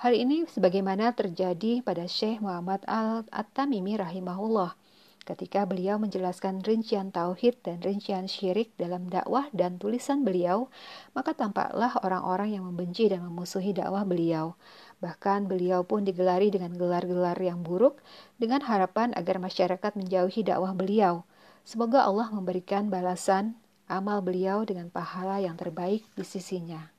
Hal 0.00 0.16
ini 0.16 0.48
sebagaimana 0.48 1.12
terjadi 1.12 1.84
pada 1.84 2.08
Syekh 2.08 2.40
Muhammad 2.40 2.80
Al-At-Tamimi 2.88 4.00
rahimahullah 4.00 4.87
ketika 5.28 5.68
beliau 5.68 6.00
menjelaskan 6.00 6.64
rincian 6.64 7.12
tauhid 7.12 7.60
dan 7.60 7.84
rincian 7.84 8.24
syirik 8.24 8.72
dalam 8.80 9.12
dakwah 9.12 9.52
dan 9.52 9.76
tulisan 9.76 10.24
beliau, 10.24 10.72
maka 11.12 11.36
tampaklah 11.36 11.92
orang-orang 12.00 12.56
yang 12.56 12.64
membenci 12.64 13.12
dan 13.12 13.20
memusuhi 13.28 13.76
dakwah 13.76 14.08
beliau. 14.08 14.56
Bahkan 15.04 15.44
beliau 15.44 15.84
pun 15.84 16.08
digelari 16.08 16.48
dengan 16.48 16.72
gelar-gelar 16.72 17.36
yang 17.36 17.60
buruk 17.60 18.00
dengan 18.40 18.64
harapan 18.64 19.12
agar 19.12 19.36
masyarakat 19.36 19.92
menjauhi 19.92 20.48
dakwah 20.48 20.72
beliau. 20.72 21.28
Semoga 21.68 22.08
Allah 22.08 22.32
memberikan 22.32 22.88
balasan 22.88 23.52
amal 23.84 24.24
beliau 24.24 24.64
dengan 24.64 24.88
pahala 24.88 25.44
yang 25.44 25.60
terbaik 25.60 26.08
di 26.16 26.24
sisinya. 26.24 26.97